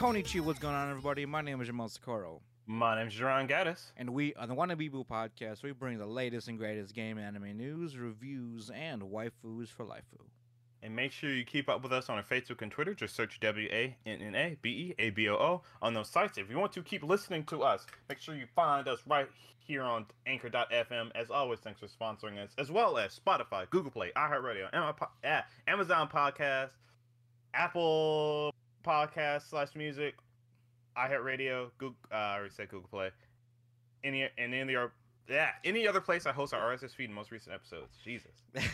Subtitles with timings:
[0.00, 1.26] Konnichiwa, what's going on, everybody?
[1.26, 3.92] My name is Jamal Socorro, My name is Jerron Gaddis.
[3.98, 7.54] and we on the Wannabe Boo podcast, we bring the latest and greatest game anime
[7.54, 10.24] news, reviews, and waifus for lifeu.
[10.82, 12.94] And make sure you keep up with us on our Facebook and Twitter.
[12.94, 16.08] Just search W A N N A B E A B O O on those
[16.08, 16.38] sites.
[16.38, 19.82] If you want to keep listening to us, make sure you find us right here
[19.82, 21.10] on Anchor.fm.
[21.14, 26.08] As always, thanks for sponsoring us, as well as Spotify, Google Play, iHeartRadio, ah, Amazon
[26.08, 26.70] Podcast,
[27.52, 28.49] Apple
[28.84, 30.14] Podcast slash Music,
[30.96, 31.96] iHeartRadio, Google.
[32.12, 33.10] Uh, I already said Google Play.
[34.02, 34.92] Any and any other
[35.28, 37.98] yeah any other place I host our RSS feed and most recent episodes.
[38.02, 38.32] Jesus.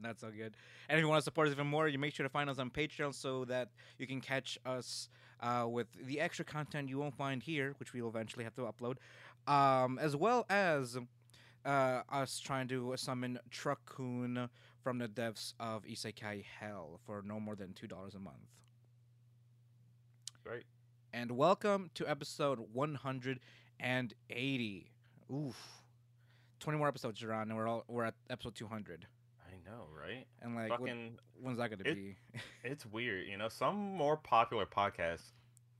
[0.00, 0.56] Not so good.
[0.88, 2.58] And if you want to support us even more, you make sure to find us
[2.58, 3.68] on Patreon so that
[3.98, 5.08] you can catch us
[5.40, 8.96] uh, with the extra content you won't find here, which we'll eventually have to upload,
[9.46, 10.98] um, as well as
[11.64, 14.48] uh, us trying to summon Truck-kun
[14.82, 18.36] from the depths of Isekai Hell for no more than $2 a month.
[20.44, 20.64] Right.
[21.12, 24.90] And welcome to episode 180.
[25.32, 25.56] Oof.
[26.60, 29.06] 20 more episodes, Jerron, and we're all we're at episode 200.
[29.46, 30.26] I know, right?
[30.42, 32.16] And like, what- Fucking, when's that gonna it- be?
[32.64, 33.26] it's weird.
[33.26, 35.32] You know, some more popular podcasts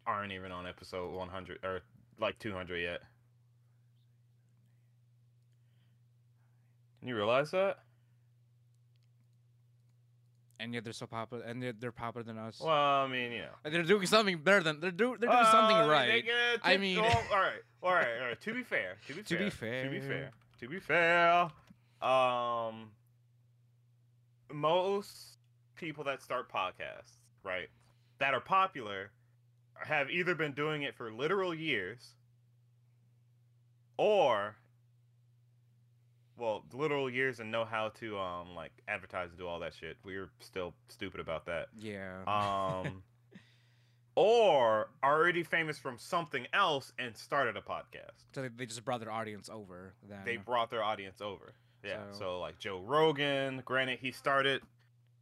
[0.07, 1.81] aren't even on episode 100 or
[2.21, 3.01] like 200 yet.
[7.01, 7.79] Can you realize that?
[10.61, 12.61] And yet they're so popular, and they're, they're popular than us.
[12.61, 15.17] Well, I mean, yeah, And they're doing something better than they're doing.
[15.21, 16.25] They're doing something Uh, right.
[16.25, 16.31] they
[16.63, 18.41] I mean- well, all right, all right, all right.
[18.41, 20.09] To be fair, to be To be fair, to be fair.
[20.09, 21.49] fair, to be fair,
[22.09, 22.91] um,
[24.53, 25.39] most
[25.77, 27.69] people that start podcasts, right,
[28.19, 29.11] that are popular,
[29.85, 32.15] have either been doing it for literal years,
[33.97, 34.57] or,
[36.37, 39.97] well, literal years and know how to um like advertise and do all that shit.
[40.05, 42.23] We're still stupid about that yeah.
[42.27, 43.03] um,
[44.17, 48.25] or already famous from something else and started a podcast.
[48.33, 49.95] so they, they just brought their audience over.
[50.09, 51.55] Then They brought their audience over.
[51.85, 51.99] Yeah.
[52.13, 54.63] So- So, like Joe Rogan, granted he started,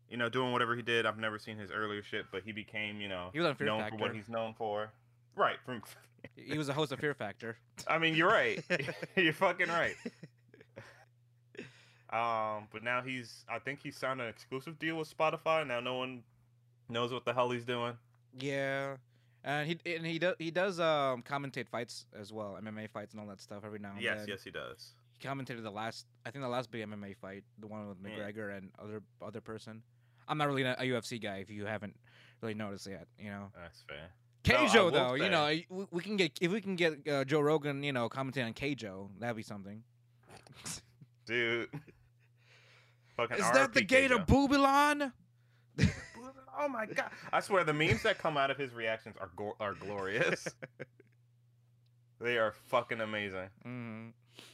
[0.09, 1.07] you know, doing whatever he did.
[1.07, 3.67] I've never seen his earlier shit, but he became, you know, He was on Fear
[3.67, 3.97] known Factor.
[3.99, 4.93] for what he's known for.
[5.37, 5.57] Right.
[5.65, 5.83] From
[6.37, 7.57] he was a host of Fear Factor.
[7.89, 8.63] I mean, you're right.
[9.17, 9.95] you're fucking right.
[12.13, 15.67] Um, but now he's I think he signed an exclusive deal with Spotify.
[15.67, 16.23] Now no one
[16.89, 17.95] knows what the hell he's doing.
[18.39, 18.97] Yeah.
[19.45, 23.21] And he and he does he does um commentate fights as well, MMA fights and
[23.21, 24.29] all that stuff every now and Yes, then.
[24.29, 24.91] yes, yes, he does.
[25.19, 28.11] He commentated the last, I think the last big MMA fight, the one with Yeah.
[28.19, 29.83] McGregor and other other person.
[30.29, 31.39] I'm not really a UFC guy.
[31.39, 31.97] If you haven't
[32.41, 33.51] really noticed yet, you know.
[33.57, 34.09] That's fair.
[34.49, 37.25] No, Keijo will though, you know, we- we can get if we can get uh,
[37.25, 39.83] Joe Rogan, you know, commenting on Keijo, that'd be something.
[41.27, 41.69] Dude.
[43.17, 44.49] Fucking Is that the gate of Keijo.
[44.49, 45.13] Bubilon?
[46.65, 47.11] Oh my god!
[47.33, 50.47] I swear the memes that come out of his reactions are go- are glorious.
[52.21, 53.49] they are fucking amazing.
[53.65, 54.09] hmm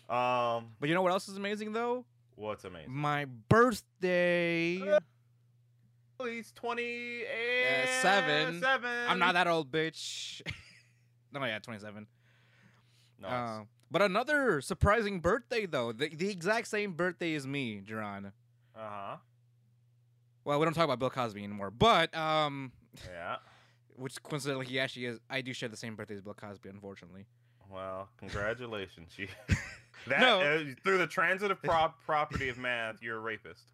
[0.09, 2.05] Um, But you know what else is amazing though?
[2.37, 2.93] what's amazing?
[2.93, 4.81] My birthday.
[4.81, 5.01] Uh,
[6.25, 7.25] He's twenty
[8.01, 8.61] seven.
[8.61, 8.91] Seven.
[9.09, 10.41] I'm not that old, bitch.
[11.33, 12.07] no, yeah, 27.
[13.21, 13.29] No.
[13.29, 13.61] Uh,
[13.91, 15.91] but another surprising birthday though.
[15.93, 18.33] The, the exact same birthday as me, Jerron.
[18.78, 19.16] Uh huh.
[20.44, 22.72] Well, we don't talk about Bill Cosby anymore, but um,
[23.12, 23.37] Yeah.
[23.97, 25.19] which coincidentally he actually is.
[25.28, 27.27] I do share the same birthday as Bill Cosby, unfortunately.
[27.71, 29.12] Well, congratulations.
[29.17, 29.28] You.
[30.06, 30.41] that No.
[30.41, 33.65] uh, through the transitive prop property of math, you're a rapist.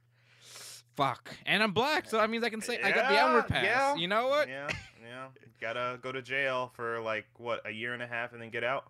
[0.97, 3.49] Fuck, and I'm black, so that means I can say I got the Yeah, N-word
[3.49, 3.65] pass.
[3.65, 4.49] yeah, You know what?
[4.49, 4.69] Yeah,
[5.05, 5.27] yeah.
[5.61, 8.63] Gotta go to jail for like what a year and a half and then get
[8.63, 8.85] out.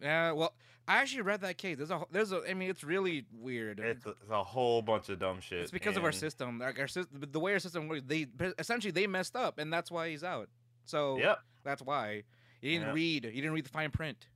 [0.00, 0.32] Yeah.
[0.32, 0.52] Well,
[0.88, 1.76] I actually read that case.
[1.78, 2.42] There's a there's a.
[2.48, 3.80] I mean, it's really weird.
[3.80, 5.60] It's a, it's a whole bunch of dumb shit.
[5.60, 6.58] It's because of our system.
[6.58, 8.26] Like our sys- the- way our system works, they
[8.58, 10.48] essentially they messed up, and that's why he's out.
[10.84, 11.38] So Yep.
[11.64, 12.22] that's why
[12.60, 12.94] he didn't Yep.
[12.94, 13.24] read.
[13.24, 14.28] He didn't read the fine print.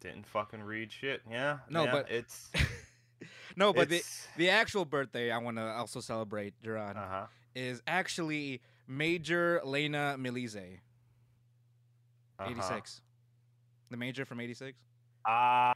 [0.00, 1.22] Didn't fucking read shit.
[1.30, 1.58] Yeah.
[1.68, 2.50] No, yeah, but- it's
[3.56, 4.02] No, but the
[4.36, 7.26] the actual birthday I want to also celebrate, Duran, uh huh.
[7.54, 10.56] is actually Major Lena Milize,
[12.38, 12.50] uh-huh.
[12.50, 13.00] 86.
[13.90, 14.76] The major from 86.
[15.26, 15.74] Ah,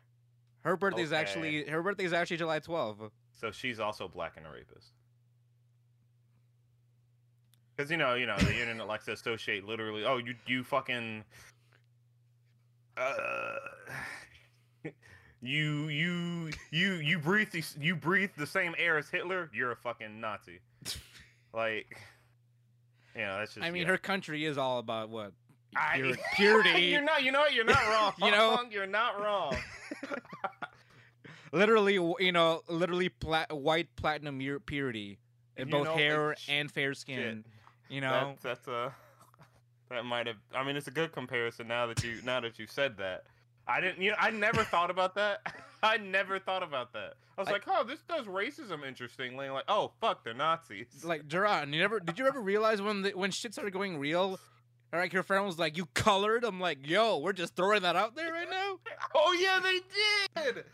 [0.65, 1.21] Her birthday is Okay.
[1.21, 3.11] actually her birthday is actually July 12th.
[3.33, 4.93] so she's also black and a rapist.
[7.77, 10.05] Because you know, you know, the internet likes to associate literally.
[10.05, 11.25] Oh, you you fucking.
[12.97, 13.55] Uh,
[15.41, 19.49] you you you you breathe the, you breathe the same air as Hitler.
[19.55, 20.59] You're a fucking Nazi.
[21.55, 21.97] like,
[23.15, 23.65] you know, that's just.
[23.65, 23.89] I mean, yeah.
[23.91, 25.33] her country is all about what
[25.77, 26.83] I- purity.
[26.87, 27.23] you're not.
[27.23, 27.55] You know what?
[27.55, 28.13] You're not wrong.
[28.19, 28.59] You know?
[28.71, 29.57] you're not wrong.
[31.53, 35.19] literally, you know, literally pla- white platinum purity
[35.57, 37.45] in You both know, hair and fair skin.
[37.45, 37.53] Shit.
[37.95, 38.95] You know, That's, that's a
[39.91, 40.37] that might have.
[40.55, 43.25] I mean, it's a good comparison now that you now that you said that.
[43.67, 44.03] I didn't.
[44.03, 45.41] You know, I never thought about that.
[45.83, 47.15] I never thought about that.
[47.37, 49.49] I was I- like, oh, this does racism interestingly.
[49.49, 50.87] Like, oh, fuck, they're Nazis.
[51.05, 54.39] like Duran, you never did you ever realize when the, when shit started going real?
[54.93, 58.17] Like your friend was like, "You colored." I'm like, "Yo, we're just throwing that out
[58.17, 58.79] there right now."
[59.15, 59.81] oh yeah, they
[60.53, 60.65] did.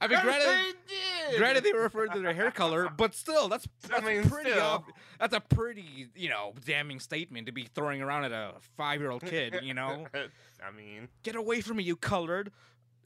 [0.00, 0.72] I mean, granted, they
[1.30, 1.38] did.
[1.38, 4.52] granted they referred to their hair color, but still, that's I that's mean, pretty.
[4.52, 4.84] still.
[5.18, 9.10] that's a pretty, you know, damning statement to be throwing around at a five year
[9.10, 9.58] old kid.
[9.62, 12.52] You know, I mean, get away from me, you colored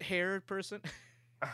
[0.00, 0.80] haired person.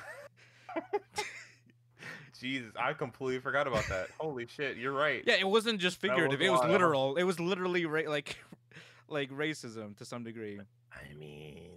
[2.39, 4.09] Jesus, I completely forgot about that.
[4.19, 5.23] Holy shit, you're right.
[5.27, 6.73] yeah, it wasn't just That was figurative; it was wild.
[6.73, 7.17] literal.
[7.17, 8.37] It was literally ra- like,
[9.09, 10.59] like racism to some degree.
[10.93, 11.71] I mean,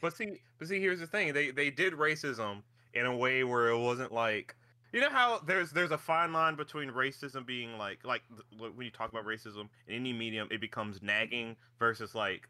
[0.00, 2.62] but see, but see, here's the thing: they they did racism
[2.94, 4.56] in a way where it wasn't like
[4.92, 8.22] you know how there's there's a fine line between racism being like like
[8.58, 12.48] th- when you talk about racism in any medium, it becomes nagging versus like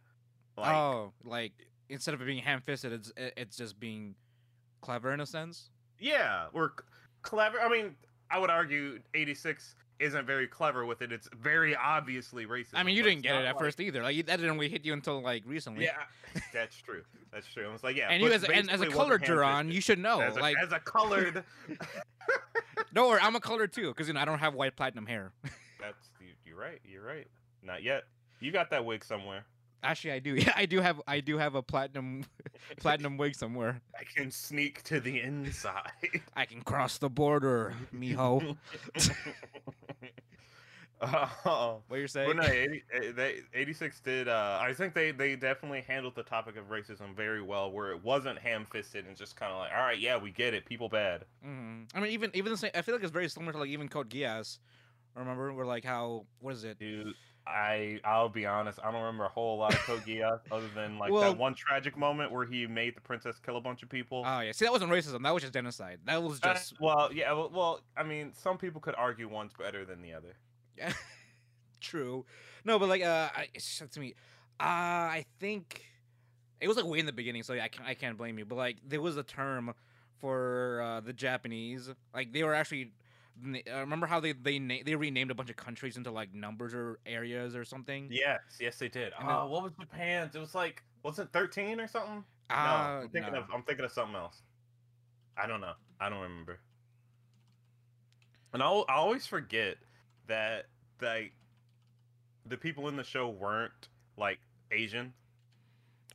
[0.56, 1.52] like oh, like
[1.88, 4.14] instead of it being ham fisted, it's it's just being
[4.81, 5.71] clever in a sense.
[5.99, 6.71] yeah, we're
[7.23, 7.61] clever.
[7.61, 7.94] I mean,
[8.31, 11.12] I would argue '86 isn't very clever with it.
[11.12, 12.71] It's very obviously racist.
[12.75, 14.03] I mean, you didn't get it at like- first either.
[14.03, 15.85] Like that didn't really hit you until like recently.
[15.85, 15.93] Yeah,
[16.53, 17.03] that's true.
[17.32, 17.69] That's true.
[17.69, 19.99] I was like, yeah, and you as a, and as a colored Duran, you should
[19.99, 20.21] know.
[20.21, 21.44] as a, like as a colored.
[22.94, 25.33] no, or I'm a colored too, because you know I don't have white platinum hair.
[25.81, 26.09] That's
[26.44, 26.81] you're right.
[26.85, 27.26] You're right.
[27.62, 28.05] Not yet.
[28.41, 29.44] You got that wig somewhere.
[29.82, 30.35] Actually, I do.
[30.38, 32.25] Yeah, I do have I do have a platinum
[32.79, 33.81] platinum wig somewhere.
[33.99, 35.91] I can sneak to the inside.
[36.37, 38.56] I can cross the border, mijo.
[41.00, 42.37] Uh, What you're saying?
[42.37, 44.29] no, 80, eh, they, 86 did.
[44.29, 48.05] Uh, I think they, they definitely handled the topic of racism very well, where it
[48.05, 50.91] wasn't ham fisted and just kind of like, all right, yeah, we get it, people
[50.91, 51.25] bad.
[51.43, 51.87] Mhm.
[51.94, 52.71] I mean, even even the same.
[52.75, 54.59] I feel like it's very similar to like even Code Geass.
[55.17, 56.79] Remember, we're like how what is it?
[56.79, 57.15] Dude,
[57.50, 60.99] I I'll be honest, I don't remember a whole lot of Code Geass other than
[60.99, 63.88] like Well- that one tragic moment where he made the princess kill a bunch of
[63.88, 64.23] people.
[64.26, 65.23] Oh yeah, see that wasn't racism.
[65.23, 66.00] That was just genocide.
[66.05, 69.52] That was Uh, just well, yeah, well, well, I mean, some people could argue one's
[69.52, 70.37] better than the other.
[70.76, 70.93] Yeah,
[71.81, 72.25] true.
[72.64, 73.49] No, but like uh, I,
[73.91, 74.14] to me,
[74.58, 75.85] uh, I think
[76.61, 78.44] it was like way in the beginning, so yeah, I can't I can't blame you.
[78.44, 79.75] But like there was a term
[80.19, 82.93] for uh, the Japanese, like they were actually.
[83.43, 86.75] Uh, remember how they they na- they renamed a bunch of countries into like numbers
[86.75, 88.09] or areas or something?
[88.11, 89.13] Yes, yes, they did.
[89.19, 90.35] And then- Oh, what was Japan's?
[90.35, 92.25] It was like, was it thirteen or something?
[92.51, 93.41] no, Uh, I'm thinking no.
[93.41, 94.43] of I'm thinking of something else.
[95.37, 95.75] I don't know.
[96.01, 96.61] I don't remember.
[98.53, 99.77] And I I always forget
[100.27, 100.67] that
[101.01, 101.33] like
[102.47, 104.39] the people in the show weren't like
[104.71, 105.15] Asian.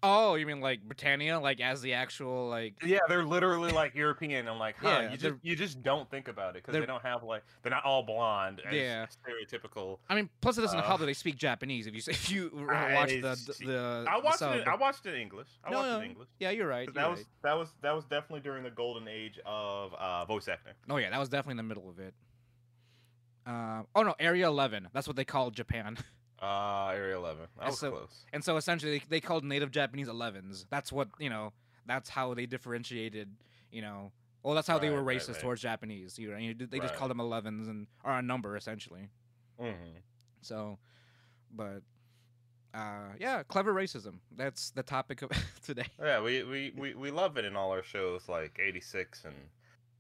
[0.08, 2.76] Oh, you mean like Britannia, like as the actual like?
[2.86, 4.48] Yeah, they're literally like European.
[4.48, 4.88] I'm like, huh?
[5.02, 7.72] Yeah, you just you just don't think about it because they don't have like they're
[7.72, 8.62] not all blonde.
[8.64, 9.08] As Yeah.
[9.08, 9.98] stereotypical.
[10.08, 11.88] I mean, plus it doesn't help Uh, that they speak Japanese.
[11.88, 14.56] If you if you I watch the the, I watched sub.
[14.58, 14.68] it.
[14.68, 15.48] I watched it in English.
[15.64, 16.28] I No, watched no, it in English.
[16.40, 16.86] Yeah, you're right.
[16.86, 17.28] you're That was right.
[17.44, 20.74] that was that was definitely during the golden age of uh, voice acting.
[20.88, 22.14] Oh yeah, that was definitely in the middle of it.
[23.48, 24.90] Uh, oh no, Area 11.
[24.94, 25.98] That's what they called Japan.
[26.46, 27.48] Uh, Area Eleven.
[27.58, 28.26] That And was so- close.
[28.34, 30.66] And so essentially, they, they called native Japanese 11s.
[30.70, 31.54] That's what you know.
[31.88, 33.30] That's how they differentiated.
[33.72, 34.12] You know,
[34.44, 35.40] well, that's how they were racist right.
[35.42, 36.18] towards Japanese.
[36.18, 36.98] You know, they just Right.
[36.98, 39.10] called them 11s and or a number essentially.
[39.60, 39.72] hmm
[40.42, 40.78] So,
[41.52, 41.82] but
[42.74, 44.16] uh, yeah, clever racism.
[44.36, 45.32] That's the topic of
[45.66, 45.86] today.
[46.00, 49.36] Yeah, we, we, we, we love it in all our shows like '86 and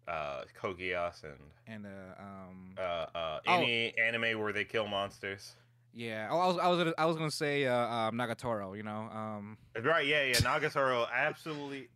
[0.07, 2.81] uh, Geass and And uh, um, uh,
[3.17, 3.53] uh, Oh.
[3.57, 5.55] any anime where they kill monsters.
[5.95, 8.75] Yeah, oh, I was I was gonna, I was gonna say uh, um, Nagatoro.
[8.75, 10.05] You know, um, Right?
[10.05, 10.33] Yeah, yeah.
[10.35, 11.87] Nagatoro absolutely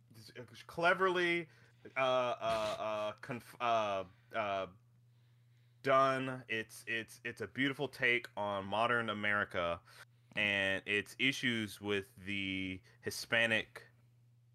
[0.66, 1.46] cleverly
[1.96, 4.04] uh, uh, uh, conf- uh,
[4.34, 4.66] uh,
[5.82, 6.42] done.
[6.48, 9.78] It's it's it's a beautiful take on modern America
[10.36, 13.82] and its issues with the Hispanic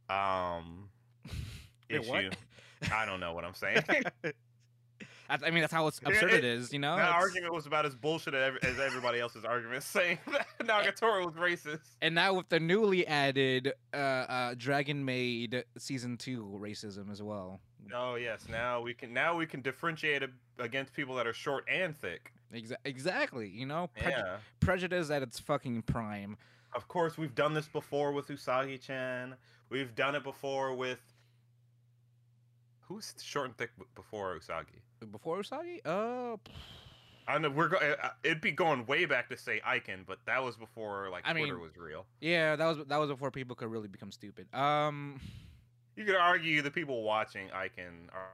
[0.10, 0.90] um
[1.90, 2.32] Wait, issue.
[2.92, 3.84] I don't know what I'm saying.
[5.28, 6.72] That's- I mean, that's how absurd it it- is.
[6.74, 10.48] You know, that It's- argument was about as bullshit as everybody else's argument, saying that
[10.60, 11.96] Nagatoro was racist.
[12.02, 17.60] And now with the newly added uh, uh, Dragon Maid season two racism as well.
[17.94, 20.24] Oh yes, now we can now we can differentiate
[20.58, 22.32] against people that are short and thick.
[22.54, 23.48] Exa- exactly.
[23.50, 24.38] You know, Preju- Yeah.
[24.60, 26.38] prejudice at its fucking prime.
[26.74, 29.36] Of course, we've done this before with Uzaki-chan.
[29.70, 31.00] We've done it before with
[32.82, 34.82] who's short and thick before Uzaki.
[35.12, 36.38] Before Uzaki, uh,
[37.28, 40.44] I know we're go- uh, it'd be going way back to say Icon, but that
[40.44, 42.06] was before like I Twitter mean- was real.
[42.22, 44.54] yeah, that was that was before people could really become stupid.
[44.54, 45.20] Um,
[45.96, 48.30] You could argue the people watching Icon are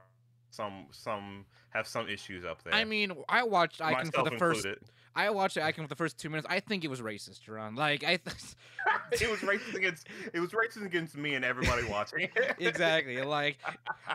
[0.50, 2.74] some some have some issues up there.
[2.74, 4.66] I mean, I watched Icon for the first.
[5.14, 6.46] I watched Icon for the first two minutes.
[6.48, 7.74] I think it was racist, Ron.
[7.74, 8.16] Like I.
[8.16, 8.36] Th-
[9.12, 12.28] it was racist against it was racist against me and everybody watching.
[12.58, 13.22] exactly.
[13.22, 13.58] Like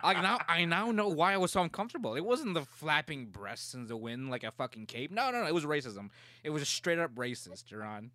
[0.04, 2.16] I now I now know why I was so uncomfortable.
[2.16, 5.12] It wasn't the flapping breasts in the wind like a fucking cape.
[5.12, 5.48] No, no, no.
[5.48, 6.10] It was racism.
[6.44, 8.12] It was just straight up racist, Ron.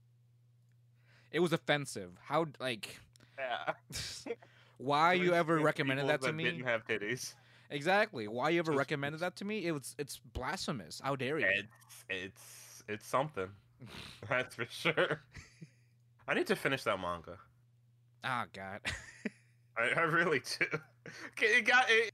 [1.31, 2.11] It was offensive.
[2.25, 3.01] How like
[3.39, 3.75] yeah.
[4.79, 6.45] why you ever recommended that to me?
[6.45, 7.35] Didn't have titties.
[7.71, 8.29] Exactly.
[8.29, 9.67] Why you ever recommended that to me?
[9.67, 11.01] It was it's blasphemous.
[11.03, 11.47] How dare you?
[11.47, 12.62] It's it's
[12.93, 13.49] it's something.
[14.29, 15.23] That's for sure.
[16.29, 17.39] I need to finish that manga.
[18.25, 18.81] Oh god.
[19.77, 20.67] I, I really do.
[21.41, 22.13] It got it.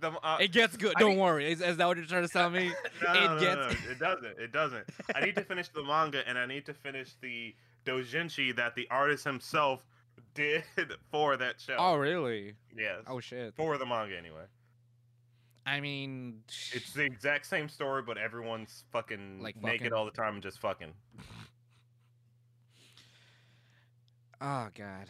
[0.00, 0.94] The, uh, it gets good.
[0.98, 1.50] Don't need- worry.
[1.50, 2.70] Is, is that what you're trying to tell me?
[3.02, 4.38] no, it no, no, gets- no, it doesn't.
[4.38, 4.86] It doesn't.
[5.14, 8.86] I need to finish the manga and I need to finish the doujinshi that the
[8.90, 9.84] artist himself
[10.34, 10.62] did
[11.10, 11.76] for that show.
[11.78, 12.54] Oh really?
[12.76, 13.02] yes.
[13.06, 13.54] Oh shit.
[13.56, 14.44] For the manga anyway.
[15.70, 19.92] I mean, It's the exact same story, but everyone's fucking Like naked fucking?
[19.92, 20.92] all the time and just fucking.
[24.40, 25.06] oh god.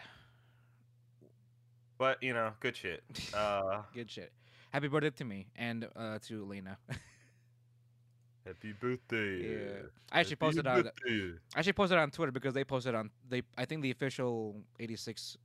[1.96, 3.02] But you know, good shit.
[3.34, 4.32] Uh, Good shit.
[4.70, 6.76] Happy birthday to me and uh, to Lena.
[8.46, 9.54] happy birthday.
[9.54, 9.82] Yeah.
[10.12, 13.64] I actually posted on I actually posted on Twitter because they posted on they I
[13.64, 15.36] think the official 86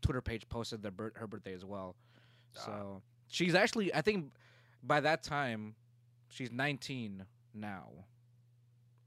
[0.00, 1.96] Twitter page posted their her birthday as well.
[2.56, 2.60] Ah.
[2.64, 4.32] So she's actually I think
[4.82, 5.74] by that time
[6.28, 7.84] she's 19 now.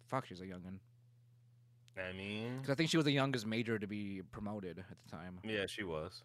[0.08, 0.80] Fuck, she's a youngin.
[1.98, 5.10] I mean, Because I think she was the youngest major to be promoted at the
[5.16, 5.40] time.
[5.44, 6.24] yeah, she was.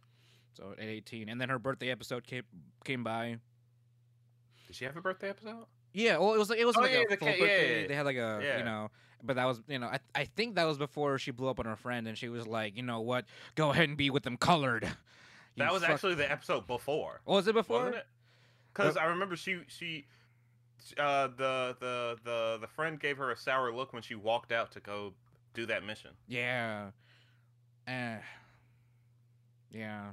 [0.55, 2.45] So at 18, and then her birthday episode came
[2.85, 3.37] came by.
[4.67, 5.67] Did she have a birthday episode?
[5.93, 7.83] Yeah, well, it was like it was Oh, like yeah, a the full ca- birthday.
[7.83, 8.59] yeah, They had like a yeah.
[8.59, 8.91] you know,
[9.23, 11.67] but that was you know I I think that was before she blew up on
[11.67, 14.37] her friend, and she was like, you know what, go ahead and be with them
[14.37, 14.89] colored.
[15.57, 17.95] That was actually the episode before, Oh, was it before?
[18.73, 20.07] Because I remember she she.
[20.99, 24.71] Uh, the the the the friend gave her a sour look when she walked out
[24.73, 25.15] to go
[25.55, 26.11] do that mission.
[26.29, 26.91] Yeah.
[27.89, 28.17] Eh.
[29.73, 30.11] yeah.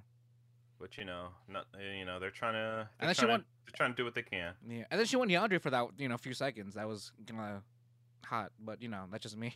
[0.79, 1.65] But you know, not
[1.97, 3.95] you know they're trying to they're, And then she trying, went- to they're trying to
[3.97, 4.53] do what they can.
[4.67, 4.85] Yeah.
[4.89, 6.75] And then she went Yandere for that you know a few seconds.
[6.75, 7.61] That was kind of
[8.25, 9.55] hot, but you know that's just me.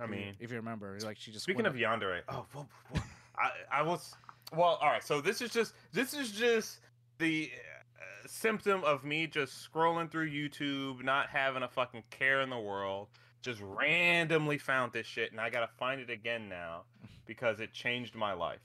[0.00, 3.00] I mean, if you remember, like she just Speaking of yandere, oh, whoa, whoa,
[3.40, 4.14] I I was
[4.52, 4.78] well.
[4.80, 6.80] All right, so this is just this is just
[7.18, 7.50] the
[7.96, 12.58] uh, symptom of me just scrolling through YouTube, not having a fucking care in the
[12.58, 13.08] world.
[13.40, 16.82] Just randomly found this shit, and I gotta find it again now
[17.26, 18.58] because it changed my life.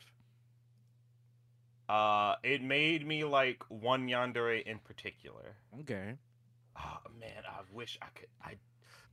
[1.90, 5.56] Uh, it made me like one yandere in particular.
[5.82, 6.16] okay.
[6.76, 8.30] Oh man, I wish I could.
[8.44, 8.56] I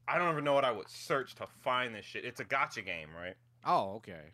[0.08, 2.24] I don't even know what I would search to find this shit.
[2.24, 3.34] It's a gacha game, right?
[3.64, 4.32] Oh, okay.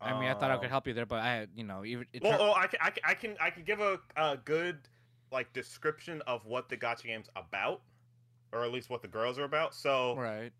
[0.00, 2.06] I mean, I thought I could Um, help you there, but I you know, even
[2.12, 4.78] it Well, oh, I can, I can, I can, I can give a, a good
[5.30, 7.82] like description of what the gacha game's about,
[8.52, 9.74] or at least what the girls are about.
[9.74, 10.52] So right.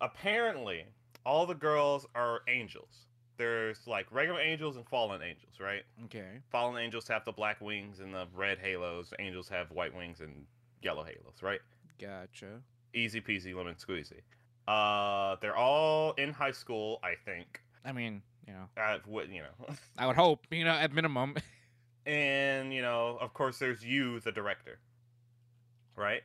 [0.00, 0.84] apparently,
[1.24, 3.06] all the girls are angels.
[3.36, 5.82] There's like regular angels and fallen angels, right?
[6.04, 6.40] Okay.
[6.50, 9.12] Fallen angels have the black wings and the red halos.
[9.18, 10.46] Angels have white wings and
[10.82, 11.60] yellow halos, right?
[12.00, 12.60] Gotcha.
[12.94, 14.20] Easy peasy, lemon squeezy.
[14.68, 17.60] Uh, they're all in high school, I think.
[17.84, 19.74] I mean, you know, Uh, what you know.
[19.98, 21.36] I would hope, you know, at minimum.
[22.06, 24.78] and you know, of course, there's you, the director,
[25.96, 26.22] right?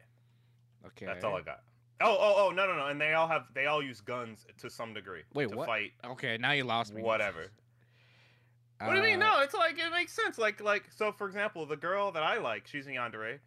[0.87, 1.05] okay.
[1.05, 1.61] That's all I got.
[2.01, 4.69] Oh, oh, oh, no, no, no, and they all have, they all use guns to
[4.69, 5.23] some degree.
[5.33, 5.67] Wait, to what?
[5.67, 7.01] Fight Okay, now you lost me.
[7.01, 7.51] whatever.
[8.79, 9.21] what do you mean?
[9.21, 10.37] Uh, No, it's like it makes sense.
[10.37, 13.39] Like, like, so for example, the girl that I like, she's a yandere.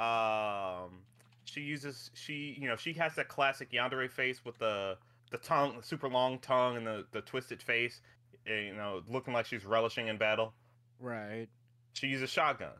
[0.00, 1.00] Um,
[1.44, 4.96] she uses, she, you know, she has that classic yandere face with the
[5.32, 8.00] the tongue, the super long tongue, and the the twisted face.
[8.46, 10.54] eh, You know, looking like she's relishing in battle.
[11.00, 11.48] Right.
[11.94, 12.78] She uses shotguns.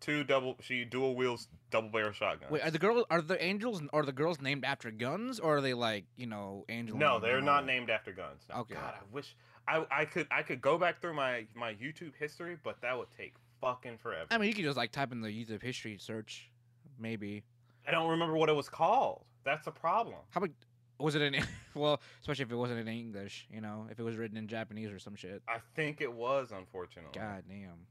[0.00, 0.56] Two double.
[0.60, 2.50] She dual wields double barrel shotguns.
[2.50, 5.60] Wait, are the girls are the angels are the girls named after guns or are
[5.60, 6.96] they like you know angel?
[6.96, 8.42] no, they're not named after guns.
[8.48, 8.56] No.
[8.62, 8.74] Okay.
[8.74, 9.36] God, I wish
[9.68, 13.08] I I could I could go back through my my YouTube history, but that would
[13.16, 14.26] take fucking forever.
[14.32, 16.50] I mean, you could just like type in the YouTube history search,
[16.98, 17.44] maybe.
[17.86, 19.24] I don't remember what it was called.
[19.44, 20.16] That's a problem.
[20.30, 20.50] How about
[20.98, 21.44] was it in?
[21.74, 24.90] well, especially if it wasn't in English, you know, if it was written in Japanese
[24.90, 25.42] or some shit.
[25.48, 27.18] I think it was, unfortunately.
[27.18, 27.86] God damn.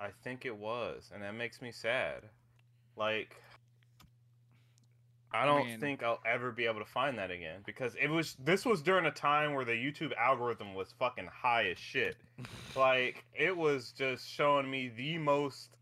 [0.00, 2.22] I think it was, and that makes me sad.
[2.96, 3.36] Like,
[5.32, 5.80] I don't Man.
[5.80, 8.36] think I'll ever be able to find that again because it was.
[8.42, 12.16] This was during a time where the YouTube algorithm was fucking high as shit.
[12.76, 15.76] like, it was just showing me the most,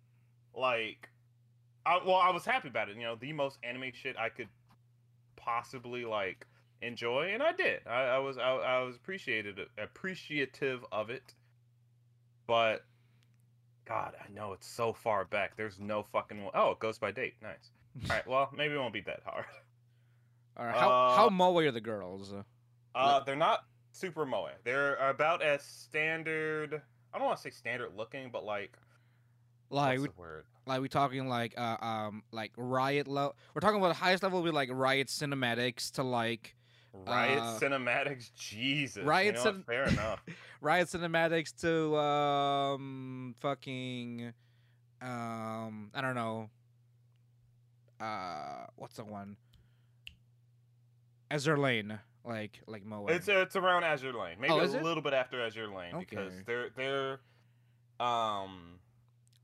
[0.54, 1.08] like,
[1.84, 2.96] I, well, I was happy about it.
[2.96, 4.48] You know, the most anime shit I could
[5.46, 6.46] possibly like
[6.82, 7.80] enjoy, and I did.
[7.86, 11.32] I, I was I, I was appreciated appreciative of it,
[12.46, 12.84] but
[13.86, 15.56] God, I know it's so far back.
[15.56, 16.50] There's no fucking.
[16.52, 17.34] Oh, it goes by date.
[17.40, 17.70] Nice.
[18.10, 18.26] All right.
[18.26, 19.46] Well, maybe it won't be that hard.
[20.56, 20.74] All right.
[20.74, 22.34] How how Uh, moe are the girls?
[22.94, 23.60] Uh, they're not
[23.92, 24.48] super moe.
[24.64, 26.82] They're about as standard.
[27.14, 28.76] I don't want to say standard looking, but like,
[29.70, 30.44] Like what's the word?
[30.66, 33.36] Like we talking like uh um like riot level.
[33.54, 36.54] We're talking about the highest level would be like riot cinematics to like
[37.06, 38.32] Riot uh, cinematics.
[38.34, 39.04] Jesus.
[39.04, 39.42] Riot you know?
[39.52, 40.22] Cin- Fair enough.
[40.60, 44.32] riot cinematics to um fucking
[45.02, 46.50] um I don't know.
[48.00, 49.36] Uh, what's the one?
[51.30, 53.06] Azur Lane, like like Moe.
[53.06, 54.36] It's it's around Azur Lane.
[54.40, 54.82] Maybe Oh, a it?
[54.82, 57.20] little bit after Azur Lane because they're they're
[58.00, 58.78] um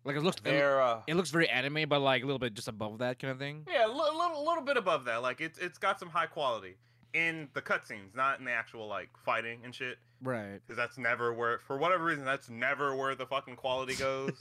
[0.05, 2.69] like it looks they're uh it looks very anime, but like a little bit just
[2.69, 3.67] above that kind of thing.
[3.73, 5.23] yeah a little, little little bit above that.
[5.23, 6.77] Like it's it's got some high quality
[7.15, 9.99] in the cutscenes, not in the actual like fighting and shit.
[10.23, 10.61] Right.
[10.67, 14.33] Because that's never where for whatever reason that's never where the fucking quality goes.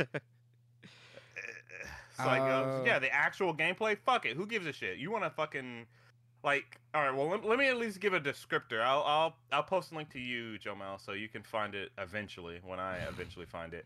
[2.14, 3.98] It's like, uh, Uh, yeah, the actual gameplay.
[3.98, 4.36] Fuck it.
[4.38, 4.98] Who gives a shit?
[4.98, 5.86] You want to fucking
[6.44, 6.78] like?
[6.94, 7.16] All right.
[7.16, 8.82] Well, let, let me at least give a descriptor.
[8.82, 12.60] I'll I'll I'll post a link to you, Jomel, so you can find it eventually
[12.64, 13.86] when I eventually find it.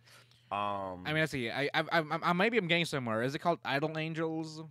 [0.56, 1.50] Um, I mean, let's see.
[1.50, 3.24] I, I, I, I, maybe I'm getting somewhere.
[3.24, 4.64] Is it called Idle Angels?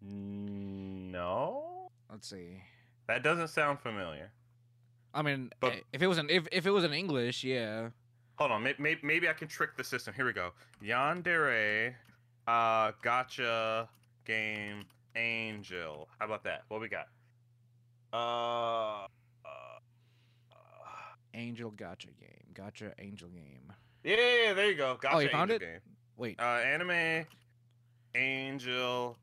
[0.00, 2.62] no, Let's see.
[3.08, 4.30] that doesn't sound familiar.
[5.12, 7.90] I mean, But- eh, if it was in if, if it was in English, yeah.
[8.36, 10.14] Hold on, maybe, maybe I can trick the system.
[10.14, 10.52] Here we go.
[10.82, 11.94] Yandere,
[12.46, 13.88] uh, gacha
[14.24, 14.84] game
[15.16, 16.08] angel.
[16.18, 16.62] How about that?
[16.68, 17.08] What we got?
[18.12, 19.06] Uh,
[19.44, 19.78] uh,
[20.52, 20.56] uh
[21.34, 22.54] Angel Gacha game.
[22.54, 23.72] Gacha Angel game.
[24.04, 24.96] Yeah, yeah, yeah, there you go.
[25.02, 25.60] Gacha Oh, you found it?
[25.60, 25.80] Game.
[26.16, 26.38] Wait.
[26.40, 27.26] Uh, anime
[28.14, 29.16] angel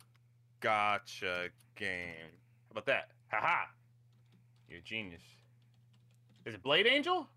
[0.62, 2.32] gacha game.
[2.68, 3.10] How about that?
[3.32, 3.66] Haha.
[4.70, 5.22] You're a genius.
[6.46, 7.28] Is it Blade Angel?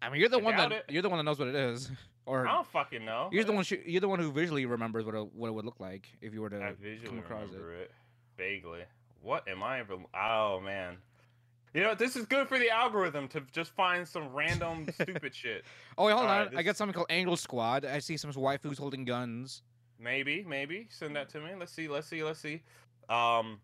[0.00, 0.84] I mean, you're the I one that it.
[0.88, 1.90] you're the one that knows what it is,
[2.26, 3.28] or I don't fucking know.
[3.32, 5.64] you're the one sh- you're the one who visually remembers what it, what it would
[5.64, 7.54] look like if you were to I visually come across it.
[7.54, 7.92] remember it.
[8.36, 8.80] vaguely.
[9.22, 9.80] What am I?
[9.80, 9.96] Ever...
[10.14, 10.96] Oh man.
[11.76, 15.62] You know this is good for the algorithm to just find some random stupid shit.
[15.98, 16.54] Oh wait, hold Alright, on.
[16.54, 17.84] I this- got something called Angle Squad.
[17.84, 19.60] I see some waifus holding guns.
[19.98, 21.50] Maybe, maybe send that to me.
[21.58, 21.86] Let's see.
[21.86, 22.24] Let's see.
[22.24, 22.62] Let's see.
[23.10, 23.60] Um,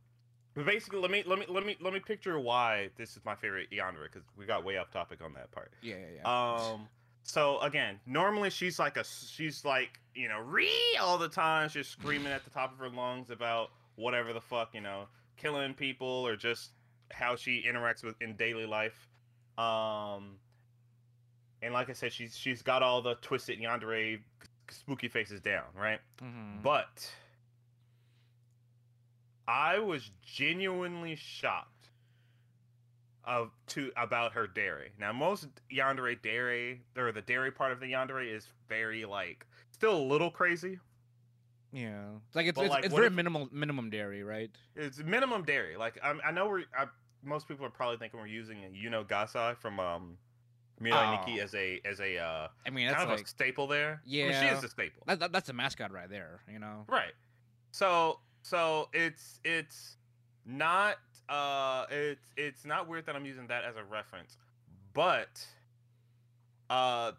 [0.55, 3.35] but basically, let me let me let me let me picture why this is my
[3.35, 5.73] favorite Yandere because we got way off topic on that part.
[5.81, 6.73] Yeah, yeah, yeah.
[6.73, 6.89] Um,
[7.23, 10.69] so again, normally she's like a she's like you know re
[11.01, 14.75] all the time, she's screaming at the top of her lungs about whatever the fuck
[14.75, 15.07] you know,
[15.39, 16.73] killing people or just
[17.11, 19.09] how she interacts with in daily life.
[19.59, 20.39] Um,
[21.61, 24.21] and like I said, she's she's got all the twisted yandere
[24.71, 26.01] spooky faces down, right?
[26.23, 26.63] Mhm.
[26.63, 27.13] But
[29.47, 31.69] I was genuinely shocked
[33.25, 34.89] of to about her dere.
[34.99, 39.97] Now most yandere dere or the dere part of the yandere is very like still
[39.97, 40.79] a little crazy.
[41.73, 42.03] Yeah,
[42.35, 44.51] like it's but, it's, like, it's very if- minimal minimum dere, right?
[44.77, 45.79] It's minimum dere.
[45.79, 46.87] Like I, I know we're I,
[47.25, 50.19] most people are probably thinking we're using a Yuno Gasai from um
[50.83, 51.45] Mirai Nikki Oh.
[51.45, 54.03] as a as a uh I mean, that's kind of like a staple there.
[54.05, 54.59] I mean, she Yeah.
[54.59, 55.03] is a staple.
[55.07, 56.41] that, that, that's a mascot right there.
[56.53, 56.85] You know.
[56.89, 57.13] Right.
[57.71, 59.97] So so it's it's
[60.45, 60.97] not
[61.31, 64.37] uh it's it's not weird that I'm using that as a reference,
[64.93, 65.47] but
[66.73, 67.13] uh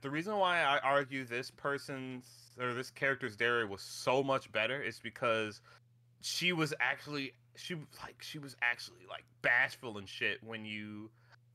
[0.00, 2.24] the reason why I argue this person's
[2.58, 5.60] or this character's dere was so much better is because
[6.22, 11.10] she was actually she was like she was actually like bashful and shit when you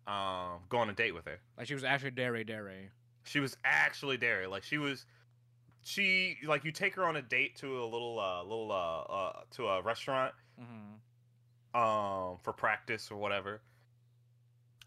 [0.05, 2.91] um go on a date with her Like she was actually dere dere.
[3.23, 5.05] she was actually dere like she was
[5.83, 9.33] she like you take her on a date to a little uh little uh, uh
[9.55, 11.79] to a restaurant Mm-hmm.
[11.81, 13.61] um for practice or whatever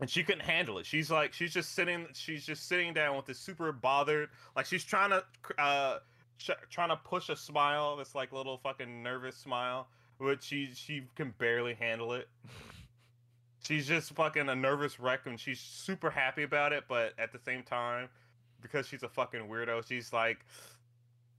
[0.01, 0.87] and she couldn't handle it.
[0.87, 4.85] She's like she's just sitting she's just sitting down with this super bothered like she's
[4.85, 5.25] trying to
[5.59, 5.99] uh
[6.39, 11.03] ch- trying to push a smile this like little fucking nervous smile but she she
[11.15, 12.29] can barely handle it.
[13.67, 17.39] She's just fucking a nervous wreck and she's super happy about it but at the
[17.39, 18.09] same time
[18.61, 20.45] because she's a fucking weirdo she's like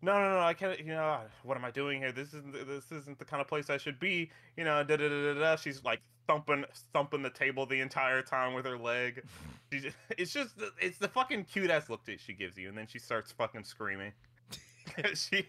[0.01, 2.11] no no no i can't you know what am i doing here?
[2.11, 4.31] This isn't this isn't the kind of place i should be.
[4.57, 8.21] You know da da da da da she's like thumping thumping the table the entire
[8.21, 9.23] time with her leg
[9.71, 9.85] she's,
[10.17, 12.99] it's just it's the fucking cute ass look that she gives you and then she
[12.99, 14.11] starts fucking screaming
[15.13, 15.45] she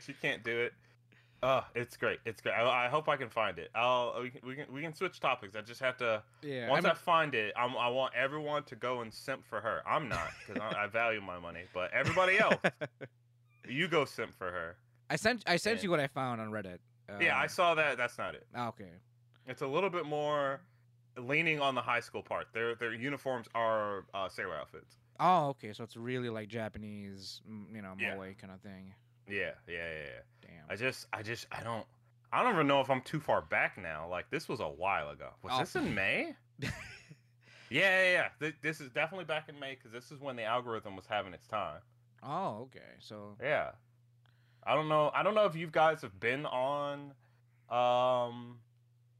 [0.00, 0.72] she can't do it
[1.40, 2.18] Oh, it's great.
[2.26, 2.54] It's great.
[2.54, 3.70] I, I hope I can find it.
[3.72, 5.54] I'll we can, we can we can switch topics.
[5.54, 6.68] I just have to Yeah.
[6.68, 7.52] Once I, mean, find it.
[7.56, 9.82] I'm, I want everyone to go and simp for her.
[9.86, 12.56] I'm not because I, I value my money, but everybody else,
[13.68, 14.78] you go simp for her.
[15.10, 15.82] I sent I sent Yeah.
[15.84, 16.78] you what I found on Reddit.
[17.20, 17.96] yeah, I Um, saw that.
[17.96, 18.44] That's not it.
[18.56, 18.90] ah, okay.
[19.48, 20.60] It's a little bit more
[21.16, 22.46] leaning on the high school part.
[22.52, 24.96] Their their uniforms are uh, sailor outfits.
[25.20, 25.72] Oh, okay.
[25.72, 27.40] So it's really like Japanese,
[27.74, 28.14] you know, Yeah.
[28.14, 28.94] moe kind of thing.
[29.28, 29.92] Yeah, yeah, yeah.
[30.04, 30.20] yeah.
[30.42, 30.64] Damn.
[30.70, 31.84] I just, I just, I don't,
[32.32, 34.06] I don't even know if I'm too far back now.
[34.08, 35.30] Like this was a while ago.
[35.42, 35.58] Was Oh.
[35.60, 36.34] this in May?
[36.60, 36.70] yeah,
[37.70, 38.28] yeah, yeah.
[38.40, 41.34] Th- This is definitely back in May because this is when the algorithm was having
[41.34, 41.80] its time.
[42.22, 42.94] oh, okay.
[43.00, 43.70] So Yeah.
[44.64, 45.10] I don't know.
[45.14, 47.12] I don't know if you guys have been on,
[47.70, 48.58] um,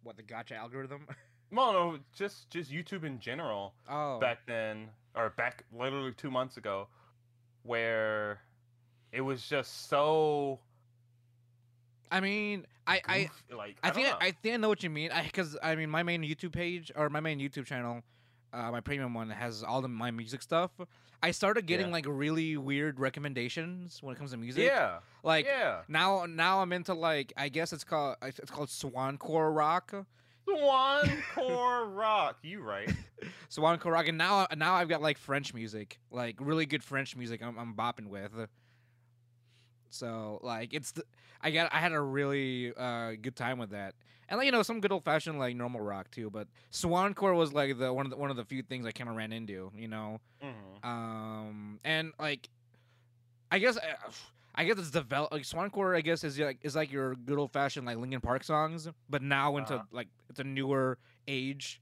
[0.09, 1.07] what the gacha algorithm?
[1.51, 3.75] no, no, just just YouTube in general.
[3.89, 6.89] oh, back then or back literally two months ago
[7.63, 8.41] where
[9.13, 10.59] it was just so
[12.11, 14.09] I mean, I I like I don't think.
[14.09, 15.11] I, I think I know what you mean.
[15.13, 18.03] I because I mean my main YouTube page or my main YouTube channel,
[18.53, 20.71] uh, my premium one has all the my music stuff.
[21.23, 21.93] I started getting Yeah.
[21.93, 24.65] like really weird recommendations when it comes to music.
[24.65, 29.55] yeah like yeah now now I'm into like I guess it's called it's called Swancore
[29.55, 29.93] rock.
[30.47, 32.91] one core rock you right
[33.51, 37.43] Swancore rock, and now now I've got like French music, like really good French music.
[37.43, 38.33] I'm I'm bopping with.
[39.91, 41.03] So like it's the,
[41.41, 43.95] I got I had a really uh, good time with that,
[44.29, 46.31] and like you know some good old fashioned like normal rock too.
[46.31, 49.09] But Swancore was like the one of the one of the few things I kind
[49.11, 50.21] of ran into, you know.
[50.43, 50.85] Mhm.
[50.87, 52.49] Um, and like
[53.51, 54.11] I guess uh,
[54.55, 55.97] I guess it's developed like Swancore.
[55.97, 59.23] I guess is like is like your good old fashioned like Linkin Park songs, but
[59.23, 59.85] now into Uh-huh.
[59.93, 61.81] like it's a newer age.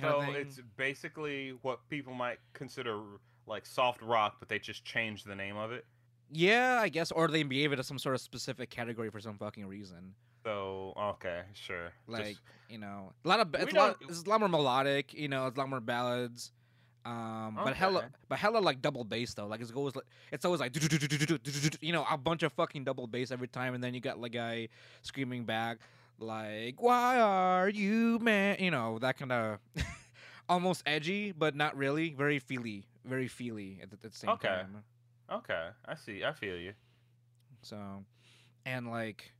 [0.00, 3.00] So it's basically what people might consider
[3.46, 5.84] like soft rock but they just changed the name of it
[6.30, 9.36] Yeah, I guess, or they gave it a, some sort of specific category for some
[9.38, 10.14] fucking reason.
[10.44, 14.28] So okay sure Like Just- you know, a lot of it's a lot, it's a
[14.28, 15.14] lot more melodic.
[15.14, 16.52] You know, it's a lot more ballads.
[17.06, 19.46] Um, but hella, but hella like double bass though.
[19.46, 20.76] Like it's always like it's always like
[21.80, 24.32] you know a bunch of fucking double bass every time, and then you got like
[24.32, 24.68] guy
[25.00, 25.78] screaming back
[26.18, 29.58] like "Why are you man?" You know that kind of
[30.50, 32.10] almost edgy, but not really.
[32.12, 34.48] Very feely, very feely at the, at the same Okay.
[34.48, 34.84] time.
[35.30, 36.72] okay i see i feel you
[37.62, 38.04] So,
[38.66, 39.32] and like,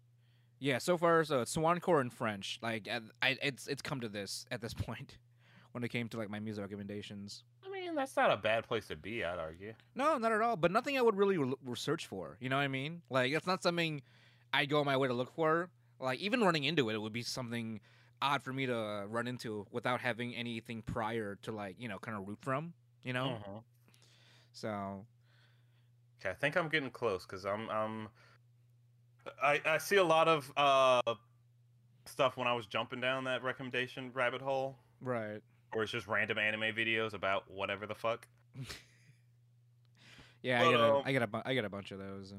[0.58, 2.58] yeah, so far so it's Swancore in French.
[2.62, 2.88] Like,
[3.22, 5.18] I it's it's come to this at this point
[5.72, 7.44] when it came to like my music recommendations.
[7.64, 10.56] i mean that's not a bad place to be i'd argue No, not at all.
[10.56, 12.36] But nothing I would really re- research for.
[12.40, 13.02] You know what I mean?
[13.10, 14.02] Like, it's not something
[14.52, 15.68] I go my way to look for.
[16.00, 17.80] Like, even running into it, it would be something
[18.22, 22.16] odd for me to run into without having anything prior to like you know kind
[22.16, 22.72] of root from.
[23.04, 23.62] You know, Mhm.
[24.52, 25.04] so
[26.20, 28.08] Okay, I think I'm getting close because I'm I'm
[29.42, 31.00] I I see a lot of uh
[32.06, 35.40] stuff when I was jumping down that recommendation rabbit hole, right.
[35.74, 38.26] or it's just random anime videos about whatever the fuck.
[40.42, 41.98] Yeah, I But, get a, um, I get a bu- I get a bunch of
[41.98, 42.32] those.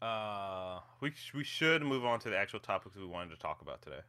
[0.00, 3.62] Uh, we sh- we should move on to the actual topics we wanted to talk
[3.62, 4.00] about today.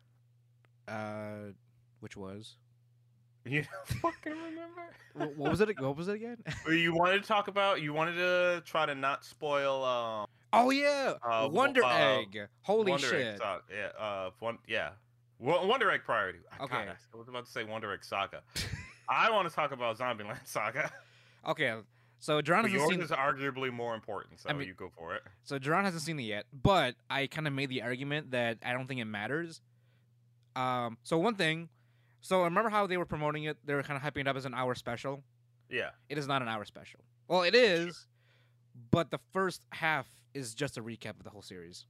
[0.88, 1.52] Uh,
[2.00, 2.56] which was
[3.46, 4.90] You don't fucking remember?
[5.14, 5.80] Wh- what was it?
[5.80, 6.38] What was it again?
[6.68, 7.82] you wanted to talk about?
[7.82, 9.84] You wanted to try to not spoil.
[9.86, 12.38] Um, Oh yeah, Uh, Wonder uh, Egg.
[12.62, 13.26] Holy Wonder shit!
[13.28, 13.64] Egg Saga.
[13.72, 13.88] Yeah.
[14.04, 14.60] Uh, one.
[14.68, 14.92] Yeah.
[15.40, 16.40] Wo- Wonder Egg priority.
[16.52, 16.86] Ah, Okay.
[16.86, 18.42] God, I was about to say Wonder Egg Saga.
[19.10, 20.92] I want to talk about Zombieland Saga.
[21.48, 21.74] okay,
[22.20, 23.02] so John hasn't yours seen.
[23.02, 25.24] is arguably more important, so I mean- you go for it.
[25.44, 28.74] So John hasn't seen it yet, but I kind of made the argument that I
[28.74, 29.60] don't think it matters.
[30.56, 30.98] Um.
[31.04, 31.70] So one thing.
[32.22, 33.58] So remember how they were promoting it?
[33.66, 35.24] They were kind of hyping it up as an hour special.
[35.70, 35.90] Yeah.
[36.08, 37.02] It is not an hour special.
[37.28, 38.06] Well, it is,
[38.92, 41.86] but the first half is just a recap of the whole series.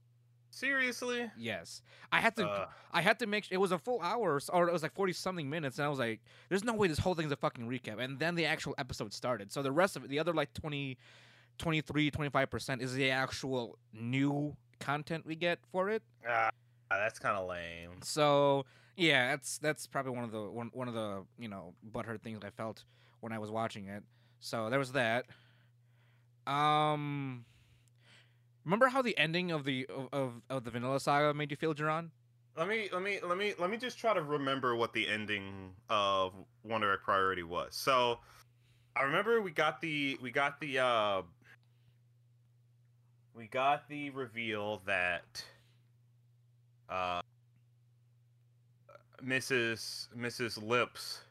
[0.50, 1.30] Seriously?
[1.36, 2.46] Yes, I had to.
[2.46, 3.48] Uh, I had to make.
[3.50, 5.98] It was a full hour, or it was like forty something minutes, and I was
[5.98, 9.12] like, "There's no way this whole thing's a fucking recap." And then the actual episode
[9.12, 9.50] started.
[9.52, 10.96] So the rest of it, the other like 20,
[11.58, 16.04] 23, 25 percent, is the actual new content we get for it.
[16.28, 16.50] ah,
[16.88, 18.00] that's kind of lame.
[18.02, 18.64] So
[18.96, 22.38] yeah, that's that's probably one of the one one of the you know butthurt things
[22.44, 22.84] I felt
[23.20, 24.04] when I was watching it.
[24.38, 25.24] So there was that.
[26.46, 27.44] Um,
[28.64, 32.10] remember how the ending of the of, of, the Vanilla Saga made you feel, Jerron?
[32.56, 35.72] Let me let me let me let me just try to remember what the ending
[35.88, 37.74] of Wonder Egg Priority was.
[37.74, 38.20] So
[38.94, 41.22] I remember we got the we got the uh
[43.34, 45.44] we got the reveal that
[46.88, 47.20] uh
[49.24, 50.08] Mrs.
[50.16, 50.62] Mrs.
[50.62, 51.22] Lips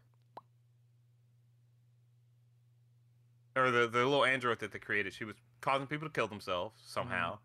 [3.56, 6.80] or the the little android that they created, she was causing people to kill themselves
[6.86, 7.40] somehow.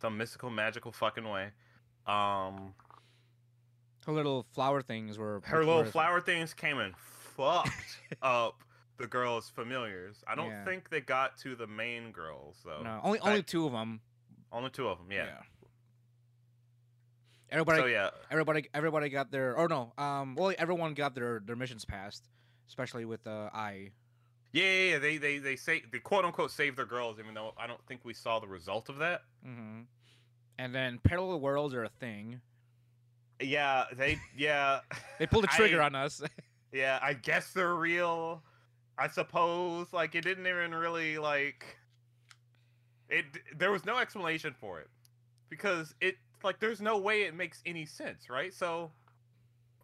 [0.00, 1.50] Some mystical magical fucking way.
[2.06, 2.74] Um
[4.06, 7.70] Her little flower things were her little flower things came and fucked
[8.22, 8.62] up
[8.96, 10.24] the girls' familiars.
[10.26, 10.64] I don't Yeah.
[10.64, 12.82] think they got to the main girls though.
[12.82, 14.00] No, only I- only two of them.
[14.50, 15.12] Only two of them.
[15.12, 15.42] Yeah.
[17.50, 19.56] Everybody, So yeah, everybody, everybody got their.
[19.56, 22.28] Or no, um, well, everyone got their their missions passed,
[22.68, 23.90] especially with uh, Ai.
[24.52, 27.52] Yeah, yeah, yeah, they they they say they quote unquote save their girls, even though
[27.58, 29.22] I don't think we saw the result of that.
[29.44, 29.82] hmm
[30.58, 32.40] And then parallel worlds are a thing.
[33.40, 34.80] Yeah, they yeah
[35.18, 36.22] They pulled the trigger I- on us.
[36.72, 36.98] yeah.
[37.02, 38.42] I guess they're real.
[38.96, 41.64] I suppose like it didn't even really like
[43.08, 43.24] it.
[43.56, 44.88] There was no explanation for it
[45.50, 48.52] because it like there's no way it makes any sense, right?
[48.52, 48.90] So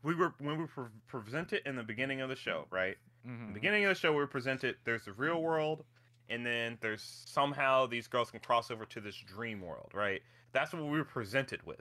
[0.03, 2.97] we were when we were presented in the beginning of the show, right?
[3.25, 3.47] In Mhm.
[3.49, 5.85] the beginning of the show, we were presented there's the real world,
[6.29, 10.23] and then there's somehow these girls can cross over to this dream world, right?
[10.53, 11.81] That's what we were presented with.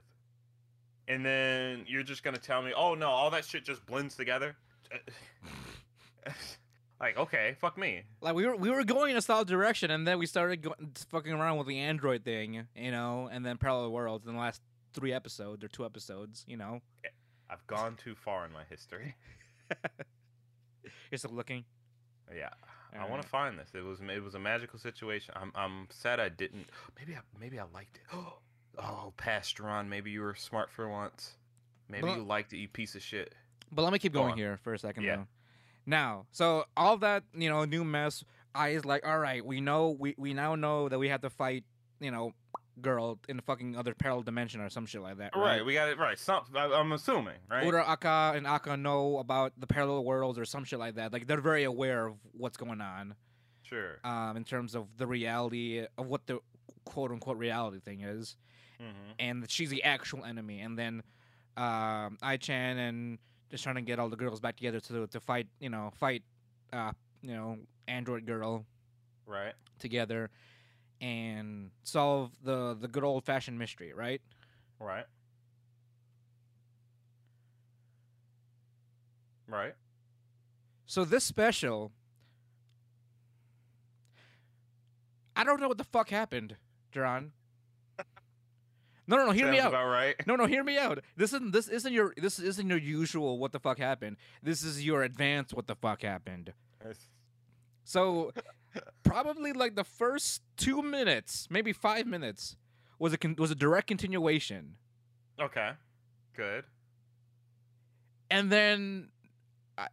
[1.07, 4.55] And then you're just gonna tell me, oh no, all that shit just blends together.
[6.99, 8.03] like, okay, fuck me.
[8.21, 10.75] Like we were we were going in a solid direction, and then we started go-
[11.09, 14.61] fucking around with the android thing, you know, and then parallel worlds in the last
[14.93, 16.81] three episodes or two episodes, you know.
[17.49, 19.15] I've gone too far in my history.
[21.11, 21.65] You're still looking.
[22.35, 22.49] Yeah,
[22.91, 23.09] I Alright.
[23.11, 23.69] want to find this.
[23.75, 25.33] It was it was a magical situation.
[25.37, 26.67] I'm I'm sad I didn't.
[26.97, 28.17] Maybe I maybe I liked it.
[28.75, 31.33] Oh, Pastron, maybe you were smart for once.
[31.87, 33.35] Maybe Well- you liked it, you piece of shit.
[33.71, 34.37] But let me keep Go going on.
[34.39, 35.17] here for a second Yeah.
[35.17, 35.27] though.
[35.85, 38.23] Now, so all that, you know, new mess,
[38.55, 41.29] I is like, all right, we know we, we now know that we have to
[41.29, 41.65] fight,
[41.99, 42.33] you know,
[42.81, 45.35] girl in the fucking other parallel dimension or some shit like that.
[45.35, 45.65] Right, Right.
[45.65, 46.17] we got it right.
[46.17, 47.63] Some, I, I'm assuming, right?
[47.65, 51.13] Ura Aka and Aka know about the parallel worlds or some shit like that.
[51.13, 53.15] Like they're very aware of what's going on,
[53.61, 53.99] Sure.
[54.03, 56.39] um, in terms of the reality of what the
[56.85, 58.35] quote unquote reality thing is.
[58.79, 60.59] hmm and that she's the actual enemy.
[60.61, 61.03] And then
[61.55, 63.19] um, Ai-Chan and
[63.51, 66.23] just trying to get all the girls back together to to fight, you know, fight,
[66.73, 68.65] uh, you know, Android girl
[69.27, 69.53] Right.
[69.79, 70.31] together
[71.03, 74.21] and solve the the good old fashioned mystery, right?
[74.79, 75.03] Right.
[79.47, 79.73] Right.
[80.85, 81.91] So this special,
[85.35, 86.55] I don't know what the fuck happened,
[86.91, 87.33] John.
[89.05, 89.31] No, no, no.
[89.33, 89.67] Hear me out.
[89.67, 90.15] About right.
[90.25, 90.99] No, no, hear me out.
[91.17, 94.15] This isn't this isn't your this isn't your usual what the fuck happened.
[94.41, 96.53] This is your advanced what the fuck happened.
[97.83, 98.31] So
[99.03, 102.55] probably like the first two minutes, maybe five minutes,
[102.99, 104.75] was a con- was a direct continuation,
[105.39, 105.71] Okay.
[106.35, 106.63] Good.
[108.29, 109.09] and then
[109.77, 109.87] I,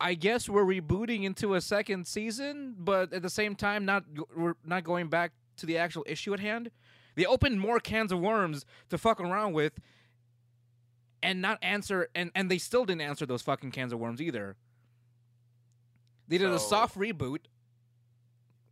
[0.00, 4.04] I guess we're rebooting into a second season, but at the same time, not
[4.36, 6.70] we're not going back to the actual issue at hand.
[7.16, 9.74] They opened more cans of worms to fuck around with,
[11.22, 14.56] and not answer, and and they still didn't answer those fucking cans of worms either.
[16.28, 17.40] They did a soft reboot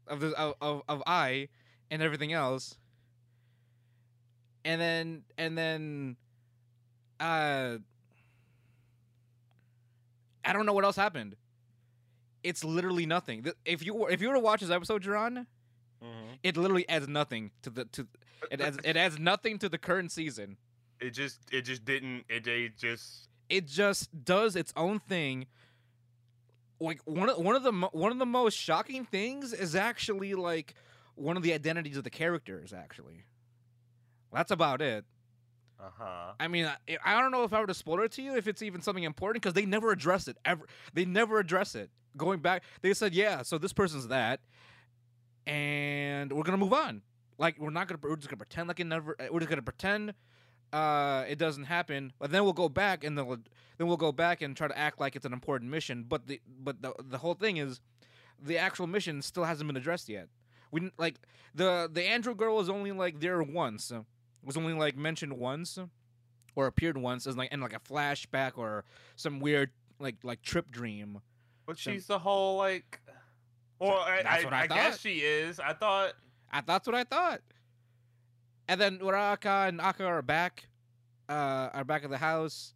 [0.07, 1.49] of the of, of of Ai
[1.91, 2.77] and everything else,
[4.65, 6.17] and then and then,
[7.21, 7.77] uh,
[10.45, 11.37] I don't know what else happened.
[12.43, 13.47] It's literally nothing.
[13.65, 15.47] If you were- if you were to watch this episode, Jerron,
[16.01, 16.09] hmm
[16.43, 18.09] it literally adds nothing to the to
[18.51, 20.57] it adds it adds nothing to the current season.
[21.01, 25.47] It just it just didn't it, it just It just does its own thing.
[26.83, 30.75] Like one of one of the one of the most shocking things is actually like
[31.15, 32.73] one of the identities of the characters.
[32.73, 33.25] Actually,
[34.33, 35.05] that's about it.
[35.81, 36.33] uh huh.
[36.41, 38.49] I mean, I, I don't know if I were to spoil it to you if
[38.49, 40.67] it's even something important because they never address it ever.
[40.95, 41.91] They never address it.
[42.17, 44.41] Going back, they said, "Yeah, so this person's that,"
[45.47, 47.03] and we're gonna move on.
[47.39, 49.17] Like we're not gonna we're just gonna pretend like it never.
[49.31, 50.15] We're just gonna pretend
[50.73, 52.13] uh, it doesn't happen.
[52.19, 53.27] But then we'll go back and then
[53.79, 56.05] then we'll go back and try to act like it's an important mission.
[56.09, 57.81] But the but the the whole thing is
[58.43, 60.29] the actual mission still hasn't been addressed yet.
[60.71, 61.17] We like
[61.55, 63.93] the the Andrew girl is only like there once.
[63.93, 64.03] uh,
[64.45, 65.79] Was only like mentioned once
[66.55, 68.85] or appeared once as like in like a flashback or
[69.17, 71.21] some weird like like trip dream.
[71.67, 73.01] But Some- she's the whole like.
[73.79, 75.59] Well, I, I, I I guess she is.
[75.59, 76.13] I thought.
[76.53, 77.41] I, that's what I thought.
[78.69, 80.69] And then Uraka and Aka are back,
[81.29, 82.75] uh, are back at the house,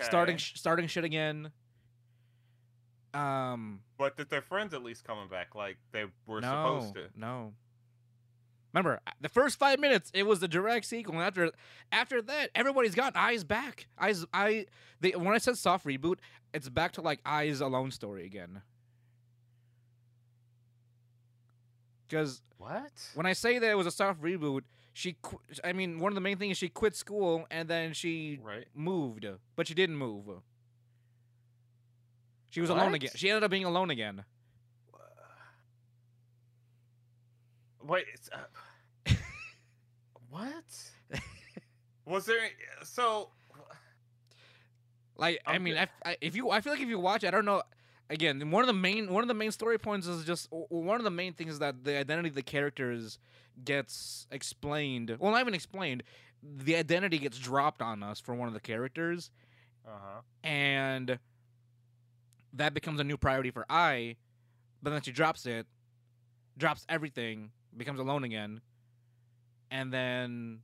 [0.00, 0.42] starting okay.
[0.42, 1.52] sh- starting shit again.
[3.14, 7.06] Um, But that their friends at least coming back like they were no, supposed to.
[7.18, 7.52] no.
[8.72, 11.14] Remember, the first five minutes it was the direct sequel.
[11.14, 11.50] And after
[11.90, 13.88] after that, everybody's got eyes back.
[13.98, 14.66] Eyes, Ai.
[15.00, 16.18] They when I said soft reboot,
[16.54, 18.62] it's back to like Ai's alone story again.
[22.06, 22.92] Because What?
[23.14, 25.16] when I say that it was a soft reboot, she.
[25.22, 28.38] Qu- I mean, one of the main things is she quit school and then she
[28.42, 28.66] Right.
[28.74, 29.26] moved,
[29.56, 30.26] but she didn't move.
[32.50, 33.10] She was alone again.
[33.14, 34.24] She ended up being alone again.
[37.82, 38.06] Wait.
[38.12, 39.12] It's, uh,
[40.30, 40.64] what?
[42.04, 42.38] Was there
[42.82, 43.30] so?
[45.16, 47.44] Like, I mean, I, I- if you, I feel like if you watch, I don't
[47.44, 47.62] know,
[48.10, 51.04] again one of the main one of the main story points is just one of
[51.04, 53.18] the main things is that the identity of the characters
[53.64, 55.16] gets explained.
[55.18, 56.02] Well, not even explained.
[56.42, 59.30] The identity gets dropped on us for one of the characters,
[59.86, 60.20] Uh huh.
[60.42, 61.18] and
[62.54, 64.16] that becomes a new priority for Ai.
[64.82, 65.66] But then she drops it,
[66.56, 68.62] drops everything, becomes alone again,
[69.70, 70.60] and then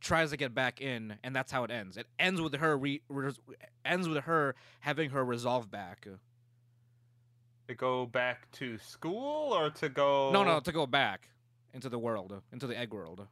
[0.00, 1.96] tries to get back in, and that's how it ends.
[1.98, 3.38] It ends with her re- res-
[3.84, 6.06] ends with her having her resolve back.
[7.68, 10.30] To go back to school or to go?
[10.32, 11.28] No, no, to go back
[11.72, 13.26] into the world, into the egg world.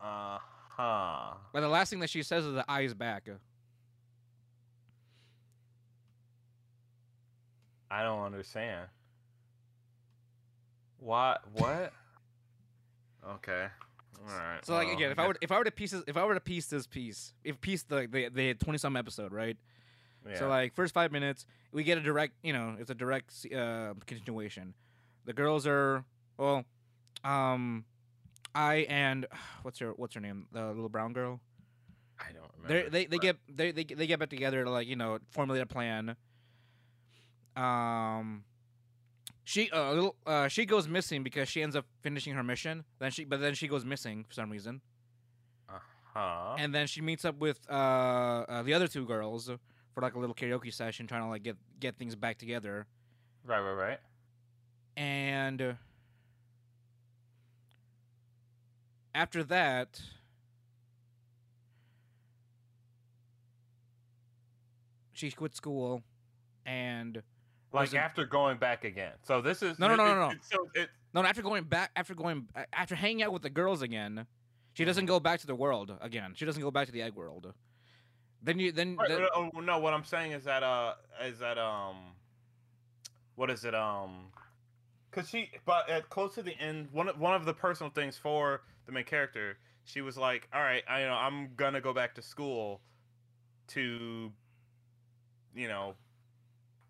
[0.00, 0.38] Uh
[0.76, 1.34] huh.
[1.52, 3.28] But the last thing that she says is the Ai is back.
[7.90, 8.86] I don't understand.
[10.98, 11.42] What?
[11.54, 11.92] What?
[13.34, 13.66] okay.
[14.28, 14.64] All right.
[14.64, 16.24] So like well, again, if I were if I were to piece this, if I
[16.24, 19.56] were to piece this piece, if piece the the the twenty some episode, right?
[20.28, 20.38] Yeah.
[20.38, 23.94] So like first five minutes, we get a direct, you know, it's a direct uh,
[24.06, 24.74] continuation.
[25.24, 26.04] The girls are
[26.36, 26.64] well,
[27.24, 27.84] um,
[28.54, 29.26] Ai and
[29.62, 31.40] what's her what's her name, the little brown girl.
[32.18, 32.90] I don't They remember.
[32.90, 35.66] they they get they they they get back together to like you know formulate a
[35.66, 36.16] plan.
[37.56, 38.44] Um,
[39.44, 42.84] she uh, little uh she goes missing because she ends up finishing her mission.
[42.98, 44.80] Then she but then she goes missing for some reason,
[45.68, 46.56] Uh-huh.
[46.58, 47.72] and then she meets up with uh,
[48.48, 49.50] uh the other two girls
[49.94, 52.86] for like a little karaoke session, trying to like get get things back together.
[53.44, 53.98] right, right, right.
[54.96, 55.72] And uh,
[59.14, 60.00] after that,
[65.12, 66.02] she quit school,
[66.66, 67.22] and
[67.72, 69.12] Like after going back again.
[69.22, 70.30] So this is No, no, no, no, no.
[70.30, 73.82] it- so it, no, after going back, after going, after hanging out with the girls
[73.82, 74.26] again,
[74.74, 76.32] she doesn't go back to the world again.
[76.36, 77.52] She doesn't go back to the egg world.
[78.42, 79.26] Then you, then, then
[79.62, 81.96] no, what I'm saying is that uh is that um
[83.34, 84.26] what is it um
[85.10, 88.16] cuz she but at close to the end one of, one of the personal things
[88.16, 91.80] for the main character she was like all right I you know I'm going to
[91.80, 92.80] go back to school
[93.68, 94.32] to
[95.54, 95.94] you know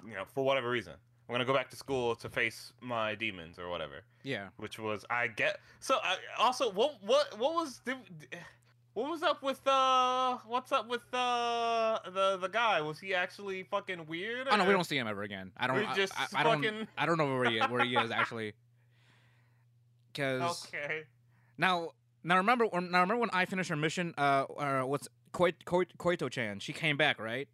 [0.06, 3.14] you know for whatever reason I'm going to go back to school to face my
[3.14, 4.48] demons or whatever yeah.
[4.56, 7.96] which was I get so I also what what what was the
[8.94, 13.62] what was up with uh what's up with uh the the guy was he actually
[13.62, 15.52] fucking weird Oh no, we don't see him ever again.
[15.56, 15.76] I don't.
[15.76, 16.62] We I, just I, I don't.
[16.62, 18.54] fucking- I don't know where he where he is actually.
[20.12, 21.04] Because okay
[21.56, 21.90] now,
[22.24, 24.12] now remember, when- now remember when I finished her mission.
[24.18, 26.58] Uh, uh what's Koi, Koi, Koito Chan?
[26.58, 27.46] She came back, right?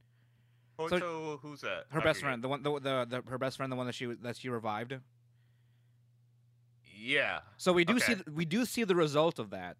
[0.78, 2.28] Koito, who's that Her I best forget.
[2.30, 4.48] friend, the one, the, the, the her best friend, the one that she that she
[4.48, 4.94] revived.
[6.98, 8.22] yeah So we do see Okay.
[8.24, 9.76] th- we do see the result of that,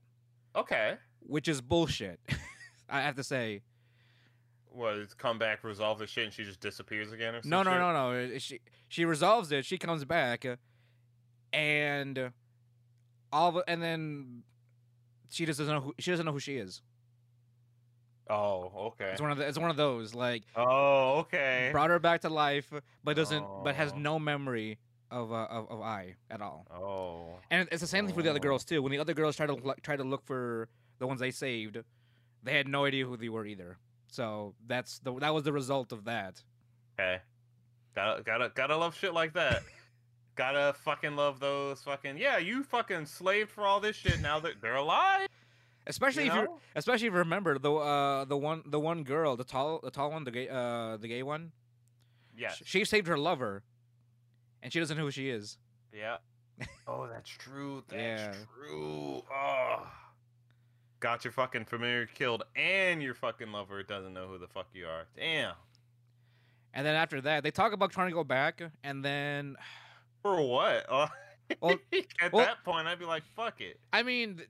[0.55, 0.97] okay
[1.29, 2.21] which is bullshit.
[2.91, 3.62] Ai have to say.
[4.73, 7.81] was come back resolve the shit and she just disappears again or No, no, shit?
[7.81, 7.93] no,
[8.33, 8.39] no.
[8.39, 9.65] She she resolves it.
[9.65, 10.47] She comes back,
[11.53, 12.31] and
[13.33, 14.43] all of, and then
[15.31, 16.83] she just doesn't know who she doesn't know who she is.
[18.29, 21.99] oh okay It's one of the, it's one of those like oh okay brought her
[21.99, 22.73] back to life,
[23.05, 23.99] but doesn't but has Oh.
[23.99, 24.79] no memory
[25.11, 26.67] of uh, of of I at all.
[26.71, 28.43] oh And it's the same thing for the other Oh.
[28.43, 28.83] girls too.
[28.83, 31.79] When the other girls try to try to look for the ones they saved,
[32.43, 33.79] they had no idea who they were either.
[34.09, 36.43] So that's the that was the result of that.
[36.99, 37.19] Okay.
[37.95, 39.63] Gotta gotta gotta love shit like that.
[40.37, 44.61] gotta fucking love those fucking yeah, you fucking slaved for all this shit now that
[44.61, 45.29] they're alive.
[45.87, 49.37] Especially You if you especially if you remember the uh the one the one girl
[49.37, 51.53] the tall the tall one the gay uh the gay one
[52.37, 52.51] Yeah.
[52.51, 53.63] sh- she saved her lover,
[54.63, 55.59] and she doesn't know who she is.
[55.93, 56.17] Yeah.
[56.89, 57.83] Oh, that's true.
[57.89, 58.33] That's Yeah.
[58.55, 59.23] true.
[59.33, 59.87] Oh.
[61.01, 64.87] Got your fucking familiar killed and your fucking lover doesn't know who the fuck you
[64.87, 65.05] are.
[65.17, 65.55] Damn.
[66.73, 69.57] And then after that, they talk about trying to go back, and then
[70.23, 70.87] For what?
[71.61, 71.79] Well-
[72.21, 73.79] At well- that point, I'd be like, fuck it.
[73.93, 74.43] I mean,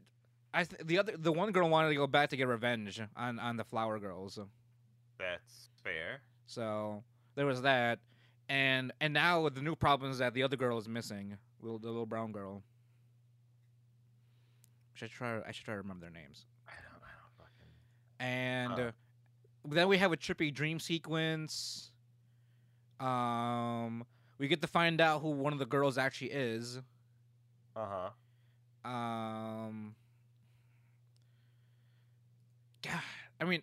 [0.54, 3.38] I th- the other the one girl wanted to go back to get revenge on
[3.38, 4.38] on the flower girls.
[5.18, 6.20] That's fair.
[6.46, 7.02] So
[7.34, 7.98] there was that,
[8.48, 11.68] and and now with the new problem is that the other girl is missing, the
[11.68, 12.62] little brown girl.
[14.96, 15.40] Should I try?
[15.46, 16.46] I should try to remember their names.
[16.66, 17.68] I don't, I don't fucking.
[18.18, 18.88] And Huh.
[18.88, 21.92] uh, then we have a trippy dream sequence.
[22.98, 24.06] Um,
[24.38, 26.80] we get to find out who one of the girls actually is.
[27.76, 28.10] Uh
[28.86, 28.90] huh.
[28.90, 29.94] Um,
[32.82, 33.00] God,
[33.38, 33.62] I mean,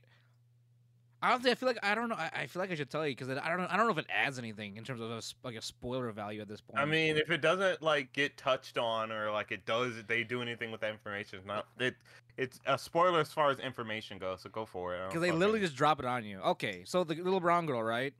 [1.23, 2.15] honestly, I feel like I don't know.
[2.15, 3.67] I, I feel like I should tell you because I don't know.
[3.69, 6.41] I don't know if it adds anything in terms of a, like a spoiler value
[6.41, 6.79] at this point.
[6.79, 10.41] I mean, if it doesn't like get touched on or like it does, they do
[10.41, 11.39] anything with that information.
[11.39, 11.95] It's not it.
[12.37, 14.41] it's a spoiler as far as information goes.
[14.41, 15.07] So go for it.
[15.07, 16.39] Because they literally fucking- just drop it on you.
[16.39, 18.13] Okay, so the little brown girl, right?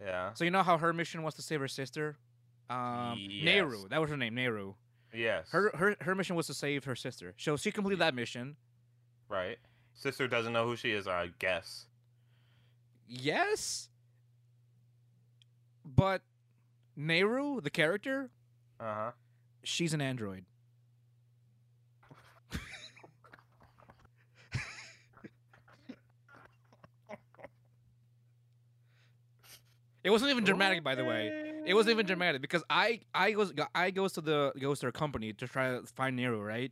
[0.00, 0.32] yeah.
[0.34, 2.16] So you know how her mission was to save her sister,
[2.70, 3.88] um, Neiru.
[3.88, 4.74] That was her name, Neiru.
[5.14, 5.48] Yes.
[5.50, 7.34] Her her her mission was to save her sister.
[7.38, 8.56] So she completed that mission.
[9.28, 9.58] right.
[9.94, 11.06] Sister doesn't know who she is.
[11.08, 11.86] I guess.
[13.08, 13.88] Yes,
[15.84, 16.22] but
[16.98, 18.30] Neiru, the character,
[18.80, 19.10] Uh huh.
[19.62, 20.44] she's an android.
[30.04, 31.62] It wasn't even dramatic, by the way.
[31.66, 34.92] It wasn't even dramatic because I I goes I goes to the goes to her
[34.92, 36.70] company to try to find Neiru, right?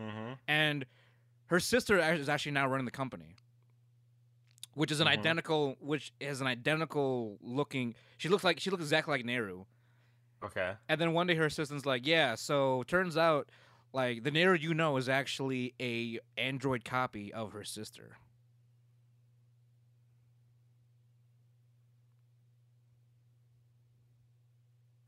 [0.00, 0.32] Mm-hmm.
[0.48, 0.84] And
[1.46, 3.36] her sister is actually now running the company,
[4.74, 5.08] which is an Mhm.
[5.08, 7.94] identical, which is an identical looking.
[8.18, 9.66] She looks like she looks exactly like Neiru.
[10.42, 10.76] Okay.
[10.88, 13.50] And then one day her assistant's like, "Yeah, so turns out
[13.92, 18.18] like the Neiru you know is actually a android copy of her sister."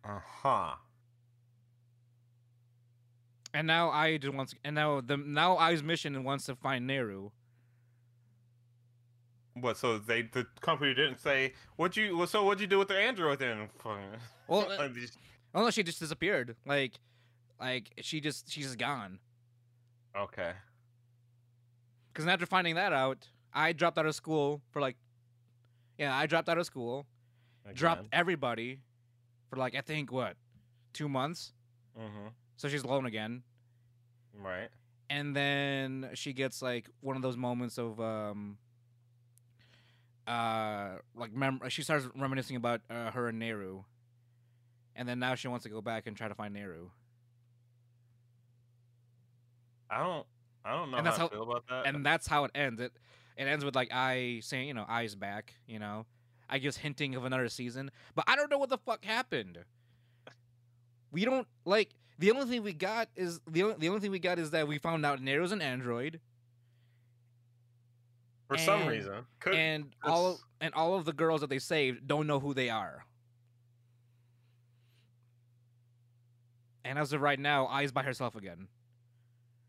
[0.04, 0.76] Uh huh.
[3.52, 7.30] And now I just wants and now the now Ai's mission wants to find Neiru.
[9.54, 9.76] What?
[9.76, 12.16] So they the company didn't say what you.
[12.16, 13.68] well, So what'd you do with the android then?
[14.48, 15.16] Well, just-
[15.54, 16.56] oh she just disappeared.
[16.66, 16.94] Like,
[17.60, 19.18] like she just she's just gone.
[20.16, 20.52] okay.
[22.12, 24.96] Because after finding that out, Ai dropped out of school for like,
[25.98, 27.06] yeah, I dropped out of school,
[27.74, 28.80] dropped everybody
[29.50, 30.36] for like I think what,
[30.92, 31.52] two months.
[31.98, 32.28] Mm-hmm.
[32.56, 33.42] So she's alone again,
[34.40, 34.68] Right.
[35.10, 38.58] and then she gets like one of those moments of um,
[40.26, 43.84] uh, like mem- she starts reminiscing about uh, her and Neiru,
[44.96, 46.90] and then now she wants to go back and try to find Neiru,
[49.90, 50.26] I don't.
[50.64, 51.86] I don't know And how that's I how- feel about that.
[51.86, 52.80] and that's how it ends.
[52.80, 52.92] It
[53.36, 56.06] it ends with like I saying, you know, Ai's back, you know.
[56.48, 59.58] I guess hinting of another season, but I don't know what the fuck happened.
[61.10, 64.18] We don't like the only thing we got is the only, the only thing we
[64.18, 66.20] got is that we found out Neiru's an android
[68.58, 72.06] For some reason, could and all of, and all of the girls that they saved
[72.06, 73.04] don't know who they are.
[76.84, 78.68] And as of right now, Ai's by herself again.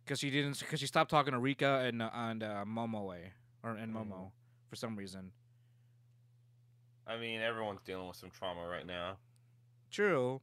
[0.06, 3.34] Cuz she didn't cuz she stopped talking to Rika and uh, and uh, Momo way
[3.64, 4.32] or and Momo Mhm.
[4.70, 5.32] for some reason.
[7.08, 9.18] I mean, everyone's dealing with some trauma right now.
[9.92, 10.42] True.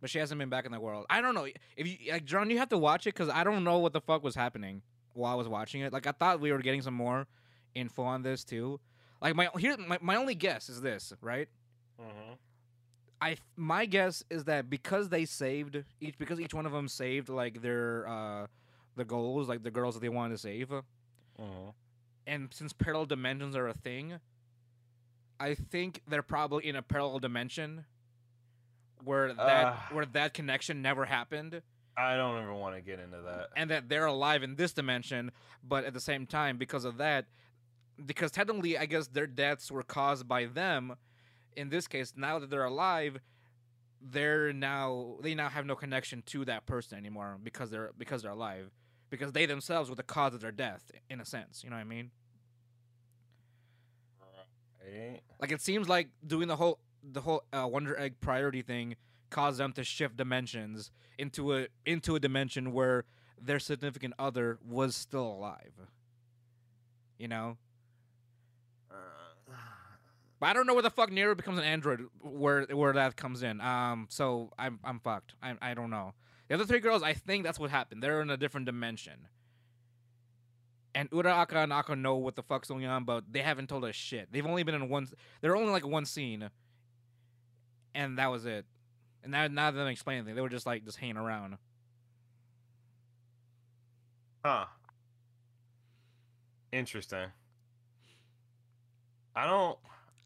[0.00, 1.06] But she hasn't been back in the world.
[1.08, 1.46] I don't know
[1.76, 2.50] if you like John.
[2.50, 4.82] You have to watch it because I don't know what the fuck was happening
[5.16, 5.92] while I was watching it.
[5.92, 7.26] Like I thought we were getting some more
[7.74, 8.78] info on this too.
[9.20, 11.48] Like my here, my, my only guess is this, right?
[12.00, 12.32] Mm-hmm.
[13.20, 17.28] I my guess is that because they saved each because each one of them saved
[17.30, 18.46] like their uh
[18.96, 21.68] the goals like the girls that they wanted to save, Mm-hmm.
[22.26, 24.20] and since parallel dimensions are a thing,
[25.40, 27.84] I think they're probably in a parallel dimension
[29.04, 29.76] where that Uh.
[29.92, 31.62] where that connection never happened
[31.96, 33.48] I don't even want to get into that.
[33.56, 35.30] and that they're alive in this dimension
[35.66, 37.26] but at the same time because of that
[38.04, 40.96] because technically I guess their deaths were caused by them
[41.56, 43.18] in this case now that they're alive
[44.00, 48.32] they're now they now have no connection to that person anymore because they're because they're
[48.32, 48.70] alive
[49.08, 51.80] because they themselves were the cause of their death in a sense you know what
[51.82, 52.10] I mean
[54.84, 55.20] Right?
[55.40, 58.96] Like it seems like doing the whole the whole uh, Wonder Egg priority thing
[59.30, 63.04] caused them to shift dimensions into a into a dimension where
[63.40, 65.72] their significant other was still alive.
[67.18, 67.56] You know,
[70.38, 73.42] but I don't know where the fuck Neiru becomes an android where where that comes
[73.42, 73.60] in.
[73.60, 75.34] Um, so I'm I'm fucked.
[75.42, 76.12] I I don't know.
[76.48, 78.02] The other three girls, I think that's what happened.
[78.02, 79.28] They're in a different dimension.
[80.94, 83.94] And Uraraka and Aka know what the fuck's going on, but they haven't told us
[83.94, 84.32] shit.
[84.32, 85.08] They've only been in one.
[85.40, 86.48] They're only like one scene,
[87.94, 88.64] and that was it.
[89.26, 91.58] And now, now that they explain anything, they were just like just hanging around.
[94.44, 94.66] Huh.
[96.70, 97.26] Interesting.
[99.34, 99.78] I don't.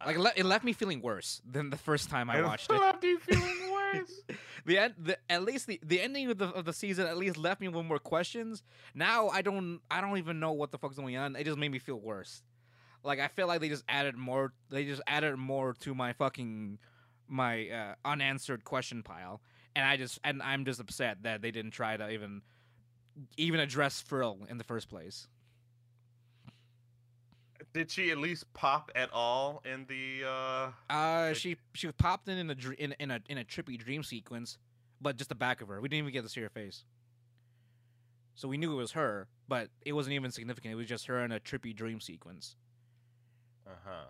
[0.05, 2.75] Like it, le- it left me feeling worse than the first time I watched it.
[2.79, 4.21] left you feeling worse.
[4.67, 7.39] the end, the, at least the, the ending of the of the season at least
[7.39, 8.63] left me with more questions.
[8.95, 11.37] Now I don't I don't even know what the fuck's going on.
[11.37, 12.43] It just made me feel worse.
[13.03, 14.53] Like I feel like they just added more.
[14.69, 16.79] They just added more to my fucking
[17.31, 19.41] my uh, unanswered question pile,
[19.75, 22.43] and I just and I'm just upset that they didn't try to even
[23.37, 25.29] even address Frill in the first place.
[27.73, 30.25] Did she at least pop at all in the?
[30.27, 33.79] uh Uh, she she popped in in a dr- in in a in a trippy
[33.79, 34.59] dream sequence,
[35.01, 35.81] but just the back of her.
[35.81, 36.85] We didn't even get to see her face.
[38.35, 40.73] so we knew it was her, but it wasn't even significant.
[40.73, 42.57] It was just her in a trippy dream sequence.
[43.67, 44.05] Uh huh.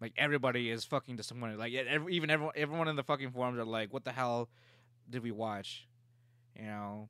[0.00, 1.58] Like everybody is fucking disappointed.
[1.58, 4.48] Like every, even everyone, everyone in the fucking forums are like, "What the hell
[5.08, 5.86] did we watch?"
[6.54, 7.08] You know.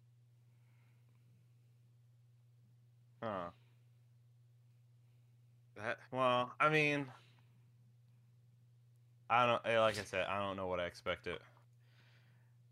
[3.22, 3.50] Huh.
[5.76, 7.06] That well, I mean,
[9.28, 11.38] I don't eh, like I said, I don't know what I expected.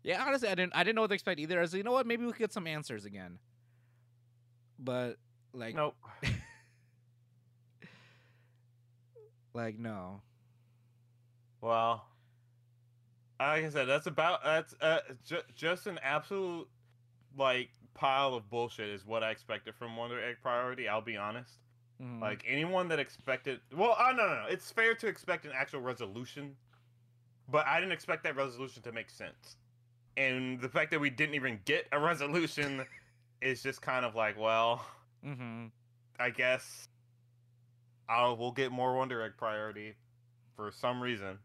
[0.03, 0.75] Yeah, honestly, I didn't.
[0.75, 1.57] I didn't know what to expect either.
[1.57, 2.07] I was like, you know what?
[2.07, 3.39] Maybe we could get some answers again.
[4.79, 5.17] But
[5.53, 5.95] like, Nope.
[9.55, 10.21] like no.
[11.61, 12.05] Well,
[13.39, 16.67] like I said, that's about that's uh, ju- just an absolute
[17.37, 20.87] like pile of bullshit is what I expected from Wonder Egg Priority.
[20.87, 21.53] I'll be honest.
[22.01, 22.21] Mhm.
[22.21, 24.45] Like anyone that expected, well, uh, no, no, no.
[24.49, 26.55] It's fair to expect an actual resolution,
[27.49, 29.55] but I didn't expect that resolution to make sense.
[30.17, 32.85] And the fact that we didn't even get a resolution
[33.41, 34.85] is just kind of like, well,
[35.25, 35.71] Mhm.
[36.19, 36.87] I guess
[38.07, 39.95] I'll we'll get more Wonder Egg priority
[40.55, 41.39] for some reason.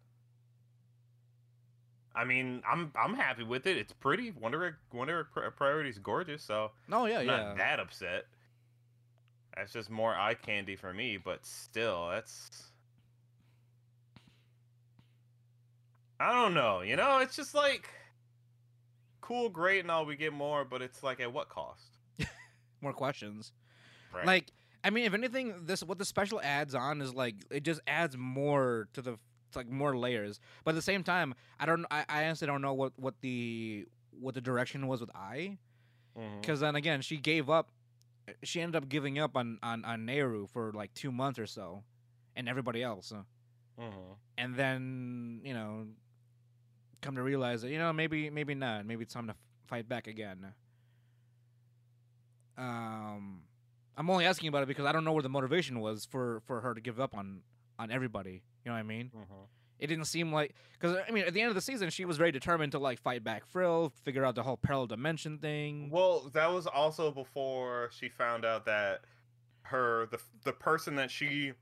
[2.14, 3.76] I mean, I'm I'm happy with it.
[3.76, 4.30] It's pretty.
[4.32, 7.36] Wonder Egg Wonder Egg pri- priority is gorgeous, so Oh yeah, I'm yeah.
[7.36, 8.26] not that upset.
[9.56, 12.70] That's just more eye candy for me, but still, that's
[16.18, 16.82] I don't know.
[16.82, 17.88] You know, it's just like
[19.20, 20.04] cool, great, and all.
[20.04, 21.98] We get more, but it's like at what cost?
[22.80, 23.52] More questions.
[24.12, 24.26] Right.
[24.26, 24.46] Like,
[24.82, 28.16] I mean, if anything, this what the special adds on is like it just adds
[28.16, 29.18] more to the
[29.48, 30.40] it's like more layers.
[30.64, 31.84] But at the same time, I don't.
[31.90, 33.86] I, I honestly don't know what what the
[34.18, 35.58] what the direction was with Ai,
[36.40, 37.70] because then again, she gave up.
[38.44, 41.82] She ended up giving up on on on Neiru for like two months or so,
[42.36, 43.12] and everybody else.
[43.78, 43.92] Mhm.
[44.38, 45.86] And then you know,
[47.02, 48.86] come to realize that you know maybe maybe not.
[48.86, 50.54] Maybe it's time to f- fight back again.
[52.56, 53.42] Um,
[54.00, 56.62] I'm only asking about it because I don't know where the motivation was for for
[56.62, 57.42] her to give up on
[57.78, 58.42] on everybody.
[58.64, 59.10] You know what I mean?
[59.14, 59.46] Mhm.
[59.78, 62.16] It didn't seem like because I mean at the end of the season she was
[62.16, 65.90] very determined to like fight back Frill, figure out the whole parallel dimension thing.
[65.90, 69.02] Well, that was also before she found out that
[69.64, 71.52] her the the person that she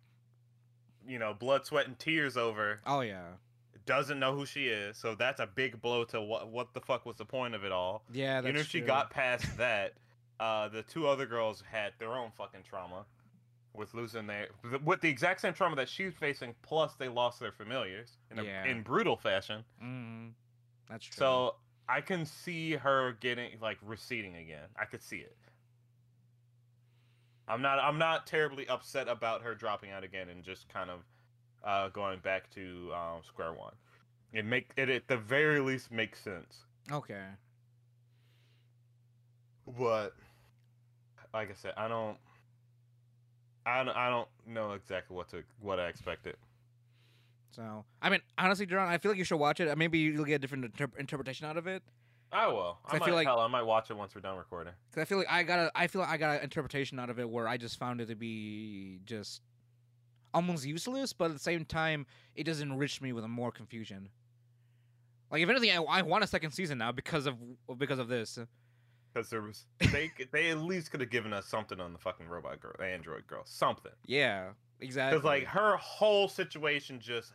[1.06, 3.30] you know, blood, sweat and tears over Oh yeah,
[3.84, 4.96] doesn't know who she is.
[4.96, 7.72] So that's a big blow to what what the fuck was the point of it
[7.72, 8.04] all.
[8.12, 8.40] yeah.
[8.40, 9.94] That's you know, she got past that,
[10.40, 13.04] uh the two other girls had their own fucking trauma
[13.74, 14.48] with losing their
[14.84, 18.44] with the exact same trauma that she's facing plus they lost their familiars in a,
[18.44, 18.64] Yeah.
[18.64, 19.64] in brutal fashion.
[19.82, 20.32] Mhm.
[20.88, 21.16] That's true.
[21.18, 21.54] So
[21.88, 24.68] I can see her getting like receding again.
[24.76, 25.36] I could see it.
[27.46, 31.00] I'm not I'm not terribly upset about her dropping out again and just kind of
[31.64, 33.74] uh, going back to um, square one.
[34.32, 36.64] It make it at the very least makes sense.
[36.92, 37.24] okay.
[39.78, 40.14] But
[41.34, 42.16] like I said, I don't
[43.66, 46.36] I don't, I don't know exactly what to what I expected.
[47.50, 49.76] So I mean, honestly, John, I feel like you should watch it.
[49.76, 51.82] Maybe you'll get a different inter- interpretation out of it.
[52.30, 52.78] I will.
[52.84, 54.72] I, I might, feel like- hell, I might watch it once we're done recording.
[54.94, 57.10] Cause I feel like I got a, I feel like I got an interpretation out
[57.10, 59.40] of it where I just found it to be just
[60.34, 64.10] almost useless, but at the same time, it does enrich me with more confusion.
[65.30, 67.36] Like if anything, I, I want a second season now because of
[67.78, 68.38] because of this.
[69.12, 72.28] Because there was they they at least could have given us something on the fucking
[72.28, 73.92] robot girl, the android girl, something.
[74.06, 74.50] Yeah,
[74.80, 75.18] exactly.
[75.18, 77.32] Because like her whole situation just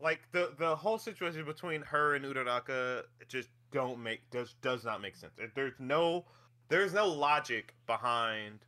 [0.00, 5.00] like the the whole situation between her and Uraraka just don't make does does not
[5.00, 5.32] make sense.
[5.54, 6.24] There's no
[6.68, 8.58] there's no logic behind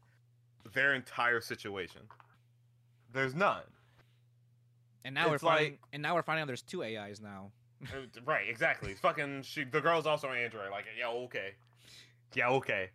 [0.74, 2.03] their entire situation.
[3.12, 3.62] There's none.
[5.05, 7.51] and now we're finding, like- and now we're finding out there's two AIs now.
[7.82, 8.95] Uh, right, exactly.
[8.95, 10.70] Fucking she the girl's also an android.
[10.70, 11.53] Like, yeah, okay.
[12.35, 12.91] Yeah, okay.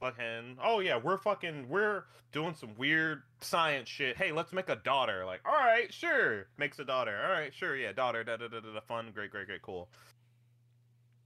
[0.00, 4.16] Fucking oh yeah, we're fucking we're doing some weird science shit.
[4.16, 5.24] Hey, let's make a daughter.
[5.24, 6.48] Like, all right, sure.
[6.58, 7.18] Makes a daughter.
[7.24, 9.88] All right, sure, yeah, daughter, da da da da da fun, great, great, great, cool.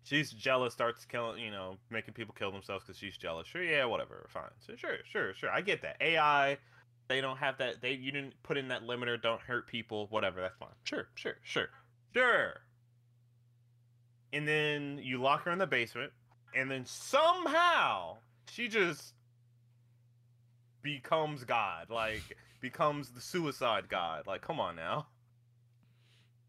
[0.05, 3.47] She's jealous, starts killing, you know, making people kill themselves because she's jealous.
[3.49, 4.45] Sure, yeah, whatever, fine.
[4.61, 5.51] So sure, sure, sure.
[5.51, 5.97] I get that.
[6.01, 6.57] AI,
[7.09, 7.83] they don't have that.
[7.83, 9.21] They you didn't put in that limiter.
[9.21, 10.07] Don't hurt people.
[10.11, 10.69] Whatever, that's fine.
[10.85, 11.69] Sure, sure, sure,
[12.15, 12.61] sure.
[14.33, 16.13] And then you lock her in the basement,
[16.55, 18.17] and then somehow
[18.51, 19.15] she just
[20.83, 21.91] becomes God.
[21.91, 24.27] Like becomes the suicide god.
[24.27, 25.07] Like, come on now.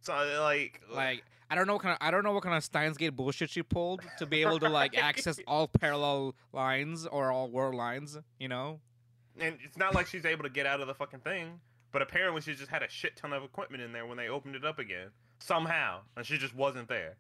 [0.02, 2.64] So like, Like I don't know what kind of I don't know what kind of
[2.64, 5.04] Steins Gate bullshit she pulled to be able to like Right.
[5.04, 8.18] access all parallel lines or all world lines.
[8.40, 8.80] You know.
[9.40, 11.60] and it's not like she's able to get out of the fucking thing.
[11.92, 14.56] But apparently, she just had a shit ton of equipment in there when they opened
[14.56, 17.18] it up again somehow, and she just wasn't there.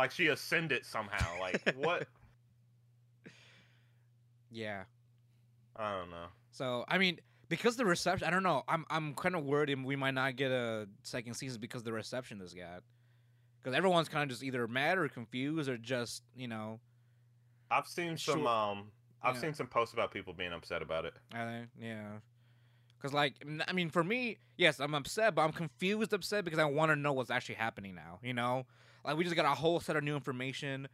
[0.00, 1.38] Like she ascended somehow.
[1.40, 2.06] Like what?
[4.50, 4.84] Yeah.
[5.76, 6.26] I don't know.
[6.50, 8.64] So I mean, because the reception, I don't know.
[8.68, 12.38] I'm I'm kind of worried we might not get a second season because the reception
[12.38, 12.82] this got.
[13.62, 16.80] Because everyone's kind of just either mad or confused or just you know.
[17.70, 18.48] I've seen some Sure.
[18.48, 18.90] um
[19.22, 19.40] I've Yeah.
[19.42, 21.14] seen some posts about people being upset about it.
[21.32, 22.08] I think yeah.
[22.98, 23.34] Because like
[23.68, 26.96] I mean, for me, yes, I'm upset, but I'm confused upset because I want to
[26.96, 28.18] know what's actually happening now.
[28.22, 28.66] You know,
[29.04, 30.88] like we just got a whole set of new information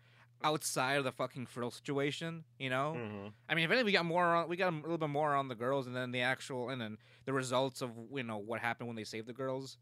[0.45, 2.45] outside of the fucking frill situation.
[2.59, 2.95] You know.
[2.95, 5.35] hmm I mean, if anything, we got more on, we got a little bit more
[5.35, 8.61] on the girls, and then the actual, and then the results of you know what
[8.61, 9.79] happened when they saved the girls,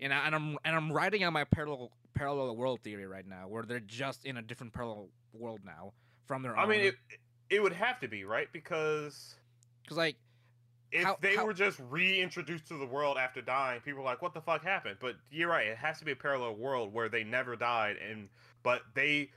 [0.00, 3.48] and, I, and I'm and I'm writing on my parallel parallel world theory right now,
[3.48, 5.92] where they're just in a different parallel world now
[6.26, 6.68] from their I own.
[6.70, 6.94] mean, it
[7.50, 9.34] it would have to be right because
[9.82, 10.16] because like
[10.92, 14.22] if How- they how- were just reintroduced to the world after dying, people are like,
[14.22, 17.08] "What the fuck happened?" But you're right; it has to be a parallel world where
[17.08, 18.28] they never died, and
[18.62, 19.30] but they,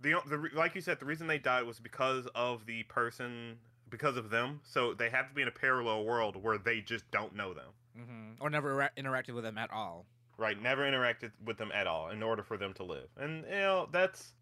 [0.00, 3.58] the, the like you said, the reason they died was because of the person,
[3.90, 4.60] because of them.
[4.64, 7.72] So they have to be in a parallel world where they just don't know them,
[7.96, 10.06] mhm, or never ra- interacted with them at all.
[10.38, 10.60] right?
[10.60, 13.88] Never interacted with them at all in order for them to live, and you know
[13.92, 14.34] that's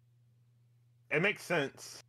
[1.11, 2.03] it makes sense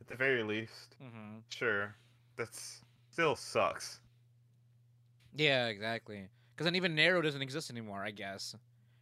[0.00, 0.96] at the very least.
[0.98, 1.94] hmm Sure,
[2.36, 2.83] that's
[3.14, 4.00] still sucks.
[5.36, 6.28] Yeah, exactly.
[6.54, 8.56] Because then even Neiru doesn't exist anymore, I guess.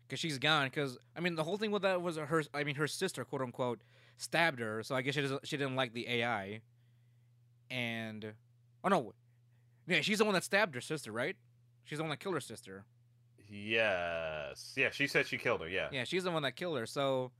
[0.06, 0.66] Because she's gone.
[0.66, 2.42] Because I mean, the whole thing with that was her.
[2.52, 3.80] I mean, her sister, quote unquote,
[4.18, 4.82] stabbed her.
[4.82, 5.46] So I guess she doesn't.
[5.46, 6.60] She didn't like the AI.
[7.70, 8.34] And
[8.84, 9.14] oh no,
[9.86, 11.36] yeah, she's the one that stabbed her sister, right?
[11.84, 12.84] She's the one that killed her sister.
[13.48, 14.74] Yes.
[14.76, 15.68] Yeah, she said she killed her.
[15.68, 15.88] Yeah.
[15.90, 16.86] Yeah, she's the one that killed her.
[16.86, 17.32] So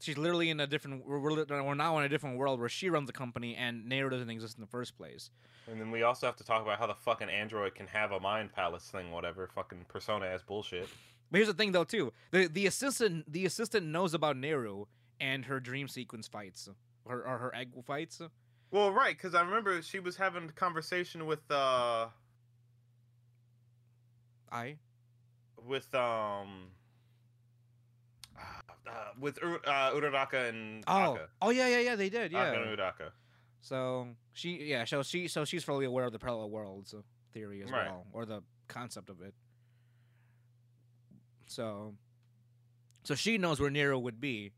[0.00, 1.06] she's literally in a different.
[1.06, 4.10] We're, we're, we're now in a different world where she runs the company and Neiru
[4.10, 5.30] doesn't exist in the first place.
[5.70, 8.20] And then we also have to talk about how the fucking android can have a
[8.20, 10.88] mind palace thing, whatever, fucking persona ass bullshit.
[11.30, 12.12] But here's the thing, though, too.
[12.30, 14.86] The the assistant the assistant knows about Neiru
[15.20, 16.68] and her dream sequence fights,
[17.04, 18.22] or, or her egg fights.
[18.70, 22.06] Well, right, because I remember she was having a conversation with uh
[24.50, 24.76] I.
[25.62, 26.68] with um
[28.88, 31.14] uh, with uh, Uraraka and Oh.
[31.14, 31.26] Aka.
[31.42, 31.96] Oh yeah, yeah, yeah.
[31.96, 32.32] They did.
[32.32, 32.50] Yeah.
[32.50, 33.10] Aka and Uraraka.
[33.60, 36.94] So she, yeah, so she, so she's fully aware of the parallel worlds
[37.32, 37.86] theory as Right.
[37.86, 39.34] well, or the concept of it.
[41.48, 41.94] So,
[43.04, 44.52] so she knows where Neiru would be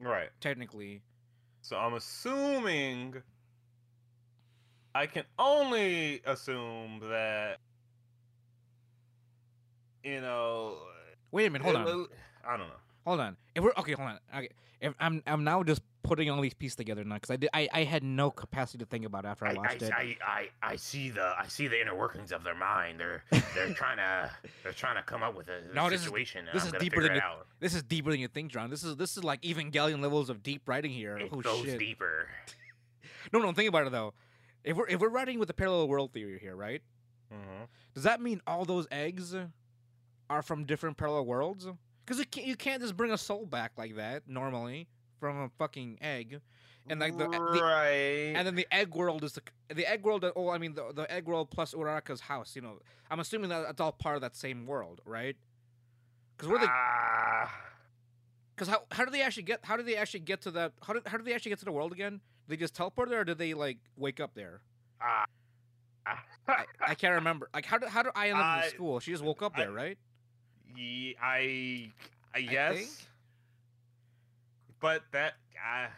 [0.00, 0.30] Right.
[0.40, 1.02] technically.
[1.62, 3.22] So I'm assuming
[4.94, 7.58] I can only assume that
[10.02, 10.78] you know
[11.30, 12.06] Wait a minute, hold it- on,
[12.46, 12.74] I don't know.
[13.08, 13.36] Hold on.
[13.54, 14.18] If we're okay, hold on.
[14.36, 14.48] Okay,
[14.80, 17.68] if I'm, I'm now just putting all these pieces together now because I did, I,
[17.72, 19.92] I had no capacity to think about it after I, watched it.
[19.92, 23.00] I, I, I see the I see the inner workings of their mind.
[23.00, 24.30] They're they're trying to
[24.62, 26.46] they're trying to come up with a No, this is- situation.
[26.48, 27.46] and this is deeper than you- out.
[27.60, 28.70] This is deeper than you think, John.
[28.70, 31.18] This is this is like Evangelion levels of deep writing here.
[31.18, 31.78] It oh goes shit!
[31.78, 32.28] deeper.
[33.32, 34.14] No, no, think about it though.
[34.64, 36.82] If we're if we're writing with the parallel world theory here, right?
[37.30, 39.34] hmm Does that mean all those eggs
[40.30, 41.66] are from different parallel worlds?
[42.08, 44.88] Because you can't, you can't just bring a soul back like that normally
[45.20, 46.40] from a fucking egg,
[46.88, 48.32] and like the, the right.
[48.34, 49.42] and then the egg world is the
[49.74, 50.24] the egg world.
[50.34, 52.56] Oh, I mean the the egg world plus Uraraka's house.
[52.56, 52.78] You know,
[53.10, 55.36] I'm assuming that that's all part of that same world, right?
[56.34, 57.52] Because where they Ah,
[58.56, 60.94] because how how do they actually get how do they actually get to that how
[60.94, 62.22] do how do they actually get to the world again?
[62.46, 64.62] They just teleport there, or do they like wake up there?
[65.02, 65.26] ah,
[66.06, 66.24] ah.
[66.48, 67.50] I, I can't remember.
[67.52, 68.98] Like how do how do I end up I- in school?
[68.98, 69.98] She just woke up I- there, right?
[70.78, 71.90] Ye- I
[72.34, 72.76] I guess.
[72.76, 72.90] think.
[74.80, 75.88] But that uh,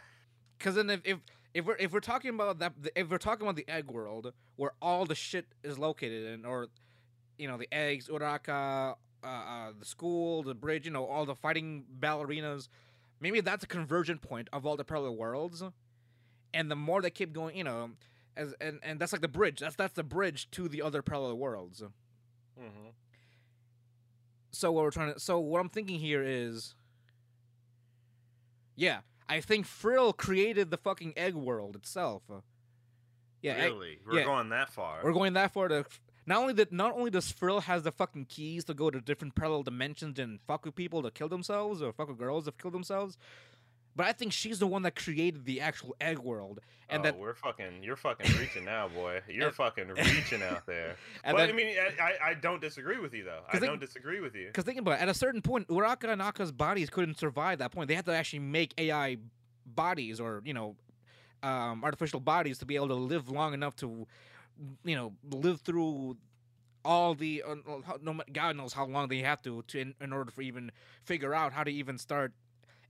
[0.57, 1.17] Because then if, if
[1.53, 4.71] if we're if we're talking about that if we're talking about the egg world where
[4.81, 6.67] all the shit is located in, or
[7.37, 11.35] you know the eggs, Uraka, uh, uh, the school, the bridge, you know all the
[11.35, 12.67] fighting ballerinas,
[13.19, 15.63] maybe that's a conversion point of all the parallel worlds,
[16.53, 17.91] and the more they keep going, you know,
[18.35, 19.59] as and and that's like the bridge.
[19.59, 21.83] That's that's the bridge to the other parallel worlds.
[22.59, 22.93] mhm.
[24.51, 26.75] So what we're trying to so what i'm thinking here is
[28.75, 28.99] yeah
[29.29, 32.41] i think frill created the fucking egg world itself Uh,
[33.41, 34.23] yeah egg- really, we're yeah.
[34.25, 34.99] going that far.
[35.03, 35.85] we're going that far to
[36.25, 39.35] not only that not only does frill has the fucking keys to go to different
[39.35, 42.71] parallel dimensions and fuck with people to kill themselves or fuck with girls to kill
[42.71, 43.17] themselves
[43.95, 47.17] but i think she's the one that created the actual egg world and oh, that
[47.17, 47.83] we're fucking.
[47.83, 49.21] You're fucking reaching now, boy.
[49.29, 50.97] You're And- fucking reaching out there.
[51.23, 53.43] but then, I mean, I, I don't disagree with you though.
[53.49, 54.47] I they- don't disagree with you.
[54.47, 57.71] Because think about it, at a certain point, Uraka and Aka's bodies couldn't survive that
[57.71, 57.87] point.
[57.87, 59.19] They had to actually make AI
[59.65, 60.75] bodies or, you know,
[61.43, 64.05] um, artificial bodies to be able to live long enough to,
[64.83, 66.17] you know, live through
[66.83, 67.55] all the, uh,
[68.01, 70.73] no, God knows how long they have to, to in, in order for even
[71.05, 72.33] figure out how to even start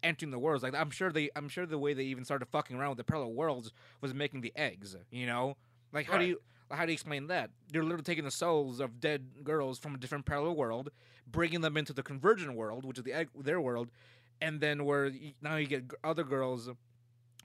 [0.03, 0.63] entering the worlds.
[0.63, 3.03] Like I'm sure they, I'm sure the way they even started fucking around with the
[3.03, 3.71] parallel worlds
[4.01, 4.95] was making the eggs.
[5.11, 5.57] You know,
[5.93, 6.41] like how do you
[6.71, 7.49] how do you explain that?
[7.71, 10.89] They're literally taking the souls of dead girls from a different parallel world,
[11.29, 13.89] bringing them into the convergent world, which is the egg, their world,
[14.41, 16.69] and then where y- now you get other girls,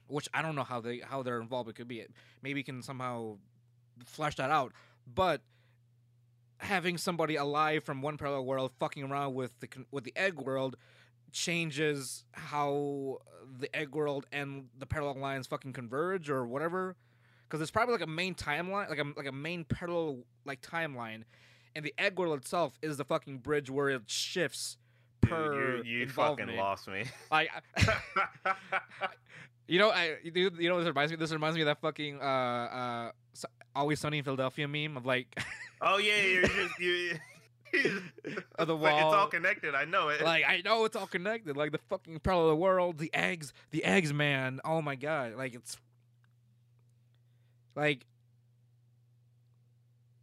[0.07, 1.69] which I don't know how they how they're involved.
[1.69, 2.05] It could be
[2.41, 3.37] maybe you can somehow
[4.05, 4.71] flesh that out,
[5.13, 5.41] but
[6.59, 10.75] having somebody alive from one parallel world fucking around with the with the egg world
[11.31, 13.17] changes how
[13.59, 16.95] the egg world and the parallel lines fucking converge or whatever
[17.47, 21.23] because it's probably like a main timeline like a like a main parallel like timeline
[21.75, 24.77] and the egg world itself is the fucking bridge where it shifts
[25.21, 27.05] Dude, per you you fucking lost me.
[27.31, 27.49] like
[29.67, 32.19] you know i you, you know this reminds me this reminds me of that fucking
[32.21, 33.11] uh uh
[33.75, 35.37] always sunny in philadelphia meme of like
[35.81, 37.17] oh yeah, you're just you.
[38.55, 38.95] Of the wall.
[38.97, 39.75] It's all connected.
[39.75, 40.21] I know it.
[40.21, 41.55] like I know it's all connected.
[41.57, 44.59] Like the fucking parallel world, the eggs, the eggs, man.
[44.65, 45.77] Oh my god, like it's
[47.75, 48.05] like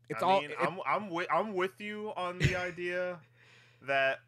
[0.09, 0.40] it's I all.
[0.40, 3.18] mean, it- I'm I'm with I'm with you on the idea
[3.86, 4.20] that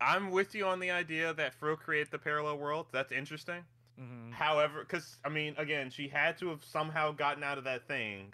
[0.00, 2.86] I'm with you on the idea that Frill create the parallel world.
[2.92, 3.64] That's interesting.
[4.00, 4.32] Mhm.
[4.32, 8.32] However, because I mean, again, she had to have somehow gotten out of that thing,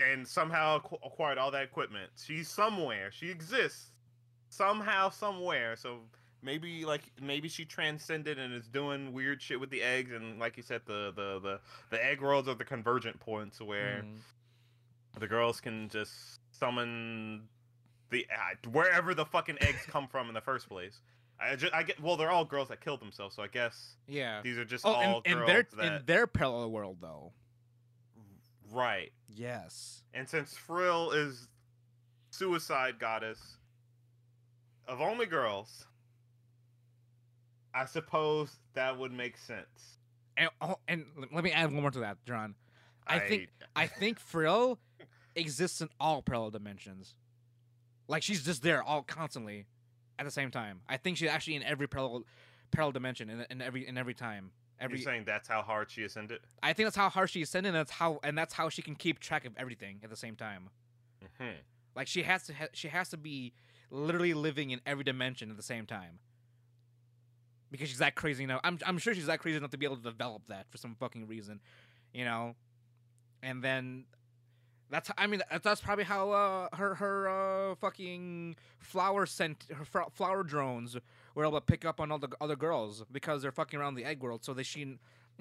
[0.00, 2.10] and somehow acqu- acquired all that equipment.
[2.22, 3.10] She's somewhere.
[3.10, 3.92] She exists
[4.48, 5.76] somehow, somewhere.
[5.76, 6.00] So
[6.42, 10.12] maybe like maybe she transcended and is doing weird shit with the eggs.
[10.12, 11.60] And like you said, the the the
[11.90, 14.18] the egg worlds are the convergent points where Mhm.
[15.20, 17.48] the girls can just summon
[18.10, 21.00] the uh, wherever the fucking eggs come from in the first place.
[21.40, 24.42] I just I get well, they're all girls that killed themselves, so I guess Yeah.
[24.42, 27.32] these are just Oh, all in girls their that in their parallel world though.
[28.72, 29.12] Right.
[29.28, 30.02] Yes.
[30.14, 31.48] And since Frill is
[32.30, 33.58] suicide goddess
[34.88, 35.86] of only girls,
[37.74, 39.98] I suppose that would make sense.
[40.36, 42.54] And oh, and l- let me add one more to that, John.
[43.06, 44.78] I think I think Frill
[45.34, 47.14] exists in all parallel dimensions.
[48.08, 49.66] Like she's just there all constantly
[50.18, 50.80] at the same time.
[50.88, 52.24] I think she's actually in every parallel
[52.70, 54.50] parallel dimension in, in every in every time.
[54.82, 56.40] Every you're saying that's how hard she ascended.
[56.62, 57.68] I think that's how hard she ascended.
[57.70, 60.36] And that's how and that's how she can keep track of everything at the same
[60.36, 60.70] time.
[61.38, 61.50] hmm
[61.94, 63.52] Like she has to ha- she has to be
[63.90, 66.18] literally living in every dimension at the same time.
[67.70, 68.60] Because she's that crazy enough.
[68.64, 70.94] I'm I'm sure she's that crazy enough to be able to develop that for some
[70.94, 71.60] fucking reason,
[72.12, 72.54] you know.
[73.42, 74.04] And then
[74.90, 77.28] that's I mean that's, that's probably how uh, her her
[77.70, 80.96] uh, fucking flower scent her flower drones
[81.34, 84.04] were able to pick up on all the other girls because they're fucking around the
[84.04, 84.44] egg world.
[84.44, 84.98] So they she, you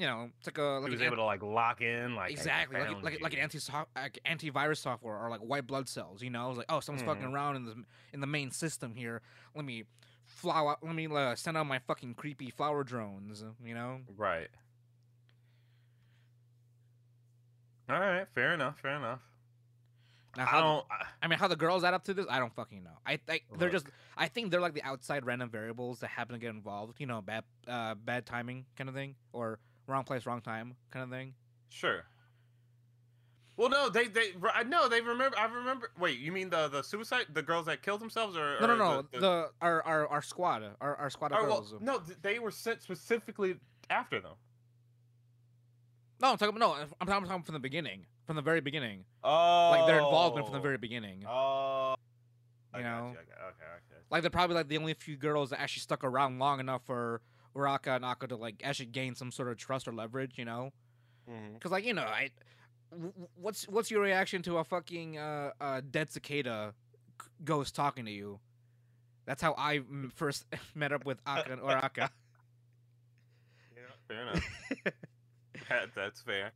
[0.07, 2.79] know, it's like a like He was an able to like lock in, like exactly
[2.79, 3.59] like like, like an anti
[3.95, 6.21] like antivirus software or like white blood cells.
[6.21, 7.33] You know, it's like oh someone's fucking Mhm.
[7.33, 7.83] around in the
[8.13, 9.21] in the main system here.
[9.55, 9.83] Let me
[10.25, 10.77] flower.
[10.81, 13.43] Let me uh, send out my fucking creepy flower drones.
[13.63, 14.01] You know.
[14.15, 14.49] Right.
[17.89, 19.19] All right, fair enough, fair enough.
[20.37, 20.85] Now, I how the- don't.
[20.91, 22.97] I, I mean, how the girls add up to this, I don't fucking know.
[23.05, 23.85] I think they're just.
[24.17, 26.99] I think they're like the outside random variables that happen to get involved.
[26.99, 31.03] You know, bad, uh, bad timing kind of thing, or wrong place, wrong time kind
[31.03, 31.33] of thing.
[31.69, 32.05] sure.
[33.57, 35.37] Well, no, they they I know they remember.
[35.37, 35.91] I remember.
[35.99, 38.77] Wait, you mean the the suicide, the girls that killed themselves, or No, no, or
[38.77, 39.01] no.
[39.11, 41.75] The, The, our, our our squad, our our squad of oh, well, girls.
[41.81, 43.57] no, they were sent specifically
[43.89, 44.31] after them.
[46.21, 46.57] No, I'm talking.
[46.57, 49.03] No, I'm talking, I'm talking from the beginning, from the very beginning.
[49.25, 51.25] Oh, Like their involvement from the very beginning.
[51.27, 51.95] Oh,
[52.73, 53.13] You know?
[53.13, 54.01] Got- okay, okay.
[54.09, 57.21] Like they're probably like the only few girls that actually stuck around long enough for
[57.57, 60.71] Uraka and Akka to like actually gain some sort of trust or leverage, you know?
[61.53, 62.29] Because like you know, I,
[63.35, 66.73] what's what's your reaction to a fucking uh, uh dead cicada
[67.43, 68.39] ghost talking to you?
[69.25, 72.09] That's how I mm, first met up with Akka and Uraka.
[73.75, 74.43] Yeah, fair enough.
[75.69, 76.51] that, that's fair.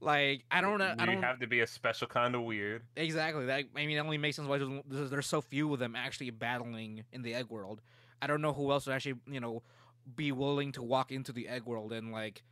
[0.00, 0.94] Like I don't know.
[0.98, 2.82] I You don't have to be a special kind of weird.
[2.96, 3.46] exactly.
[3.46, 5.96] That I mean, it only makes sense why there's, there's there's so few of them
[5.96, 7.80] actually battling in the egg world.
[8.20, 9.62] I don't know who else would actually you know
[10.14, 12.42] be willing to walk into the egg world and like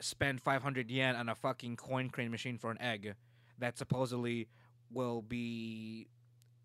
[0.00, 3.14] spend 500 yen on a fucking coin crane machine for an egg
[3.58, 4.48] that supposedly
[4.90, 6.08] will be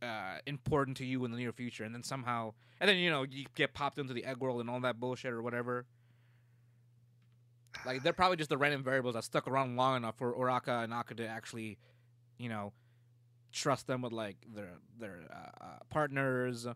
[0.01, 3.23] uh, important to you in the near future, and then somehow, and then you know
[3.23, 5.85] you get popped into the egg world and all that bullshit or whatever.
[7.85, 10.93] Like they're probably just the random variables that stuck around long enough for Uraka and
[10.93, 11.77] Akka to actually,
[12.37, 12.73] you know,
[13.51, 16.67] trust them with like their their uh, uh, partners,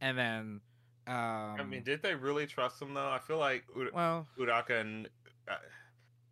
[0.00, 0.60] and then.
[1.06, 3.08] Um, I mean, did they really trust them though?
[3.08, 5.08] I feel like Ud- well, Udaka and
[5.50, 5.54] uh,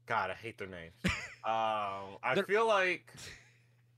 [0.07, 0.93] God, I hate their names.
[1.45, 3.13] um, I feel like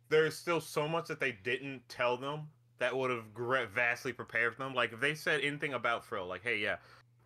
[0.09, 2.49] there's still so much that they didn't tell them
[2.79, 3.24] that would have
[3.74, 4.74] vastly prepared them.
[4.74, 6.76] Like if they said anything about Frill, like, hey, yeah,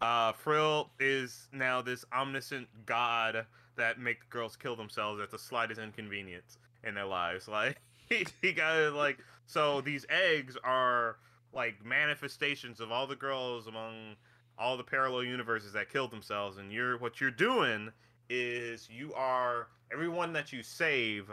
[0.02, 3.46] Uh, Frill is now this omniscient god
[3.76, 7.48] that makes girls kill themselves at the slightest inconvenience in their lives.
[7.52, 11.18] Like he, he got like so these eggs are
[11.52, 14.16] like manifestations of all the girls among
[14.58, 17.90] all the parallel universes that killed themselves, and you're what you're doing
[18.28, 21.30] is you are everyone that you save.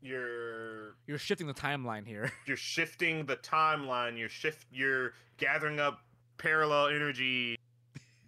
[0.00, 2.32] You're You're shifting the timeline here.
[2.46, 4.18] you're shifting the timeline.
[4.18, 4.66] You're shift.
[4.72, 6.00] You're gathering up
[6.38, 7.56] parallel energy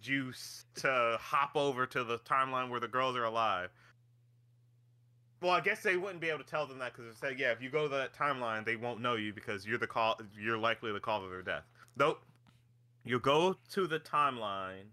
[0.01, 3.69] juice to hop over to the timeline where the girls are alive.
[5.41, 7.51] Well, I guess they wouldn't be able to tell them that because they said, yeah,
[7.51, 10.19] if you go to that timeline, they won't know you because you're the call.
[10.37, 11.63] You're likely the cause of their death.
[11.97, 12.21] Nope.
[13.05, 14.87] You go to the timeline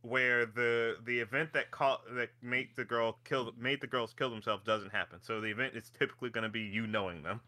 [0.00, 4.30] where the the event that caught that made the girl kill made the girls kill
[4.30, 5.18] themselves doesn't happen.
[5.22, 7.40] So the event is typically going to be you knowing them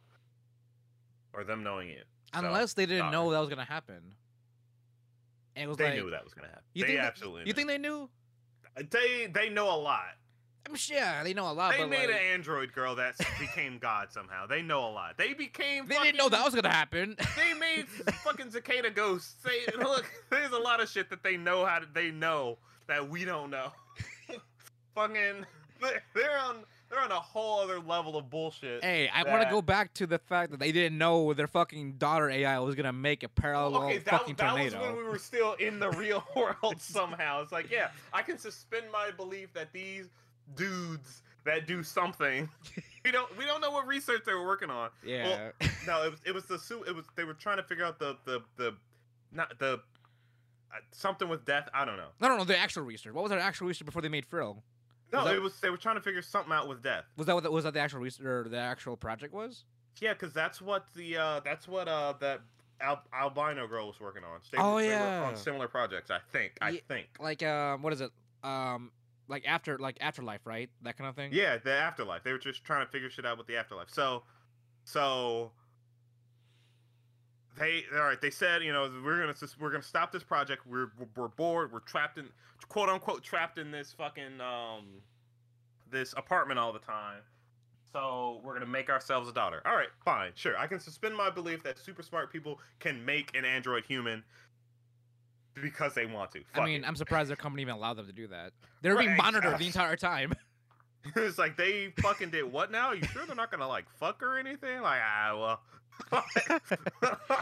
[1.32, 2.03] or them knowing you.
[2.35, 4.14] So, Unless they didn't know that was gonna happen.
[5.57, 6.64] And it was they like, knew that was going to happen.
[6.74, 7.41] You they think absolutely.
[7.43, 7.53] you knew.
[7.53, 8.09] think they knew?
[8.76, 10.16] Uh, they they know a lot.
[10.66, 11.72] I'm sure yeah, they know a lot.
[11.72, 14.47] they but made like, an android girl that became God somehow.
[14.47, 15.18] They know a lot.
[15.18, 15.87] They became.
[15.87, 17.16] they didn't know that was gonna happen.
[17.37, 17.89] They made
[18.24, 19.35] fucking cicada ghosts.
[19.45, 20.11] They look.
[20.30, 21.87] There's a lot of shit that they know how to.
[21.93, 22.59] They know
[22.89, 23.72] that we don't know.
[24.95, 25.45] fucking.
[26.14, 26.64] They're on.
[26.95, 28.84] They're on a whole other level of bullshit.
[28.84, 31.95] hey, I want to go back to the fact that they didn't know their fucking
[31.95, 34.95] daughter AI was gonna make a parallel okay, that, fucking that was tornado.
[34.95, 37.42] when we were still in the real world somehow.
[37.42, 40.09] It's like, yeah, I can suspend my belief that these
[40.55, 42.49] dudes that do something.
[43.05, 44.90] we don't we don't know what research they were working on.
[45.05, 45.51] yeah.
[45.88, 46.84] No, it was it was the suit.
[46.86, 48.74] it was they were trying to figure out the the the
[49.32, 49.80] not the
[50.72, 51.68] uh, something with death.
[51.74, 52.11] I don't know.
[52.20, 52.45] no, no, no.
[52.45, 53.12] The actual research.
[53.14, 54.62] What was their actual research before they made Frill?
[55.14, 57.04] No, that- it was they were trying to figure something out with death.
[57.16, 59.64] Was that what the, was that the actual research or the actual project was?
[60.00, 62.40] Yeah, because that's what the uh that's what uh that
[62.80, 64.40] al- albino girl was working on.
[64.50, 65.22] They, Oh, they were yeah.
[65.24, 66.10] on similar projects.
[66.10, 66.52] I think.
[66.60, 67.06] I Ye- think.
[67.20, 68.10] Like um, what is it?
[68.42, 68.90] Um,
[69.28, 70.68] like after like afterlife, right?
[70.82, 71.30] That kind of thing.
[71.32, 72.24] Yeah, the afterlife.
[72.24, 73.88] They were just trying to figure shit out with the afterlife.
[73.90, 74.24] So,
[74.84, 75.52] so
[77.59, 78.20] they all right.
[78.20, 80.66] They said, you know, we're gonna we're gonna stop this project.
[80.66, 81.72] We're we're bored.
[81.72, 82.28] We're trapped in
[82.68, 84.84] quote unquote trapped in this fucking um
[85.90, 87.20] this apartment all the time.
[87.92, 89.62] So we're gonna make ourselves a daughter.
[89.64, 90.59] All right, fine, sure.
[90.59, 94.24] I can suspend my belief that super smart people can make an android human
[95.62, 96.40] because they want to.
[96.55, 96.88] I mean, it.
[96.88, 98.52] I'm surprised their company even allowed them to do that.
[98.82, 100.32] They're being Right, monitored the entire time.
[101.16, 102.92] it's like they fucking did what now?
[102.92, 104.80] You sure they're not gonna like fuck or anything?
[104.80, 105.61] Like ah well.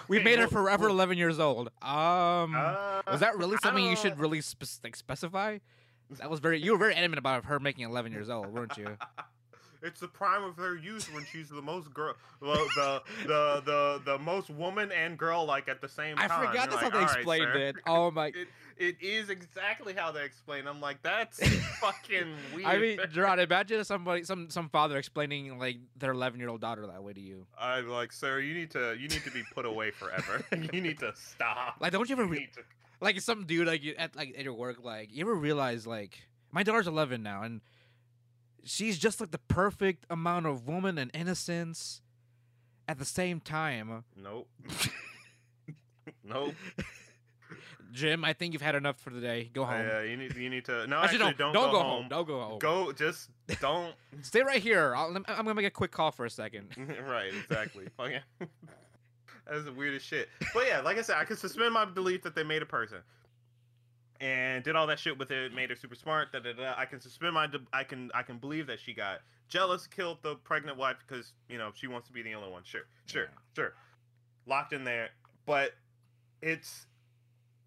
[0.08, 1.68] We Okay, made her forever 11 years old.
[1.82, 5.58] Um, uh, was that really something you should really spe- like specify?
[6.18, 6.60] That was very.
[6.62, 8.96] You were very adamant about her making 11 years old, weren't you?
[9.82, 14.02] It's the prime of her youth when she's the most girl, well, the the the
[14.04, 16.30] the most woman and girl like at the same time.
[16.30, 17.76] I forgot You're that's like, how they explained sir." it.
[17.86, 18.32] Oh my!
[18.42, 20.66] It, it is exactly how they explain.
[20.66, 21.38] I'm like, that's
[21.80, 22.66] fucking weird.
[22.66, 26.86] I mean, Gerard, imagine somebody, some some father explaining like their 11 year old daughter
[26.86, 27.46] that way to you.
[27.58, 30.42] I'm like, sir, you need to you need to be put away forever.
[30.72, 31.76] you need to stop.
[31.80, 32.48] Like, don't you ever You re- need
[33.00, 36.18] like some dude like you- at like at your work like you ever realize like
[36.50, 37.60] my daughter's 11 now and
[38.64, 42.00] she's just like the perfect amount of woman and innocence
[42.88, 44.48] at the same time Nope.
[46.24, 46.54] nope.
[47.92, 50.48] jim i think you've had enough for the day go home Yeah, you need you
[50.48, 50.86] need to.
[50.86, 52.06] No, actually, actually, don't, don't go, go home.
[52.08, 53.28] don't go home Go, just
[53.60, 53.94] don't.
[54.22, 56.68] stay right here I'll, i'm gonna make a quick call for a second
[57.08, 57.86] right, exactly.
[57.98, 58.48] Oh, Fucking.
[59.50, 60.28] That's the weirdest shit.
[60.54, 62.98] But yeah, like I said, I can suspend my belief that they made a person.
[64.22, 66.30] And did all that shit with it, made her super smart.
[66.32, 66.74] Da, da, da.
[66.76, 67.48] I can suspend my.
[67.72, 68.08] I can.
[68.14, 69.18] I can believe that she got
[69.48, 72.62] jealous, killed the pregnant wife because you know she wants to be the only one.
[72.64, 73.28] Sure, sure, Yeah.
[73.56, 73.74] sure.
[74.46, 75.08] Locked in there,
[75.44, 75.72] but
[76.40, 76.86] it's.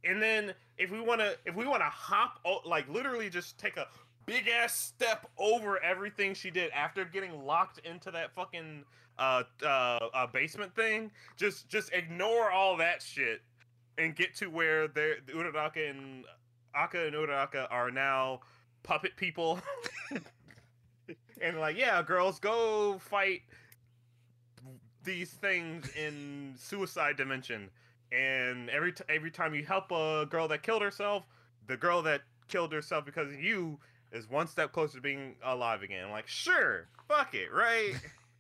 [0.06, 3.76] And then if we want to, if we want to hop, like literally just take
[3.76, 3.88] a
[4.26, 8.86] big ass step over everything she did after getting locked into that fucking
[9.20, 11.12] uh, uh, uh basement thing.
[11.36, 13.42] Just just ignore all that shit
[13.98, 16.24] and get to where they're the Uraraka and
[16.76, 18.42] Aka and Uraraka are now
[18.84, 19.60] puppet people.
[21.42, 23.42] and like, yeah, girls, go fight
[25.04, 27.70] these things in suicide dimension.
[28.12, 31.26] And every t- every time you help a girl that killed herself,
[31.68, 33.80] the girl that killed herself because of you
[34.12, 36.06] is one step closer to being alive again.
[36.06, 37.94] I'm like, sure, fuck it, right?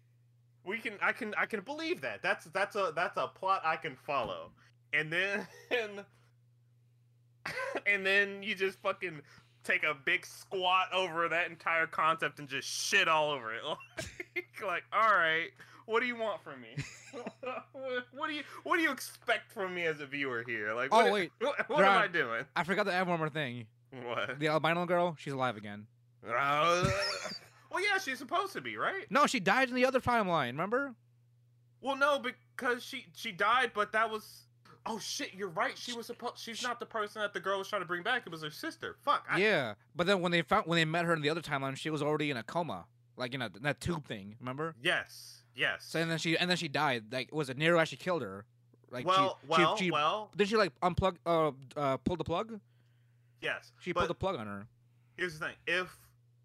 [0.66, 2.22] we can, I can, I can believe that.
[2.22, 4.52] That's that's a that's a plot I can follow.
[4.94, 5.48] And then
[7.86, 9.22] and then you just fucking
[9.64, 13.62] take a big squat over that entire concept and just shit all over it.
[14.36, 15.48] Like, like all right,
[15.86, 16.76] what do you want from me?
[17.12, 17.64] what,
[18.14, 20.74] what do you what do you expect from me as a viewer here?
[20.74, 21.32] Like, Oh, wait.
[21.39, 22.43] what, what am I doing?
[22.56, 23.68] I forgot to add one more thing.
[24.04, 24.39] What?
[24.39, 25.88] The albino girl, she's alive again.
[27.76, 29.06] Well, yeah, she's supposed to be, right?
[29.10, 30.48] No, she died in the other timeline.
[30.48, 30.93] Remember?
[31.82, 34.45] Well, no, because she she died, but that was.
[34.88, 35.34] Oh shit!
[35.34, 35.78] You're right.
[35.78, 36.38] She was supposed.
[36.38, 38.24] She's not the person that the girl was trying to bring back.
[38.26, 38.98] It was her sister.
[39.04, 39.26] Fuck.
[39.30, 41.76] I, yeah, but then when they found when they met her in the other timeline,
[41.76, 42.86] she was already in a coma,
[43.18, 44.36] like in a in that tube thing.
[44.40, 44.76] Remember?
[44.82, 45.44] Yes.
[45.56, 45.86] Yes.
[45.86, 47.06] So and then she and then she died.
[47.12, 48.46] Like was it Neiru actually killed her?
[48.92, 50.32] Like well, she, well, she, she, well.
[50.36, 52.60] did she like unplug uh uh pull the plug?
[53.42, 53.72] Yes.
[53.80, 54.68] She pulled the plug on her.
[55.18, 55.98] here's the thing: if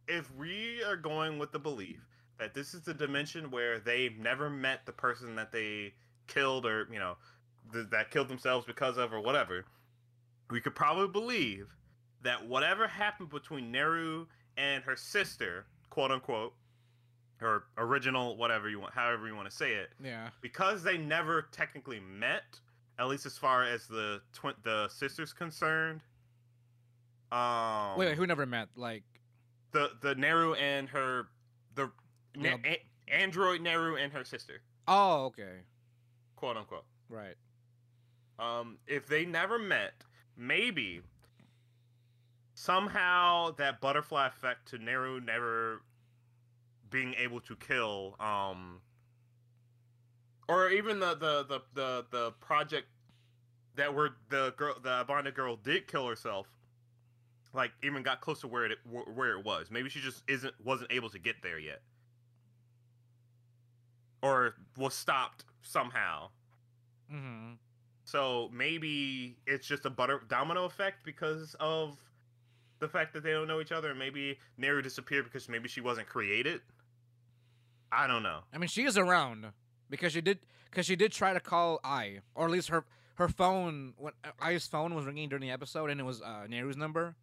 [0.08, 2.00] if we are going with the belief
[2.38, 5.92] that this is the dimension where they've never met the person that they
[6.26, 7.16] killed or you know
[7.72, 9.64] th- that killed themselves because of or whatever,
[10.50, 11.68] we could probably believe
[12.22, 16.54] that whatever happened between Neiru and her sister, quote unquote,
[17.38, 20.28] her original whatever you want, however you want to say it, Yeah.
[20.42, 22.60] because they never technically met,
[22.98, 26.02] at least as far as the twin the sisters concerned.
[27.32, 28.68] Um, wait, wait, who never met?
[28.76, 29.04] Like
[29.72, 31.28] the the Neiru and her
[31.74, 31.90] the.
[32.36, 35.60] Na- a- android Neiru and her sister, oh okay,
[36.36, 36.84] quote unquote.
[37.08, 37.34] right.
[38.40, 39.92] Um, if they never met,
[40.36, 41.02] maybe
[42.54, 45.82] somehow that butterfly effect to Neiru never
[46.88, 48.80] being able to kill, um,
[50.48, 52.86] or even the the the the, the project
[53.76, 56.48] that where the girl the Abanda girl did kill herself,
[57.52, 59.70] like even got close to where it where it was.
[59.70, 61.82] Maybe she just isn't wasn't able to get there yet,
[64.22, 66.30] or was stopped somehow.
[67.12, 67.52] Mm-hmm.
[68.10, 71.96] So maybe it's just a butter domino effect because of
[72.80, 76.08] the fact that they don't know each other, maybe Neiru disappeared because maybe she wasn't
[76.08, 76.60] created.
[77.92, 78.40] I don't know.
[78.52, 79.52] I mean, she is around
[79.88, 82.84] because she did because she did try to call Ai, or at least her
[83.14, 86.76] her phone when Ai's phone was ringing during the episode, and it was uh, Neiru's
[86.76, 87.14] number.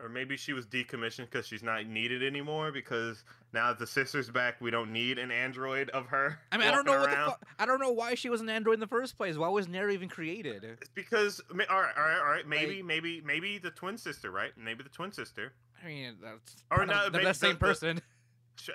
[0.00, 2.70] Or maybe she was decommissioned because she's not needed anymore.
[2.70, 6.38] Because now that the sister's back, we don't need an android of her.
[6.52, 8.40] I mean, I don't know walking what the fu- I don't know why she was
[8.40, 9.36] an android in the first place.
[9.36, 10.62] Why was Neiru even created?
[10.62, 12.46] It's because all right, all right, all right.
[12.46, 14.52] Maybe, Like- maybe, maybe the twin sister, right?
[14.56, 15.52] Maybe the twin sister.
[15.82, 18.00] I mean, that's Or probably no, the, the the- same the- person.
[18.60, 18.70] Sh-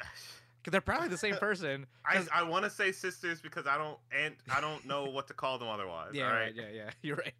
[0.61, 1.85] Because they're probably the same person.
[2.05, 5.27] I, 'Cause- I want to say sisters because I don't and I don't know what
[5.27, 6.11] to call them otherwise.
[6.13, 6.53] yeah, right.
[6.53, 6.89] Yeah, yeah.
[7.01, 7.33] You're right.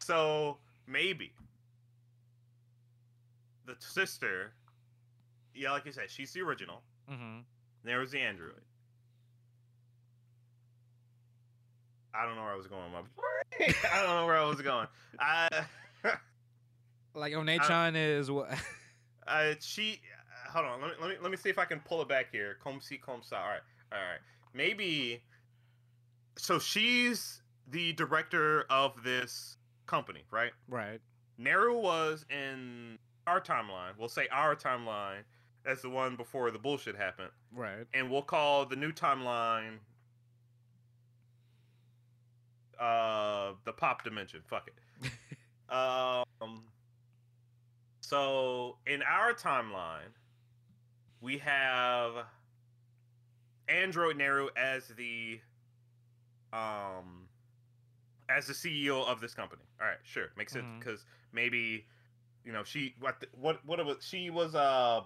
[0.00, 1.32] So maybe
[3.66, 4.52] the sister,
[5.54, 6.82] yeah, like you said, she's the original.
[7.10, 7.40] Mm-hmm.
[7.84, 8.60] There was the android.
[12.14, 12.92] I don't know where I was going.
[12.92, 13.00] My
[13.92, 14.86] I don't know where I was going.
[15.18, 15.48] I,
[17.14, 18.50] Like One-chan is what?
[19.26, 20.00] uh, she.
[20.52, 20.80] Hold on.
[20.80, 22.56] Let me, let me let me see if I can pull it back here.
[22.62, 23.36] Come see, come saw.
[23.36, 23.60] All right,
[23.92, 24.20] all right.
[24.54, 25.22] Maybe.
[26.36, 29.56] So she's the director of this
[29.86, 30.52] company, right?
[30.68, 31.00] right.
[31.38, 32.98] Neiru was in
[33.30, 33.96] our timeline.
[33.96, 35.22] We'll say our timeline
[35.64, 37.86] as the one before the bullshit happened, Right.
[37.94, 39.78] and we'll call the new timeline
[42.78, 44.40] uh the pop dimension.
[44.46, 45.10] Fuck it.
[45.74, 46.62] um.
[48.00, 50.10] So in our timeline,
[51.20, 52.12] we have
[53.68, 55.38] Android Neiru as the
[56.52, 57.28] um
[58.28, 59.62] as the CEO of this company.
[59.80, 61.84] All right, sure, makes sense because maybe
[62.44, 65.02] you know she what what what it was she was uh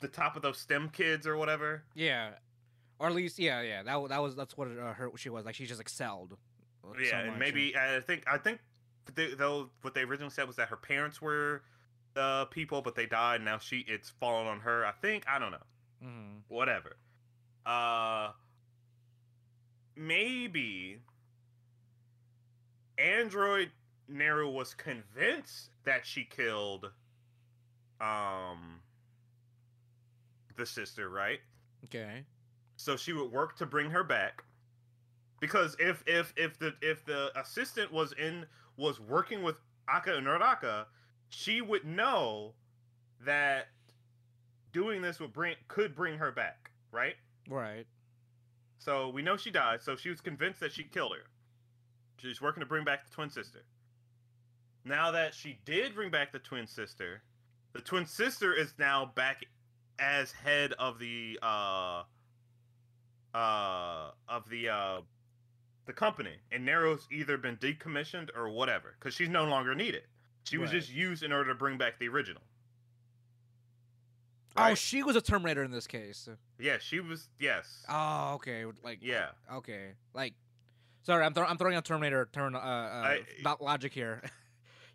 [0.00, 1.82] the top of those STEM kids or whatever.
[1.94, 2.30] Yeah.
[3.00, 3.82] Or at least, yeah, yeah.
[3.82, 5.54] That that was that's what uh, her she was like.
[5.54, 6.36] She just excelled.
[6.84, 8.58] uh, so yeah, and maybe I think I think
[9.14, 11.62] they, though what they originally said was that her parents were
[12.14, 13.40] the people, but they died.
[13.42, 14.84] Now she it's fallen on her.
[14.84, 15.66] I think I don't know.
[16.04, 16.40] Mhm.
[16.48, 16.96] whatever.
[17.66, 18.30] Uh
[19.96, 20.98] maybe
[22.98, 23.70] Android
[24.12, 26.90] Neiru was convinced that she killed
[28.00, 28.80] um
[30.56, 31.40] the sister, right?
[31.84, 32.24] Okay.
[32.76, 34.44] So she would work to bring her back.
[35.40, 38.46] Because if if if the if the assistant was in
[38.76, 39.56] was working with
[39.88, 40.86] Aka and Nordaka,
[41.28, 42.54] she would know
[43.24, 43.68] that
[44.72, 47.14] doing this would bring could bring her back, right?
[47.48, 47.86] Right.
[48.78, 51.24] So we know she died, so she was convinced that she killed her.
[52.18, 53.64] She's working to bring back the twin sister.
[54.84, 57.22] Now that she did bring back the twin sister,
[57.72, 59.44] the twin sister is now back
[59.98, 62.02] as head of the uh
[63.34, 65.00] uh of the uh
[65.86, 66.36] the company.
[66.52, 70.02] And Neiru's either been decommissioned or whatever, because she's no longer needed.
[70.44, 70.80] She was Right.
[70.80, 72.42] just used in order to bring back the original.
[74.56, 76.28] Oh, she was a Terminator in this case.
[76.58, 77.28] yeah, she was.
[77.38, 77.84] Yes.
[77.88, 78.64] Oh, okay.
[78.82, 79.28] Like yeah.
[79.52, 79.92] Okay.
[80.14, 80.34] Like,
[81.02, 84.22] sorry, I'm, throw I'm throwing a Terminator turn uh, uh I- not logic here.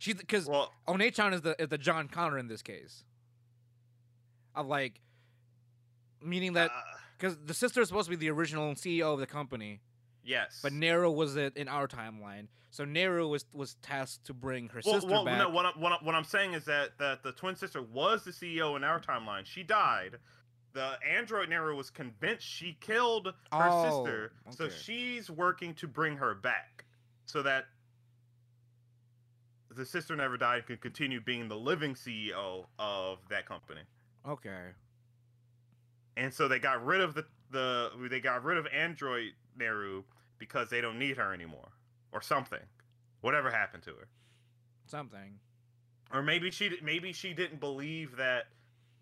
[0.04, 3.06] She's because Well, Onechan is the is the John Connor in this case.
[4.54, 5.00] Of like,
[6.22, 6.82] meaning that uh,
[7.18, 9.80] because the sister is supposed to be the original CEO of the company,
[10.22, 10.60] yes.
[10.62, 12.48] but Neiru was it in our timeline.
[12.70, 15.38] So Neiru was was tasked to bring her well, sister well, back.
[15.38, 18.26] no, what, I'm, what, I'm, what I'm saying is that, that the twin sister was
[18.26, 19.46] the CEO in our timeline.
[19.46, 20.18] She died.
[20.74, 26.18] The android Neiru was convinced she killed her Oh, sister, so she's working to bring
[26.18, 26.84] her back,
[27.26, 27.68] so that
[29.76, 33.82] the sister never died could continue being the living CEO of that company.
[34.28, 34.70] okay.
[36.16, 40.04] And so they got rid of the the they got rid of Android Neiru
[40.38, 41.70] because they don't need her anymore,
[42.12, 42.60] or something.
[43.22, 44.08] Whatever happened to her,
[44.86, 45.40] Something.
[46.12, 48.48] or maybe she maybe she didn't believe that.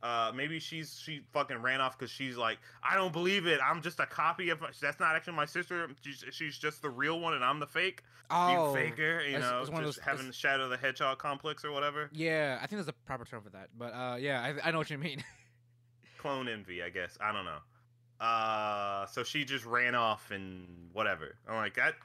[0.04, 3.60] Uh, maybe she's she fucking ran off because she's like, I don't believe it.
[3.64, 4.60] I'm just a copy of.
[4.60, 5.88] My, that's not actually my sister.
[6.02, 8.02] She's, she's just the real one, and I'm the fake.
[8.32, 9.22] Oh, you faker.
[9.22, 12.10] You it's- know, it's just those- having the Shadow of the Hedgehog complex or whatever.
[12.14, 12.58] yeah.
[12.58, 14.89] I think there's a proper term for that, but uh, yeah, I, I know what
[14.89, 15.24] you mean.
[16.18, 17.18] clone envy, I guess.
[17.22, 18.26] I don't know.
[18.26, 21.36] Uh, so she just ran off and whatever.
[21.47, 21.95] I'm like that.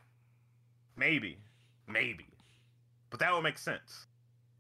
[0.96, 1.36] Maybe,
[1.86, 2.26] maybe,
[3.10, 4.06] but that would make sense.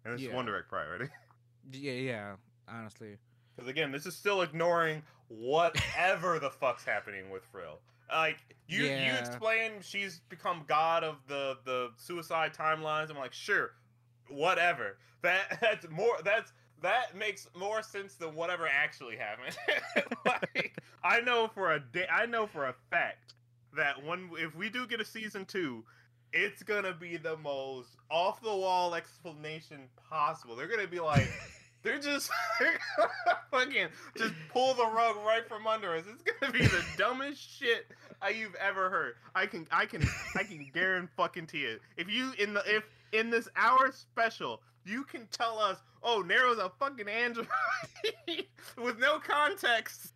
[0.04, 1.06] And this is Wonder Egg Priority.
[1.72, 2.32] yeah, yeah.
[2.68, 3.16] Honestly.
[3.56, 7.80] Because again, this is still ignoring whatever the fuck's happening with Frill.
[8.10, 8.38] Like
[8.68, 13.10] you, you explain she's become god of the the suicide timelines.
[13.10, 13.72] I'm like, sure,
[14.28, 14.98] whatever.
[15.22, 16.16] That that's more.
[16.24, 16.52] That's
[16.82, 19.56] that makes more sense than whatever actually happened.
[20.26, 22.06] like, I know for a day.
[22.12, 23.34] I know for a fact
[23.76, 25.84] that when if we do get a season two,
[26.32, 30.54] it's gonna be the most off the wall explanation possible.
[30.54, 31.28] They're gonna be like.
[31.86, 32.30] They're just
[33.52, 36.02] fucking just pull the rug right from under us.
[36.12, 37.86] It's gonna be the dumbest shit
[38.20, 39.14] I you've ever heard.
[39.36, 41.78] I can I can I can guarantee fucking to you.
[41.96, 42.82] If you in the if
[43.12, 47.46] in this hour special you can tell us, oh, Neiru's a fucking android
[48.82, 50.12] with no context.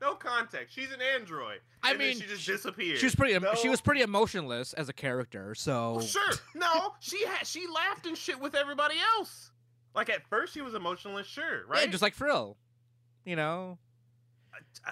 [0.00, 0.74] No context.
[0.74, 1.60] She's an android.
[1.84, 2.98] I mean, she just she- disappeared.
[2.98, 3.34] She was pretty.
[3.34, 5.54] em- She was pretty emotionless as a character.
[5.54, 6.32] So Well, sure.
[6.56, 9.51] No, she had she laughed and shit with everybody else.
[9.94, 11.84] Like at first she was emotionless, sure, right?
[11.84, 12.56] yeah, just like Frill.
[13.24, 13.78] You know,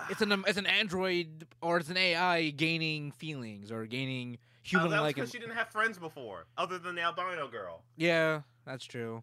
[0.08, 4.90] it's an it's an android or it's an AI gaining feelings or gaining Oh, human
[4.90, 5.14] that was like.
[5.16, 7.82] because she didn't have friends before, other than the albino girl.
[7.96, 9.22] yeah, that's true.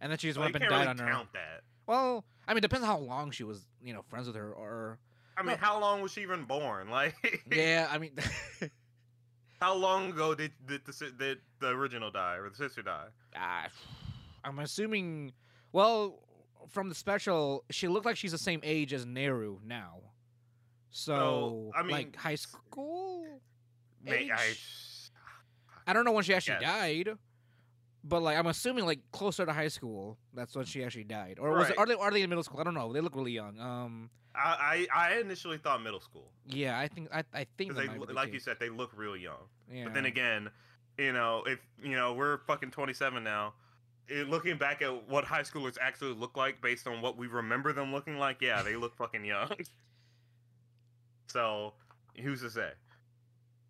[0.00, 1.06] And then she just So went up and died really on her.
[1.10, 1.62] count that.
[1.86, 4.98] Well, I mean, depends how long she was, you know, friends with her, or
[5.36, 5.66] I mean, No.
[5.66, 6.90] how long was she even born?
[6.90, 7.14] Like,
[7.50, 7.88] yeah.
[7.90, 8.12] I mean,
[9.60, 13.06] how long ago did did the did the original die or the sister die?
[13.36, 13.66] ah,
[14.48, 15.32] I'm assuming.
[15.72, 16.20] Well,
[16.68, 20.00] from the special, she looked like she's the same age as Neiru now.
[20.90, 23.40] So, I mean, like high school.
[24.02, 24.54] May I?
[25.86, 27.10] I don't know when she actually died,
[28.04, 30.18] but like I'm assuming like closer to high school.
[30.34, 32.60] That's when she actually died, or was it, are they are they in middle school?
[32.60, 32.92] I don't know.
[32.92, 33.58] They look really young.
[33.60, 37.86] Um, I I, I initially thought middle school yeah, I think I I think they
[37.86, 39.48] the like you said they look real young.
[39.72, 39.84] Yeah.
[39.84, 40.50] But then again,
[40.96, 43.54] you know, if you know we're fucking 27 now,
[44.10, 47.72] eh, looking back at what high schoolers actually look like based on what we remember
[47.72, 49.50] them looking like, yeah, they look fucking young.
[51.28, 51.74] so,
[52.20, 52.70] who's to say?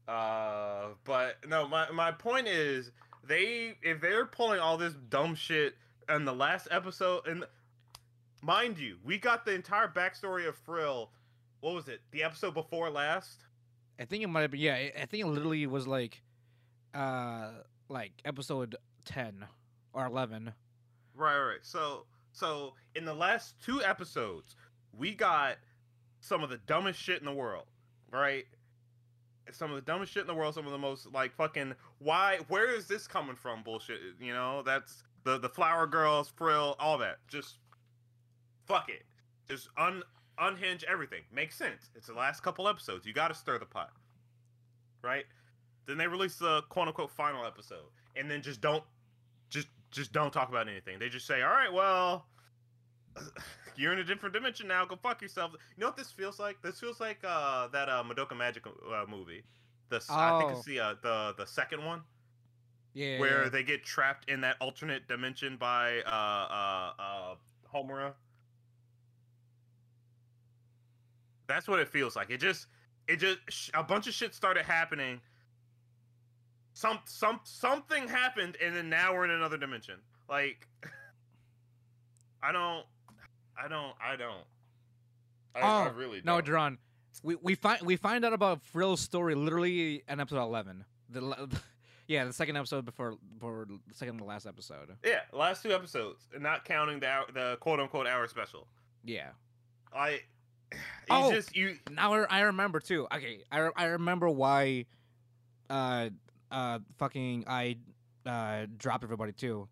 [0.06, 2.90] Uh, but no, my my point is
[3.27, 5.74] they if they're pulling all this dumb shit
[6.09, 7.44] in the last episode and
[8.43, 11.10] mind you, we got the entire backstory of Frill.
[11.60, 12.01] What was it?
[12.12, 13.40] The episode before last?
[14.01, 14.60] I think it might have been.
[14.60, 16.23] Yeah, I- I think it literally was like,
[16.94, 17.51] uh,
[17.89, 19.44] like episode ten
[19.99, 20.53] or eleven.
[21.15, 21.59] Right, right.
[21.62, 24.55] So, so in the last two episodes,
[24.97, 25.57] we got
[26.20, 27.66] some of the dumbest shit in the world,
[28.12, 28.45] right?
[29.51, 30.55] Some of the dumbest shit in the world.
[30.55, 32.39] Some of the most like fucking why?
[32.49, 33.62] Where is this coming from?
[33.62, 33.99] Bullshit.
[34.20, 37.16] You know, that's the the flower girls, frill, all that.
[37.27, 37.59] Just
[38.66, 39.05] fuck it.
[39.49, 40.03] Just un
[40.39, 41.23] unhinge everything.
[41.33, 41.91] Makes sense.
[41.97, 43.05] It's the last couple episodes.
[43.07, 43.91] You got to stir the pot,
[45.03, 45.25] right?
[45.87, 48.85] Then they release the quote unquote final episode, and then just don't
[49.90, 50.98] just don't talk about anything.
[50.98, 52.27] They just say, "All right, well,
[53.77, 54.85] you're in a different dimension now.
[54.85, 56.60] Go fuck yourself." You know what this feels like?
[56.62, 59.43] This feels like uh, that uh, Madoka Magic uh, movie.
[59.90, 60.56] The s I think Oh.
[60.56, 62.02] it's the uh, the the second one
[62.94, 63.19] Yeah.
[63.19, 63.48] where yeah.
[63.48, 67.35] they get trapped in that alternate dimension by uh uh uh
[67.74, 68.12] Homura.
[71.47, 72.31] That's what it feels like.
[72.31, 72.66] It just
[73.06, 75.20] it just a bunch of shit started happening.
[76.79, 79.97] Some some something happened and then now we're in another dimension.
[80.29, 80.69] Like,
[82.43, 82.85] I don't,
[83.61, 84.45] I don't, I don't.
[85.57, 86.45] I, I Oh, really No, don't.
[86.47, 86.79] Duran,
[87.25, 90.85] we we find we find out about Frill's story literally in episode eleven.
[91.11, 91.49] The
[92.07, 94.95] yeah, the second episode before before the second to last episode.
[95.05, 98.69] yeah, last two episodes, not counting the hour, the quote unquote hour special.
[99.05, 99.31] Yeah.
[99.93, 100.21] I,
[101.11, 101.33] Oh.
[101.33, 101.77] just you.
[101.91, 103.09] Now I I remember too.
[103.13, 104.85] Okay, I, I remember why,
[105.71, 106.11] uh,
[106.51, 107.77] uh, fucking I,
[108.27, 109.69] uh, dropped everybody too.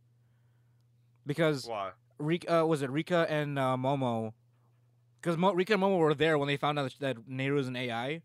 [1.27, 1.91] Because Why?
[2.19, 4.33] Rika uh, was it Rika and uh, Momo?
[5.21, 7.77] Because Mo- Rika and Momo were there when they found out that Neiru is an
[7.77, 8.23] AI,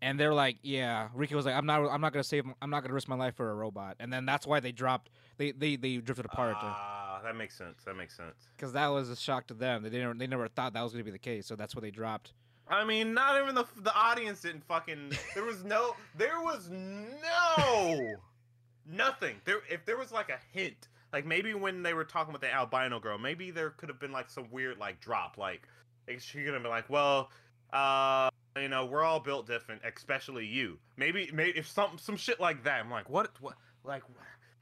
[0.00, 1.84] and they're like, "Yeah." Rika was like, "I'm not.
[1.90, 2.44] I'm not gonna save.
[2.62, 5.10] I'm not gonna risk my life for a robot." And then that's why they dropped.
[5.38, 6.56] They they they drifted apart.
[6.60, 7.82] Ah, that makes sense.
[7.84, 8.36] That makes sense.
[8.56, 9.82] Because that was a shock to them.
[9.82, 10.18] They didn't.
[10.18, 11.46] They never thought that was gonna be the case.
[11.46, 12.32] So that's why they dropped.
[12.72, 15.12] I mean, not even the the audience didn't fucking.
[15.34, 15.94] There was no.
[16.16, 18.14] There was no.
[18.90, 19.36] Nothing.
[19.44, 19.60] There.
[19.70, 22.98] If there was like a hint, like maybe when they were talking with the albino
[22.98, 25.68] girl, maybe there could have been like some weird like drop, like
[26.08, 27.30] like, she could have been like, well,
[27.72, 30.78] uh, you know, we're all built different, especially you.
[30.96, 32.80] Maybe, maybe if some some shit like that.
[32.80, 33.54] I'm like, what, what,
[33.84, 34.02] like.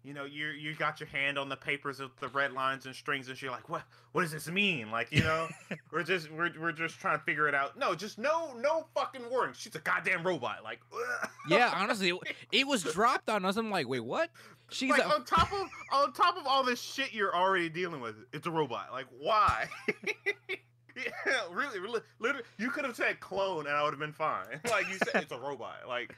[0.03, 2.95] You know, you you got your hand on the papers with the red lines and
[2.95, 3.83] strings, and you're like, "What?
[4.13, 5.47] What does this mean?" Like, you know,
[5.93, 7.79] we're just we're, we're just trying to figure it out.
[7.79, 9.55] No, just no no fucking wording.
[9.59, 10.65] She's a goddamn robot.
[10.65, 10.81] Like,
[11.49, 12.17] Yeah, honestly, it,
[12.51, 13.59] it was dropped on us.
[13.59, 14.31] I'm like, wait, what?
[14.71, 18.01] She's like a, on top of on top of all this shit you're already dealing
[18.01, 18.93] with, it's a robot.
[18.93, 19.69] Like, why?
[20.97, 24.61] yeah, really, really, literally, you could have said clone, and I would have been fine.
[24.71, 25.89] Like you said, it's a robot.
[25.89, 26.15] Like,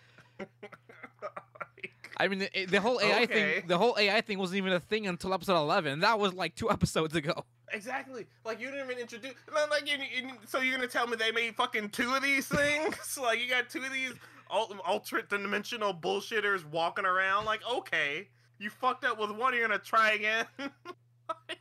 [2.19, 3.27] I mean, the, the whole AI Okay.
[3.61, 3.65] thing.
[3.69, 6.01] The whole AI thing wasn't even a thing until episode 11.
[6.01, 7.45] That was like two episodes ago.
[7.73, 8.27] exactly.
[8.45, 9.35] Like you didn't even introduce.
[9.71, 13.19] Like, you, you, so you're gonna tell me they made fucking two of these things?
[13.21, 14.13] like, you got two of these
[14.51, 17.45] al- alternate dimensional bullshitters walking around?
[17.47, 18.29] Like, okay,
[18.59, 19.55] you fucked up with one.
[19.55, 20.47] You're gonna try again.
[20.59, 21.59] Like,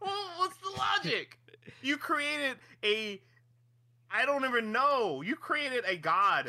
[0.00, 1.38] well, what's the logic?
[1.82, 3.20] You created a.
[4.10, 5.22] I don't even know.
[5.22, 6.48] You created a god.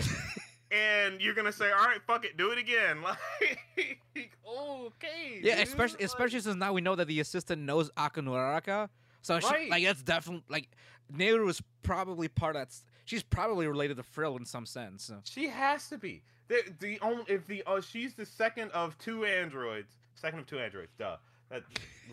[0.72, 5.40] And you're gonna say, "All right, fuck it, do it again." Like, okay.
[5.42, 5.68] Yeah, dude.
[5.68, 8.90] especially Like- especially since now we know that the assistant knows Akanuraka.
[9.22, 10.70] So she, like that's definitely like
[11.14, 12.76] Neiru is probably part of that.
[13.06, 15.04] She's probably related to Frill in some sense.
[15.04, 15.20] so.
[15.26, 16.24] She has to be.
[16.48, 19.94] The the only if the uh, she's the second of two androids.
[20.16, 20.92] Second of two androids.
[20.98, 21.18] Duh.
[21.50, 21.64] That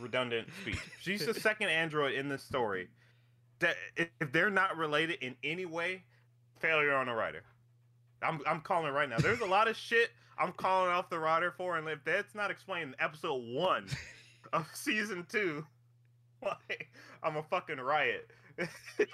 [0.01, 0.79] redundant speech.
[1.01, 2.89] She's the second android in this story.
[3.61, 6.03] That if if they're not related in any way,
[6.61, 7.43] failure on the writer.
[8.23, 9.19] I'm I'm calling right now.
[9.19, 12.51] There's a lot of shit I'm calling off the writer for, and if that's not
[12.51, 13.87] explained in episode one
[14.53, 15.65] of season two,
[16.43, 16.89] like
[17.23, 18.31] I'm a fucking riot.
[18.59, 18.69] this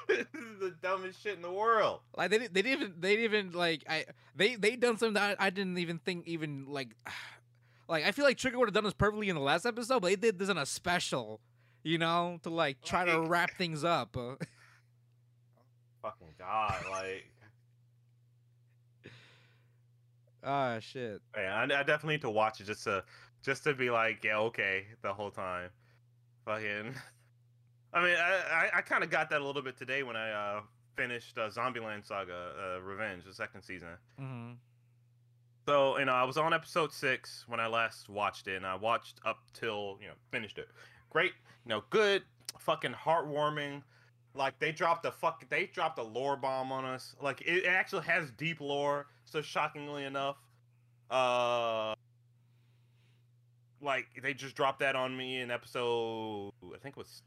[0.09, 2.01] is the dumbest shit in the world.
[2.16, 5.14] Like they didn't- they didn't even they didn't even like I they they done something
[5.14, 6.89] that I, I didn't even think even like
[7.89, 10.09] like I feel like Trigger would have done this perfectly in the last episode, but
[10.09, 11.40] they did this in a special,
[11.82, 14.14] you know, to like try to wrap things up.
[16.02, 17.26] Fucking god, like
[20.44, 21.22] Ah shit.
[21.36, 23.04] Yeah, I, I definitely need to watch it just to
[23.42, 25.70] just to be like, yeah, okay, the whole time.
[26.44, 26.94] Fucking.
[27.92, 30.30] I mean, I I, I kind of got that a little bit today when I
[30.30, 30.60] uh
[30.96, 33.88] finished uh, Zombieland Saga uh, Revenge, the second season.
[34.18, 34.52] hmm
[35.66, 38.74] So you know, I was on episode six when I last watched it, and I
[38.74, 40.68] watched up till you know finished it.
[41.10, 41.32] Great,
[41.64, 42.22] you know, good,
[42.58, 43.82] fucking heartwarming.
[44.35, 47.15] Like they dropped a fuck, they dropped a lore bomb on us.
[47.20, 49.06] Like it actually has deep lore.
[49.24, 50.36] So shockingly enough,
[51.11, 51.94] uh,
[53.81, 57.23] like they just dropped that on me in episode, I think it was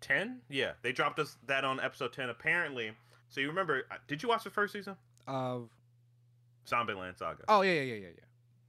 [0.00, 0.40] ten.
[0.48, 2.28] Yeah, they dropped us that on episode ten.
[2.30, 2.92] Apparently,
[3.28, 3.82] so you remember?
[3.90, 4.96] uh, Did you watch the first season?
[5.26, 5.68] Of
[6.66, 7.42] Zombieland Saga.
[7.48, 8.24] oh yeah yeah yeah yeah yeah.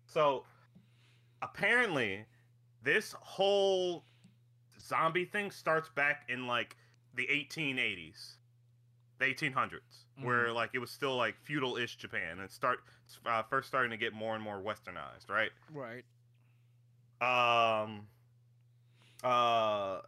[0.08, 0.46] So
[1.42, 2.26] apparently,
[2.84, 4.04] this whole
[4.82, 6.76] zombie thing starts back in like
[7.16, 8.36] the 1880s,
[9.20, 9.80] the 1800s,
[10.22, 12.80] where like it was still like feudal-ish Japan, and start
[13.26, 15.52] uh, first starting to get more and more westernized, right?
[15.74, 16.04] Right.
[17.22, 18.08] Um,
[19.24, 20.02] uh,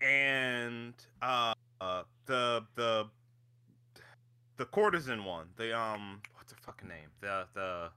[0.00, 3.06] and uh, uh, the the
[4.56, 7.10] the courtesan one, the um, what's her fucking name?
[7.20, 7.90] The the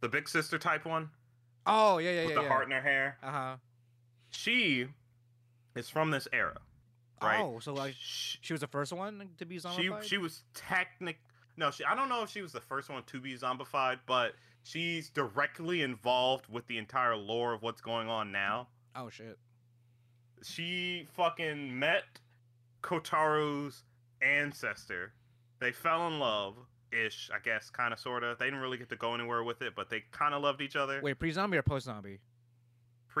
[0.00, 1.10] the big sister type one
[1.66, 2.36] Oh yeah yeah with yeah.
[2.36, 2.48] the yeah.
[2.48, 3.18] heart in her hair.
[3.22, 3.56] Uh huh.
[4.30, 4.86] She
[5.74, 6.58] is from this era,
[7.22, 7.40] right?
[7.40, 10.02] Oh, so like Sh- she was the first one to be she zombified.
[10.02, 11.18] she was technic.
[11.56, 11.84] No, she.
[11.84, 15.82] I don't know if she was the first one to be zombified, but she's directly
[15.82, 18.68] involved with the entire lore of what's going on now.
[18.94, 19.38] oh shit.
[20.42, 22.04] She fucking met
[22.82, 23.84] Kotaro's
[24.20, 25.12] ancestor.
[25.60, 26.56] They fell in love,
[26.92, 28.38] ish, I guess, kind of, sort of.
[28.38, 30.76] They didn't really get to go anywhere with it, but they kind of loved each
[30.76, 31.00] other.
[31.02, 32.18] Wait, pre-zombie or post-zombie?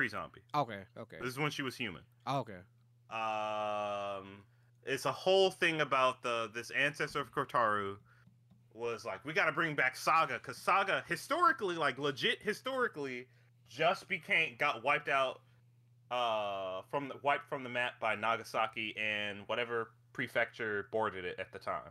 [0.00, 0.42] Pre-zombie.
[0.54, 2.02] Okay, okay, This is when she was human.
[2.28, 2.58] okay.
[3.08, 4.42] Um,
[4.84, 7.96] it's a whole thing about the this ancestor of Kotaro
[8.74, 13.26] was like, we got to bring back Saga because Saga historically, like legit historically,
[13.70, 15.40] just became got wiped out,
[16.10, 21.52] uh, from the wiped from the map by Nagasaki and whatever prefecture boarded it at
[21.52, 21.88] the time.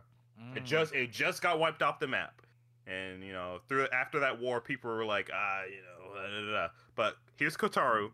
[0.54, 0.66] It Mm.
[0.66, 2.40] just it just got wiped off the map,
[2.86, 6.52] and you know through after that war, people were like, ah, you know, da, da,
[6.52, 6.68] da.
[6.94, 8.10] but here's Kotaro,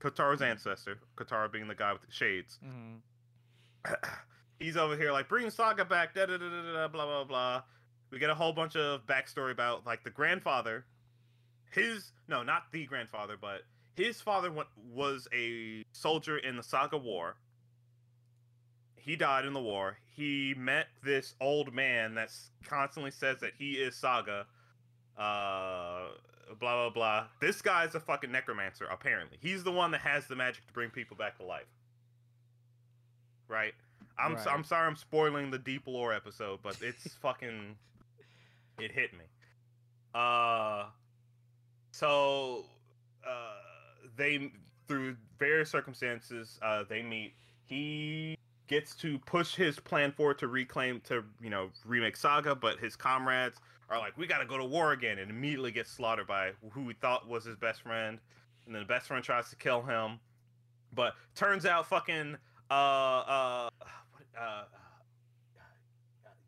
[0.00, 2.58] Kotaro's ancestor, Kotaru being the guy with the shades.
[2.64, 3.00] Mhm.
[4.58, 7.62] He's over here like bring Saga back, da da da da da, blah blah blah.
[8.10, 10.84] We get a whole bunch of backstory about like the grandfather,
[11.70, 13.62] his no, not the grandfather, but
[13.96, 17.36] his father wa- was a soldier in the Saga War.
[18.96, 19.98] He died in the war.
[20.16, 22.30] He met this old man that
[22.64, 24.46] constantly says that he is Saga.
[25.18, 26.08] Uh,
[26.60, 27.24] blah blah blah.
[27.40, 28.86] This guy's a fucking necromancer.
[28.86, 31.66] Apparently, he's the one that has the magic to bring people back to life.
[33.48, 33.74] Right.
[34.16, 34.46] I'm Right.
[34.46, 37.76] I'm sorry I'm spoiling the deep lore episode, but it's fucking
[38.78, 39.24] it hit me.
[40.14, 40.84] Uh
[41.90, 42.66] so
[43.26, 43.54] uh
[44.16, 44.52] they
[44.86, 47.34] through various circumstances uh they meet.
[47.66, 48.36] He
[48.66, 52.96] gets to push his plan forward to reclaim to you know remake Saga, but his
[52.96, 53.58] comrades
[53.90, 56.88] are like, "We got to go to war again," and immediately gets slaughtered by who
[56.88, 58.18] he thought was his best friend,
[58.66, 60.18] and then the best friend tries to kill him,
[60.92, 62.36] but turns out fucking
[62.70, 63.70] uh uh
[64.12, 64.64] what uh, uh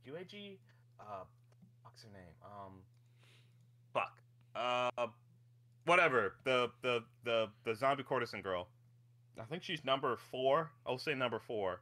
[0.09, 0.57] UAG
[1.01, 1.25] uh
[1.83, 2.33] what's her name?
[2.45, 2.73] Um
[3.93, 4.19] fuck.
[4.55, 5.09] Uh
[5.85, 6.35] whatever.
[6.45, 8.69] The the the the zombie courtesan girl.
[9.39, 10.71] I think she's number four.
[10.87, 11.81] I'll say number four.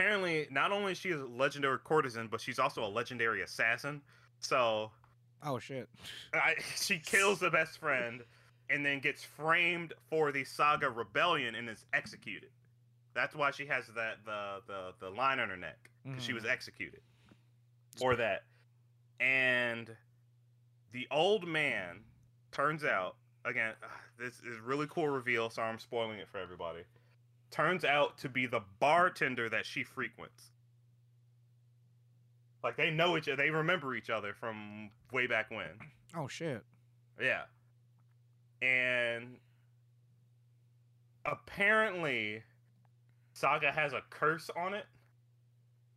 [0.00, 4.02] Apparently, not only is she a legendary courtesan, but she's also a legendary assassin.
[4.40, 4.90] So
[5.42, 5.88] Oh shit.
[6.34, 8.22] I, she kills the best friend
[8.68, 12.50] and then gets framed for the Saga rebellion and is executed.
[13.14, 16.44] That's why she has that the the the line on her neck 'cause she was
[16.44, 16.50] Mhm.
[16.50, 17.00] executed
[17.96, 18.44] for that.
[19.18, 19.96] And
[20.92, 22.04] the old man
[22.52, 23.16] turns out
[23.46, 23.72] again.
[24.18, 25.50] This is a really cool reveal.
[25.50, 26.84] Sorry, I'm spoiling it for everybody.
[27.50, 30.50] Turns out to be the bartender that she frequents.
[32.62, 33.36] Like they know each other.
[33.36, 35.70] They remember each other from way back when.
[36.16, 36.62] Oh shit.
[37.20, 37.42] Yeah.
[38.60, 39.36] And
[41.24, 42.42] apparently
[43.34, 44.86] Saga has a curse on it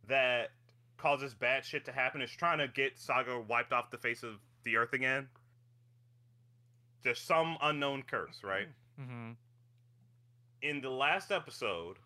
[0.08, 0.50] that
[0.96, 2.20] causes bad shit to happen.
[2.20, 5.28] It's trying to get Saga wiped off the face of the earth again.
[7.02, 8.68] There's some unknown curse, right?
[9.00, 9.30] Mm-hmm.
[10.62, 11.96] In the last episode,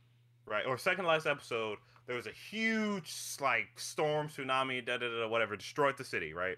[0.47, 5.29] right, or second last episode, there was a huge like storm, tsunami, da da da,
[5.29, 6.57] whatever, destroyed the city, right?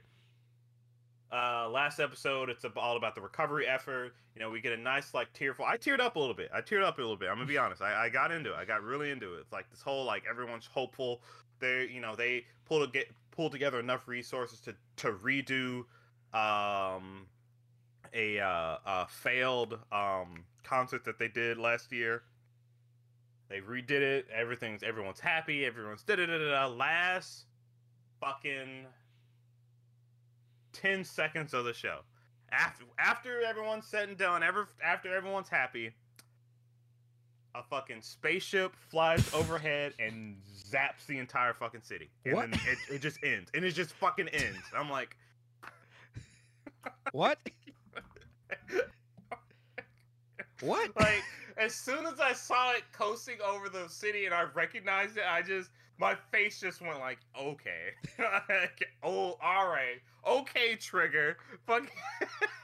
[1.32, 4.14] Uh, last episode, it's all about the recovery effort.
[4.34, 5.64] You know, we get a nice like tearful.
[5.64, 6.50] I teared up a little bit.
[6.54, 7.28] I teared up a little bit.
[7.28, 7.82] I'm gonna be honest.
[7.82, 8.56] I, I got into it.
[8.56, 9.40] I got really into it.
[9.40, 11.22] It's like this whole like everyone's hopeful.
[11.58, 15.84] They, you know, they pull to get pull together enough resources to to redo
[16.32, 17.26] um
[18.14, 22.22] a uh, a failed um concert that they did last year.
[23.48, 24.26] They redid it.
[24.34, 25.64] Everything's everyone's happy.
[25.64, 26.66] Everyone's da da da da.
[26.66, 27.44] Last
[28.20, 28.86] fucking
[30.72, 32.00] ten seconds of the show.
[32.50, 35.92] After after everyone's said and done, ever after everyone's happy,
[37.54, 40.36] a fucking spaceship flies overhead and
[40.68, 42.10] zaps the entire fucking city.
[42.24, 42.50] And What?
[42.50, 43.50] then it, it just ends.
[43.54, 44.58] And it just fucking ends.
[44.76, 45.16] I'm like,
[47.12, 47.38] What?
[50.60, 50.90] What?
[50.98, 51.22] like
[51.56, 55.42] as soon as I saw it coasting over the city and I recognized it, I
[55.42, 61.90] just my face just went like, okay, Like, oh, all right, okay, trigger, fuck,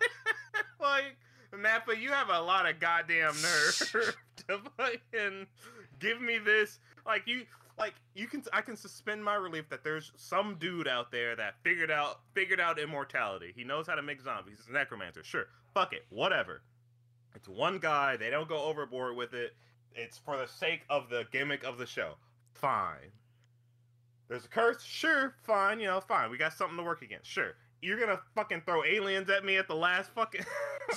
[0.80, 1.16] like
[1.54, 4.14] Mappa, you have a lot of goddamn nerve
[4.48, 5.46] to fucking
[5.98, 7.46] give me this, like you.
[7.78, 11.54] Like you can, I can suspend my relief that there's some dude out there that
[11.62, 13.50] figured out figured out immortality.
[13.56, 14.58] He knows how to make zombies.
[14.58, 15.24] He's a necromancer.
[15.24, 16.60] Sure, fuck it, whatever.
[17.34, 18.16] It's one guy.
[18.16, 19.54] They don't go overboard with it.
[19.94, 22.14] It's for the sake of the gimmick of the show.
[22.54, 23.12] Fine.
[24.28, 24.82] There's a curse.
[24.82, 25.80] Sure, fine.
[25.80, 26.30] You know, fine.
[26.30, 27.28] We got something to work against.
[27.30, 27.52] Sure.
[27.82, 30.44] You're gonna fucking throw aliens at me at the last fucking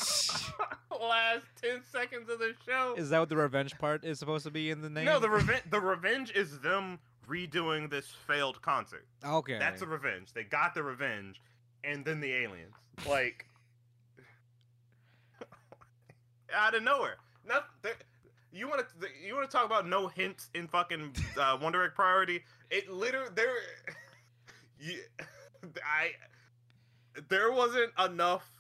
[1.02, 2.94] last ten seconds of the show.
[2.96, 5.06] Is that what the revenge part is supposed to be in the name?
[5.06, 5.64] no, the revenge.
[5.70, 9.06] The revenge is them redoing this failed concert.
[9.26, 9.58] Okay.
[9.58, 10.34] That's a revenge.
[10.34, 11.42] They got the revenge,
[11.84, 12.76] and then the aliens.
[13.10, 13.48] Like
[16.54, 17.18] out of nowhere.
[17.48, 17.94] Not there-
[18.52, 21.92] you want to you want to talk about no hints in fucking uh, Wonder Egg
[21.94, 22.44] Priority?
[22.70, 23.54] It literally there.
[24.78, 25.00] You,
[25.78, 26.12] I
[27.30, 28.52] there wasn't enough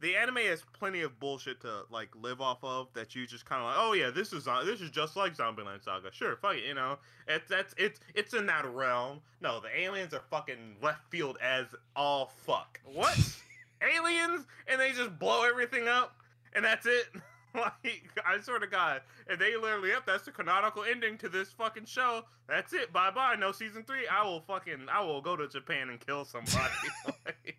[0.00, 3.62] the anime has plenty of bullshit to like live off of that you just kind
[3.62, 6.12] of like, oh yeah, this is uh, this is just like Zombieland Saga.
[6.12, 9.20] Sure, fuck it, you know, it's that's it's it's in that realm.
[9.40, 12.78] No, the aliens are fucking left field as all fuck.
[12.84, 13.18] What
[13.82, 14.44] aliens?
[14.68, 16.16] And they just blow everything up,
[16.56, 17.06] and that's it.
[17.54, 21.50] like I swear to God, if they literally up, that's the canonical ending to this
[21.52, 22.22] fucking show.
[22.48, 22.92] That's it.
[22.92, 23.36] Bye bye.
[23.38, 24.06] No season three.
[24.08, 26.74] I will fucking I will go to Japan and kill somebody.
[27.06, 27.56] like,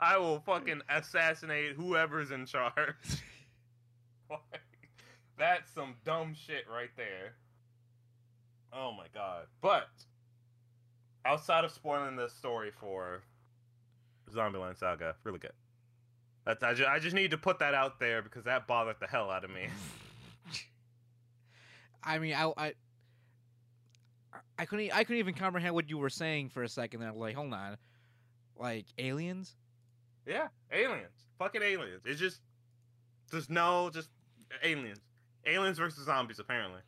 [0.00, 2.72] I will fucking assassinate whoever's in charge.
[4.30, 4.62] Like,
[5.36, 7.34] that's some dumb shit right there.
[8.72, 9.46] Oh my god.
[9.60, 9.88] But
[11.24, 13.24] outside of spoiling the story for
[14.32, 15.50] Zombieland Saga, really good.
[16.44, 19.06] That's I just, I just need to put that out there because that bothered the
[19.06, 19.68] hell out of me.
[22.02, 22.72] I mean, I, I,
[24.58, 27.00] I couldn't, I couldn't even comprehend what you were saying for a second.
[27.00, 27.76] There, like, hold on,
[28.58, 29.54] like aliens.
[30.26, 32.02] yeah, aliens, fucking aliens.
[32.06, 32.40] It's just,
[33.30, 34.08] just no, just
[34.62, 35.00] aliens,
[35.46, 36.38] aliens versus zombies.
[36.38, 36.80] Apparently,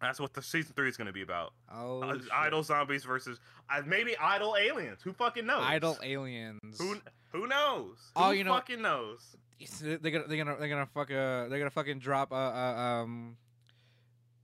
[0.00, 1.52] that's what the season three is going to be about.
[1.72, 3.38] Oh, Uh, idle zombies versus
[3.70, 5.00] uh, maybe idle aliens.
[5.02, 5.64] Who fucking knows?
[5.64, 6.78] idle aliens.
[6.78, 6.96] Who
[7.32, 7.96] who knows?
[8.14, 9.36] Oh, Who you know- fucking knows?
[9.80, 13.36] They're gonna, they're gonna, they're gonna fuck a, they're gonna fucking drop a, a um,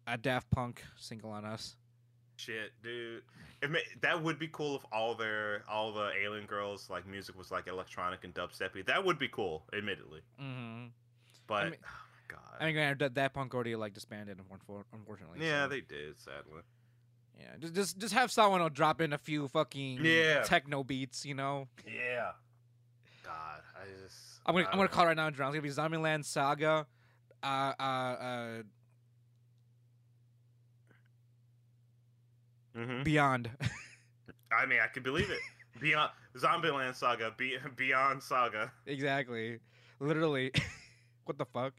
[0.07, 1.77] a Daft Punk single on us.
[2.37, 3.23] Shit, dude.
[3.61, 7.37] It may, that would be cool if all their all the alien girls like music
[7.39, 8.85] was like electronic and dubsteppy.
[8.87, 10.21] That would be cool, admittedly.
[10.41, 10.87] Mm-hmm.
[11.47, 12.57] But mean- oh my god.
[12.61, 14.39] I mean, granted, that Daft Punk already like disbanded,
[14.93, 15.39] unfortunately.
[15.47, 16.19] yeah, so, they did.
[16.21, 16.63] Sadly.
[17.39, 20.43] yeah, just, just, just have someone drop in a few fucking Yeah.
[20.43, 21.69] techno beats, you know.
[21.87, 22.33] Yeah.
[23.25, 24.17] God, I just.
[24.47, 25.55] I'm gonna, I'm gonna call it right now, John.
[25.55, 26.87] It's gonna be Zombieland Saga,
[27.43, 28.63] uh, uh, uh.
[32.77, 33.05] Mhm.
[33.05, 33.51] Beyond.
[34.53, 35.41] I mean, I could believe it.
[35.81, 38.73] Beyond Zombieland Saga, be, Beyond Saga.
[38.87, 39.59] exactly.
[40.01, 40.53] Literally.
[41.25, 41.73] what the fuck?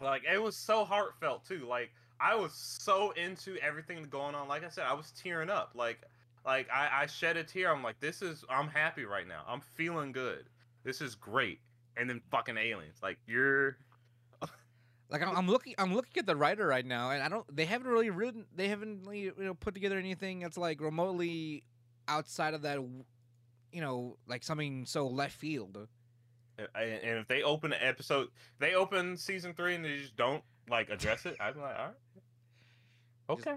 [0.00, 1.66] Like it was so heartfelt too.
[1.68, 4.48] Like I was so into everything going on.
[4.48, 5.72] Like I said, I was tearing up.
[5.74, 6.00] Like
[6.44, 7.72] like I, I shed a tear.
[7.72, 9.42] I'm like, this is I'm happy right now.
[9.46, 10.44] I'm feeling good.
[10.84, 11.60] This is great.
[11.96, 12.98] And then fucking aliens.
[13.02, 13.78] Like you're
[15.10, 17.44] Like I'm, looking, I'm looking at the writer right now, and I don't.
[17.54, 18.44] They haven't really written.
[18.54, 21.64] They haven't really, you know put together anything that's like remotely
[22.06, 22.78] outside of that.
[23.72, 25.88] You know, like something so left field.
[26.58, 28.28] And and if they open an episode,
[28.58, 31.36] they open season three and they just don't like address it.
[31.40, 31.94] I'd be like, all right,
[33.30, 33.54] okay,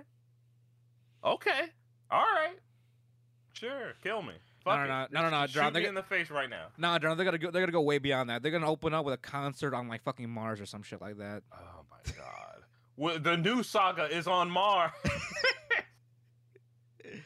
[1.24, 1.62] okay,
[2.10, 2.56] all right,
[3.54, 4.34] sure, kill me.
[4.66, 5.12] No, Fuck no, it.
[5.12, 6.68] no, no, no, no, John, me they in the face right now.
[6.78, 7.50] Nah, John, they're gonna go.
[7.50, 8.44] They're gonna go way beyond that.
[8.44, 11.18] They're gonna open up with a concert on like fucking Mars or some shit like
[11.18, 11.42] that.
[11.52, 12.62] Oh my god.
[12.96, 14.92] well, the new saga is on Mars.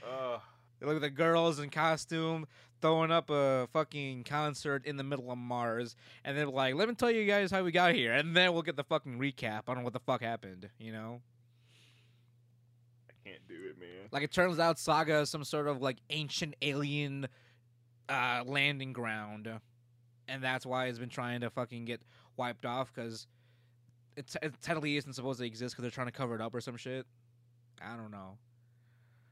[0.10, 0.40] uh,
[0.80, 2.48] They look at the girls in costume
[2.86, 6.94] throwing up a fucking concert in the middle of Mars, and they're like, "Let me
[6.94, 9.84] tell you guys how we got here," and then we'll get the fucking recap on
[9.84, 10.70] what the fuck happened.
[10.78, 11.22] You know,
[13.10, 14.10] I can't do it, man.
[14.12, 17.28] like it turns out Saga is some sort of like ancient alien
[18.08, 19.50] uh, landing ground,
[20.28, 22.04] and that's why it's been trying to fucking get
[22.38, 23.26] wiped off because
[24.16, 26.62] it, it technically isn't supposed to exist because they're trying to cover it up or
[26.62, 27.08] some shit.
[27.82, 28.38] I don't know.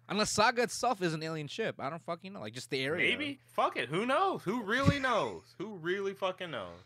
[0.10, 2.42] Unless Saga itself is an alien ship, I don't fucking know.
[2.42, 3.10] Like just the area.
[3.10, 3.40] Maybe.
[3.46, 3.90] Fuck it.
[3.90, 4.42] Who knows?
[4.44, 5.44] Who really knows?
[5.58, 6.82] Who really fucking knows?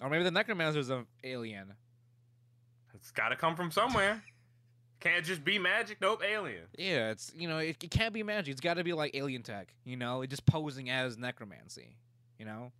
[0.00, 1.74] Or maybe the Necromancer's an alien.
[2.94, 4.22] It's got to come from somewhere.
[5.00, 5.98] Can't just be magic.
[6.00, 6.64] Nope, alien.
[6.76, 8.52] Yeah, it's you know it, it can't be magic.
[8.52, 9.74] It's got to be like alien tech.
[9.84, 11.96] You know, it just posing as necromancy.
[12.38, 12.72] You know.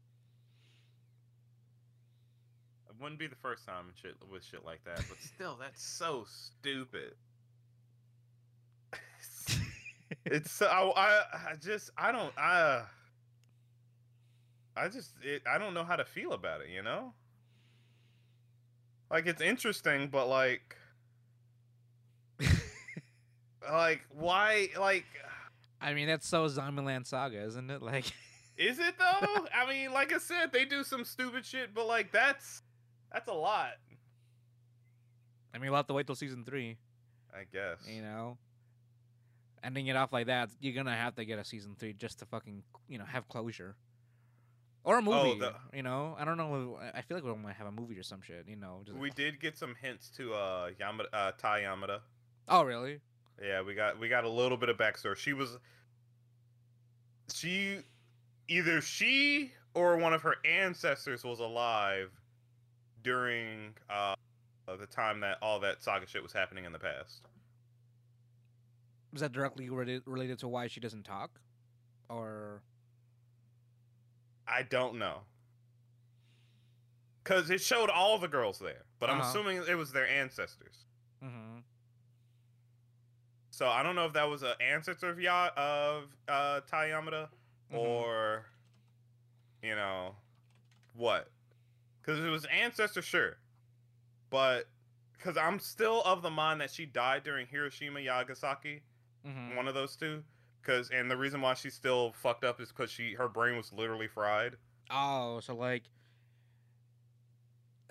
[2.90, 6.27] It wouldn't be the first time shit with shit like that, but still, that's so
[6.28, 7.14] stupid.
[10.24, 12.82] It's I, I, I just I don't I
[14.76, 16.68] I just it, I don't know how to feel about it.
[16.68, 17.12] You know,
[19.10, 20.76] like it's interesting, but like
[23.70, 25.06] like why like
[25.80, 27.80] I mean, that's so Zombieland Saga, isn't it?
[27.80, 28.04] Like,
[28.56, 29.46] Is it though?
[29.54, 32.62] I mean, like I said, they do some stupid shit, but like that's
[33.10, 33.72] that's a lot.
[35.54, 36.76] I mean, we'll have to wait till season three.
[37.32, 37.78] I guess.
[37.88, 38.36] You know,
[39.62, 42.26] ending it off like that, you're gonna have to get a season three just to
[42.26, 43.76] fucking you know have closure.
[44.82, 46.16] Or a movie, the- you know.
[46.18, 46.78] I don't know.
[46.94, 48.82] I feel like we might have a movie or some shit, you know.
[48.94, 52.00] We did get some hints to uh Yamada, uh Tae Yamada.
[52.48, 53.00] oh, really?
[53.42, 55.16] Yeah, we got we got a little bit of backstory.
[55.16, 55.58] She was
[57.32, 57.78] she
[58.48, 62.10] either she or one of her ancestors was alive
[63.02, 64.14] during uh
[64.78, 67.22] the time that all that saga shit was happening in the past.
[69.12, 71.40] Was that directly related related to why she doesn't talk,
[72.08, 72.62] or
[74.46, 75.22] I don't know.
[77.22, 79.28] because it showed all the girls there, but I'm Uh-huh.
[79.28, 80.86] assuming it was their ancestors.
[81.22, 81.60] Mm-hmm.
[83.50, 87.26] So I don't know if that was an ancestor of ya of uh, Mhm.
[87.70, 88.46] or
[89.62, 90.16] you know
[90.94, 91.30] what?
[92.00, 93.38] Because it was ancestor, sure,
[94.30, 94.68] but
[95.12, 98.82] because I'm still of the mind that she died during Hiroshima Nagasaki,
[99.26, 99.56] Mm-hmm.
[99.56, 100.22] one of those two.
[100.62, 103.72] Because and the reason why she's still fucked up is because she her brain was
[103.72, 104.56] literally fried.
[104.90, 105.84] Oh, so like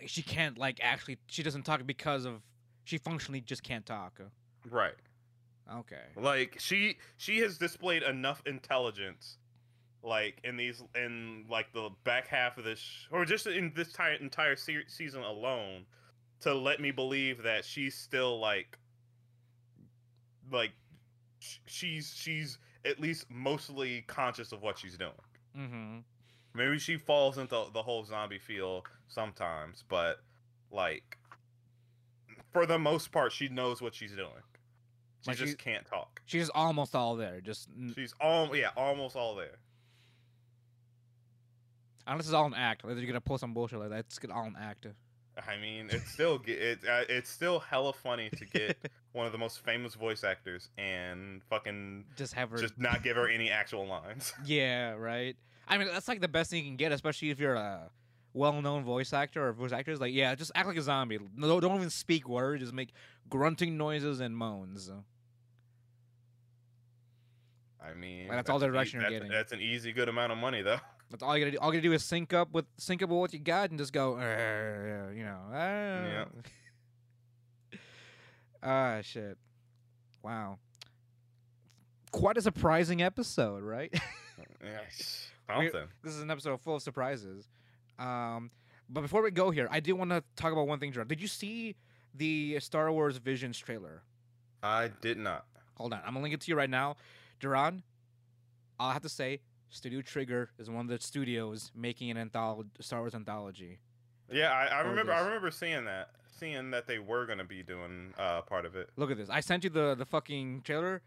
[0.05, 2.41] she can't like actually she doesn't talk because of
[2.83, 4.19] she functionally just can't talk.
[4.69, 4.93] Right.
[5.71, 6.01] Okay.
[6.15, 9.37] Like she she has displayed enough intelligence,
[10.03, 13.89] like in these in like the back half of this, sh- or just in this
[13.89, 15.85] entire entire se- season alone,
[16.41, 18.77] to let me believe that she's still like,
[20.51, 20.71] like,
[21.65, 25.11] she's she's at least mostly conscious of what she's doing.
[25.57, 25.97] Mm-hmm.
[26.53, 30.21] Maybe she falls into the whole zombie feel sometimes, but
[30.71, 31.17] like,
[32.51, 34.29] for the most part, she knows what she's doing.
[35.21, 36.21] She Like, just she- can't talk.
[36.25, 37.41] She's almost all there.
[37.41, 39.57] Just She's all yeah, almost all there.
[42.07, 42.83] unless it's all an act.
[42.83, 43.99] Like, you're gonna pull some bullshit like that.
[43.99, 44.87] It's all an act.
[45.47, 48.77] I mean, it's still ge- it, uh, it's still hella funny to get
[49.13, 52.57] one of the most famous voice actors and fucking Just have her.
[52.57, 54.33] just not give her any actual lines.
[54.45, 54.91] Yeah.
[54.93, 55.35] Right.
[55.67, 57.89] I mean, that's like the best thing you can get, especially if you're a
[58.33, 59.99] well-known voice actor or voice actors.
[59.99, 61.19] Like, yeah, just act like a zombie.
[61.35, 62.61] No, don't even speak words.
[62.61, 62.89] Just make
[63.29, 64.91] grunting noises and moans.
[67.83, 69.31] I mean, Like, that's all the direction you're that's- getting.
[69.31, 70.79] That's an easy good amount of money though.
[71.09, 71.57] That's all you gotta do.
[71.59, 73.79] All you gotta do is sync up with sync up with what you got and
[73.79, 75.39] just go, "Uh," you know.
[75.53, 76.25] Uh.
[78.61, 79.37] Ah, shit.
[80.21, 80.59] Wow.
[82.11, 83.93] Quite a surprising episode, right?
[84.61, 85.87] Yes, something.
[86.03, 87.47] this is an episode full of surprises.
[87.97, 88.51] Um,
[88.89, 91.07] but before we go here, I do want to talk about one thing, John.
[91.07, 91.77] Did you see
[92.13, 94.01] the Star Wars Visions trailer?
[94.61, 95.45] I did not.
[95.75, 96.97] Hold on, I'm gonna link it to you right now,
[97.39, 97.83] Duran.
[98.81, 102.99] I'll have to say, Studio Trigger is one of the studios making an antholo- Star
[103.01, 103.79] Wars anthology.
[104.31, 105.11] Yeah, I, I remember.
[105.13, 108.89] I remember seeing that, seeing that they were gonna be doing uh part of it.
[108.95, 109.29] Look at this.
[109.29, 111.01] I sent you the the fucking trailer.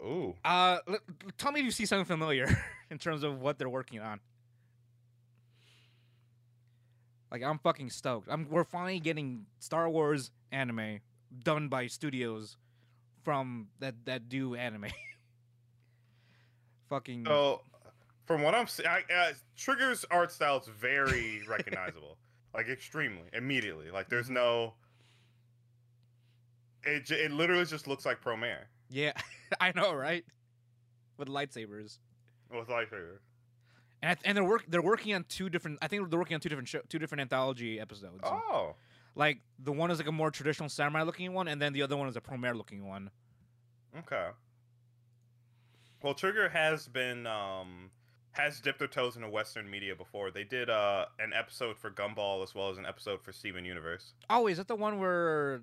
[0.00, 2.46] Ooh, Uh, l- l- tell me if you see something familiar
[2.90, 4.20] in terms of what they're working on.
[7.30, 8.28] Like I'm fucking stoked.
[8.30, 11.00] I'm we're finally getting Star Wars anime
[11.42, 12.56] done by studios
[13.22, 14.86] from that that do anime.
[16.88, 17.62] fucking So,
[18.26, 22.18] from what I'm seeing, uh, Trigger's art style is very recognizable,
[22.54, 23.90] like extremely immediately.
[23.90, 24.74] Like there's no,
[26.84, 29.12] it j- it literally just looks like Promare yeah,
[29.60, 30.24] I know, right?
[31.18, 31.98] With lightsabers.
[32.50, 33.18] with lightsaber.
[34.00, 36.34] And I th- and they're work they're working on two different I think they're working
[36.36, 38.20] on two different show, two different anthology episodes.
[38.22, 38.76] Oh,
[39.14, 41.96] Like the one is like a more traditional samurai looking one and then the other
[41.96, 43.10] one is a Promare looking one.
[43.98, 44.28] okay.
[46.02, 47.90] Well, Trigger has been um
[48.32, 50.30] has dipped their toes into Western media before.
[50.30, 54.12] They did uh an episode for Gumball as well as an episode for Steven Universe.
[54.30, 55.62] Oh, is that the one where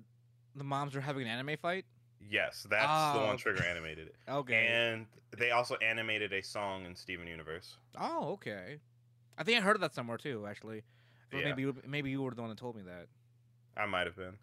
[0.54, 1.84] the moms are having an anime fight?
[2.30, 3.42] Yes, that's the Oh, one okay.
[3.42, 4.10] Trigger animated.
[4.28, 4.66] Okay.
[4.68, 5.06] And
[5.38, 7.76] they also animated a song in Steven Universe.
[7.98, 8.78] oh, okay.
[9.38, 10.82] I think I heard of that somewhere too, actually.
[11.32, 11.44] Yeah.
[11.44, 13.06] maybe you, maybe you were the one that told me that.
[13.76, 14.34] I might have been.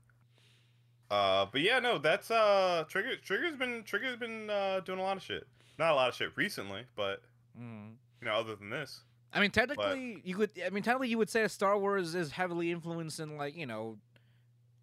[1.09, 3.15] Uh, but yeah, no, that's uh, Trigger.
[3.17, 5.47] Trigger's been Trigger's been uh doing a lot of shit.
[5.79, 7.21] Not a lot of shit recently, but
[7.59, 7.95] Mm.
[8.21, 9.01] you know, other than this,
[9.31, 10.51] I mean, technically, you could.
[10.65, 13.97] I mean, technically, you would say Star Wars is heavily influenced in like you know,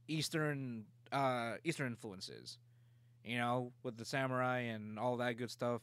[0.09, 2.59] Eastern uh Eastern influences.
[3.25, 5.83] You know, with the samurai and all that good stuff.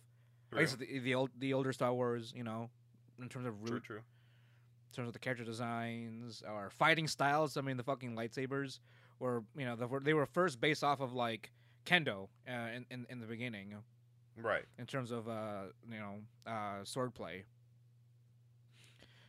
[0.56, 2.70] I guess the, the old the older Star Wars, you know,
[3.22, 3.98] in terms of root, true, true.
[3.98, 7.58] in terms of the character designs or fighting styles.
[7.58, 8.80] I mean, the fucking lightsabers
[9.20, 11.52] were you know the, they were first based off of like
[11.86, 13.76] kendo uh, in, in in the beginning
[14.42, 14.66] Right.
[14.78, 16.16] in terms of uh you know
[16.46, 17.44] uh swordplay.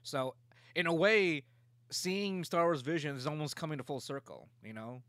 [0.02, 0.34] So
[0.74, 1.44] in a way,
[1.90, 4.48] seeing Star Wars Vision is almost coming to full circle.
[4.62, 5.02] You know,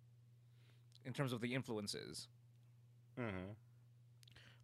[1.05, 2.27] in terms of the influences.
[3.19, 3.51] Mm-hmm.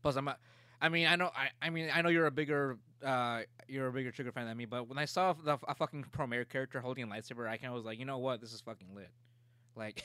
[0.02, 0.28] Plus, I'm.
[0.28, 0.38] A,
[0.82, 1.32] I mean, I know.
[1.36, 4.56] I, I mean, I know you're a bigger, uh, you're a bigger Trigger fan than
[4.58, 4.66] me.
[4.66, 7.74] But when I saw the a fucking Promare character holding a lightsaber, I kind of
[7.74, 9.10] was like, you know what, this is fucking lit.
[9.76, 10.04] Like,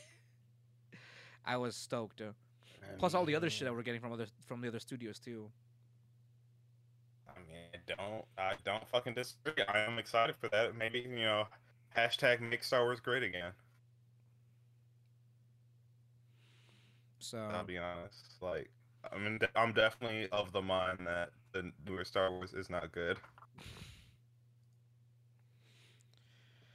[1.44, 2.22] I was stoked.
[2.98, 5.50] Plus, all the other shit that we're getting from other from the other studios too.
[7.28, 9.64] I mean, I don't I don't fucking disagree.
[9.68, 10.76] I am excited for that.
[10.76, 11.46] Maybe you know,
[11.96, 13.52] hashtag make Star Wars great again.
[17.18, 18.36] So I'll be honest.
[18.40, 18.70] Like,
[19.12, 23.18] I mean, I'm definitely of the mind that the newer Star Wars is not good.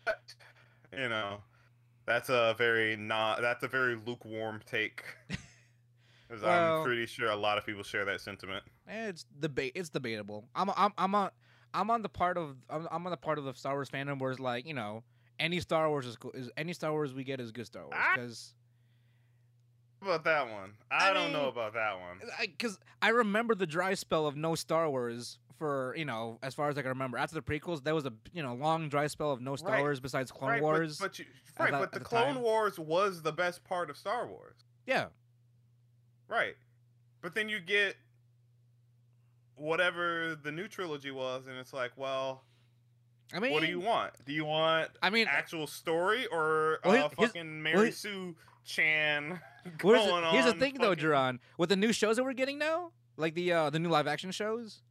[0.05, 0.21] But
[0.93, 1.39] you know,
[2.05, 5.03] that's a very not that's a very lukewarm take.
[6.27, 8.63] Because Well- I'm pretty sure a lot of people share that sentiment.
[8.87, 9.73] Eh, it's debate.
[9.75, 10.47] It's debatable.
[10.55, 11.29] I'm I'm I'm on
[11.73, 14.19] I'm on the part of I'm, I'm on the part of the Star Wars fandom
[14.19, 15.03] where it's like you know
[15.39, 17.93] any Star Wars is, cool, is any Star Wars we get is good Star Wars
[17.95, 18.13] Ah.
[18.15, 18.53] because
[20.01, 20.73] How about that one?
[20.91, 22.19] I, I don't know about that one.
[22.41, 26.69] because I, remember the dry spell of no Star Wars for you know as far
[26.69, 29.31] as I can remember after the prequels there was a you know long dry spell
[29.31, 29.81] of no Star Right.
[29.81, 30.97] Wars besides Clone right, Wars.
[30.97, 31.25] But, but you,
[31.59, 32.41] right, that- but the the Clone time.
[32.41, 34.55] Wars was the best part of Star Wars.
[34.85, 35.07] yeah,
[36.27, 36.55] Right.
[37.21, 37.95] But then you get
[39.55, 42.43] whatever the new trilogy was, and it's like, well,
[43.33, 44.13] I mean what do you want?
[44.25, 48.35] Do you want I mean actual story or Well, uh, fucking Mary well, he- Sue
[48.63, 49.39] Chan
[49.77, 51.39] going here's, the, here's the on thing, though, fucking- Duran.
[51.57, 54.31] With the new shows that we're getting now, like the uh, the new live action
[54.31, 54.81] shows,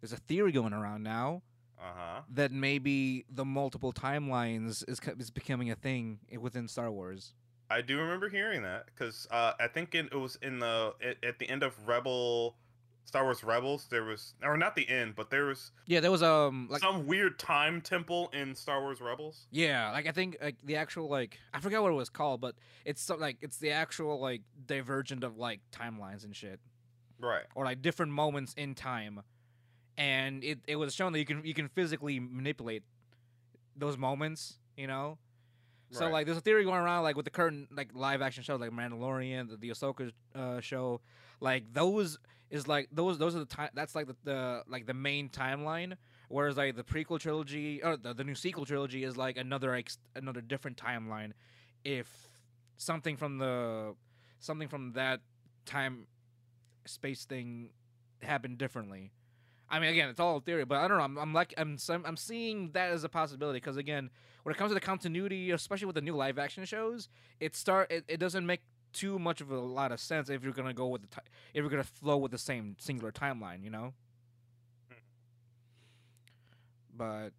[0.00, 1.42] there's a theory going around now
[1.78, 2.22] Uh-huh.
[2.34, 7.34] that maybe the multiple timelines is is becoming a thing within Star Wars.
[7.70, 11.16] I do remember hearing that because uh, I think it, it was in the at,
[11.24, 12.56] at the end of Rebel,
[13.04, 13.86] Star Wars Rebels.
[13.90, 17.06] There was, or not the end, but there was Yeah, there was um like some
[17.06, 19.46] weird time temple in Star Wars Rebels.
[19.50, 22.54] yeah, like I think like the actual like I forgot what it was called, but
[22.84, 26.60] it's some, like it's the actual like divergent of like timelines and shit,
[27.18, 27.44] Right.
[27.56, 29.22] or like different moments in time,
[29.96, 32.84] and it it was shown that you can you can physically manipulate
[33.76, 35.18] those moments, you know.
[35.92, 36.12] So Right.
[36.12, 38.70] like, there's a theory going around like with the current like live action shows like
[38.70, 41.00] Mandalorian, the, the Ahsoka uh, show,
[41.40, 42.18] like those
[42.50, 45.96] is like those those are the time that's like the, the like the main timeline.
[46.28, 49.98] Whereas like the prequel trilogy or the, the new sequel trilogy is like another ex-
[50.16, 51.32] another different timeline.
[51.84, 52.08] If
[52.76, 53.94] something from the
[54.40, 55.20] something from that
[55.66, 56.06] time
[56.84, 57.70] space thing
[58.22, 59.12] happened differently.
[59.68, 61.04] I mean, again, it's all theory, but I don't know.
[61.04, 64.10] I'm, I'm like, I'm, I'm seeing that as a possibility because again,
[64.44, 67.08] when it comes to the continuity, especially with the new live action shows,
[67.40, 68.60] it start, it, it doesn't make
[68.92, 71.20] too much of a lot of sense if you're gonna go with the, ti
[71.52, 73.92] if you're gonna flow with the same singular timeline, you know.
[74.88, 74.94] Hmm.
[76.96, 77.32] But,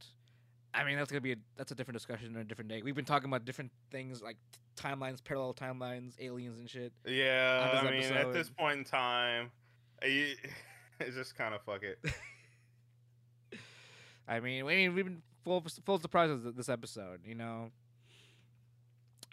[0.73, 2.81] I mean, that's gonna be a, that's a different discussion on a different day.
[2.81, 6.91] We've been talking about different things like t- timelines, parallel timelines, aliens, and shit.
[7.05, 9.51] Yeah, I mean, at this point in time,
[10.03, 10.35] I-
[10.99, 11.99] it's just kind of fuck it.
[14.27, 17.71] I mean, I mean, we've been full full surprises this episode, you know.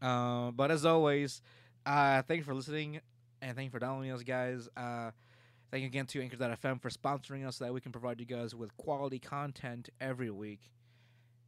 [0.01, 1.41] Uh, but as always,
[1.87, 3.01] uh, thank you for listening
[3.43, 4.69] and thank you for downloading us, guys.
[4.77, 5.11] Uh,
[5.71, 8.55] thank you again to Anchor.fm for sponsoring us so that we can provide you guys
[8.55, 10.71] with quality content every week.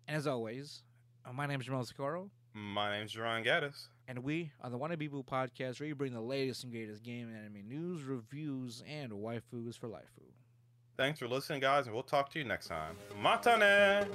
[0.09, 0.83] And as always,
[1.25, 3.89] uh, my name is Jamal Socorro, My name is Jerron Gaddis.
[4.09, 7.29] And we are the Wanna Boo podcast where you bring the latest and greatest game
[7.29, 10.11] and anime news, reviews, and waifus for life.
[10.97, 12.97] Thanks for listening, guys, and we'll talk to you next time.
[13.23, 14.07] Matane!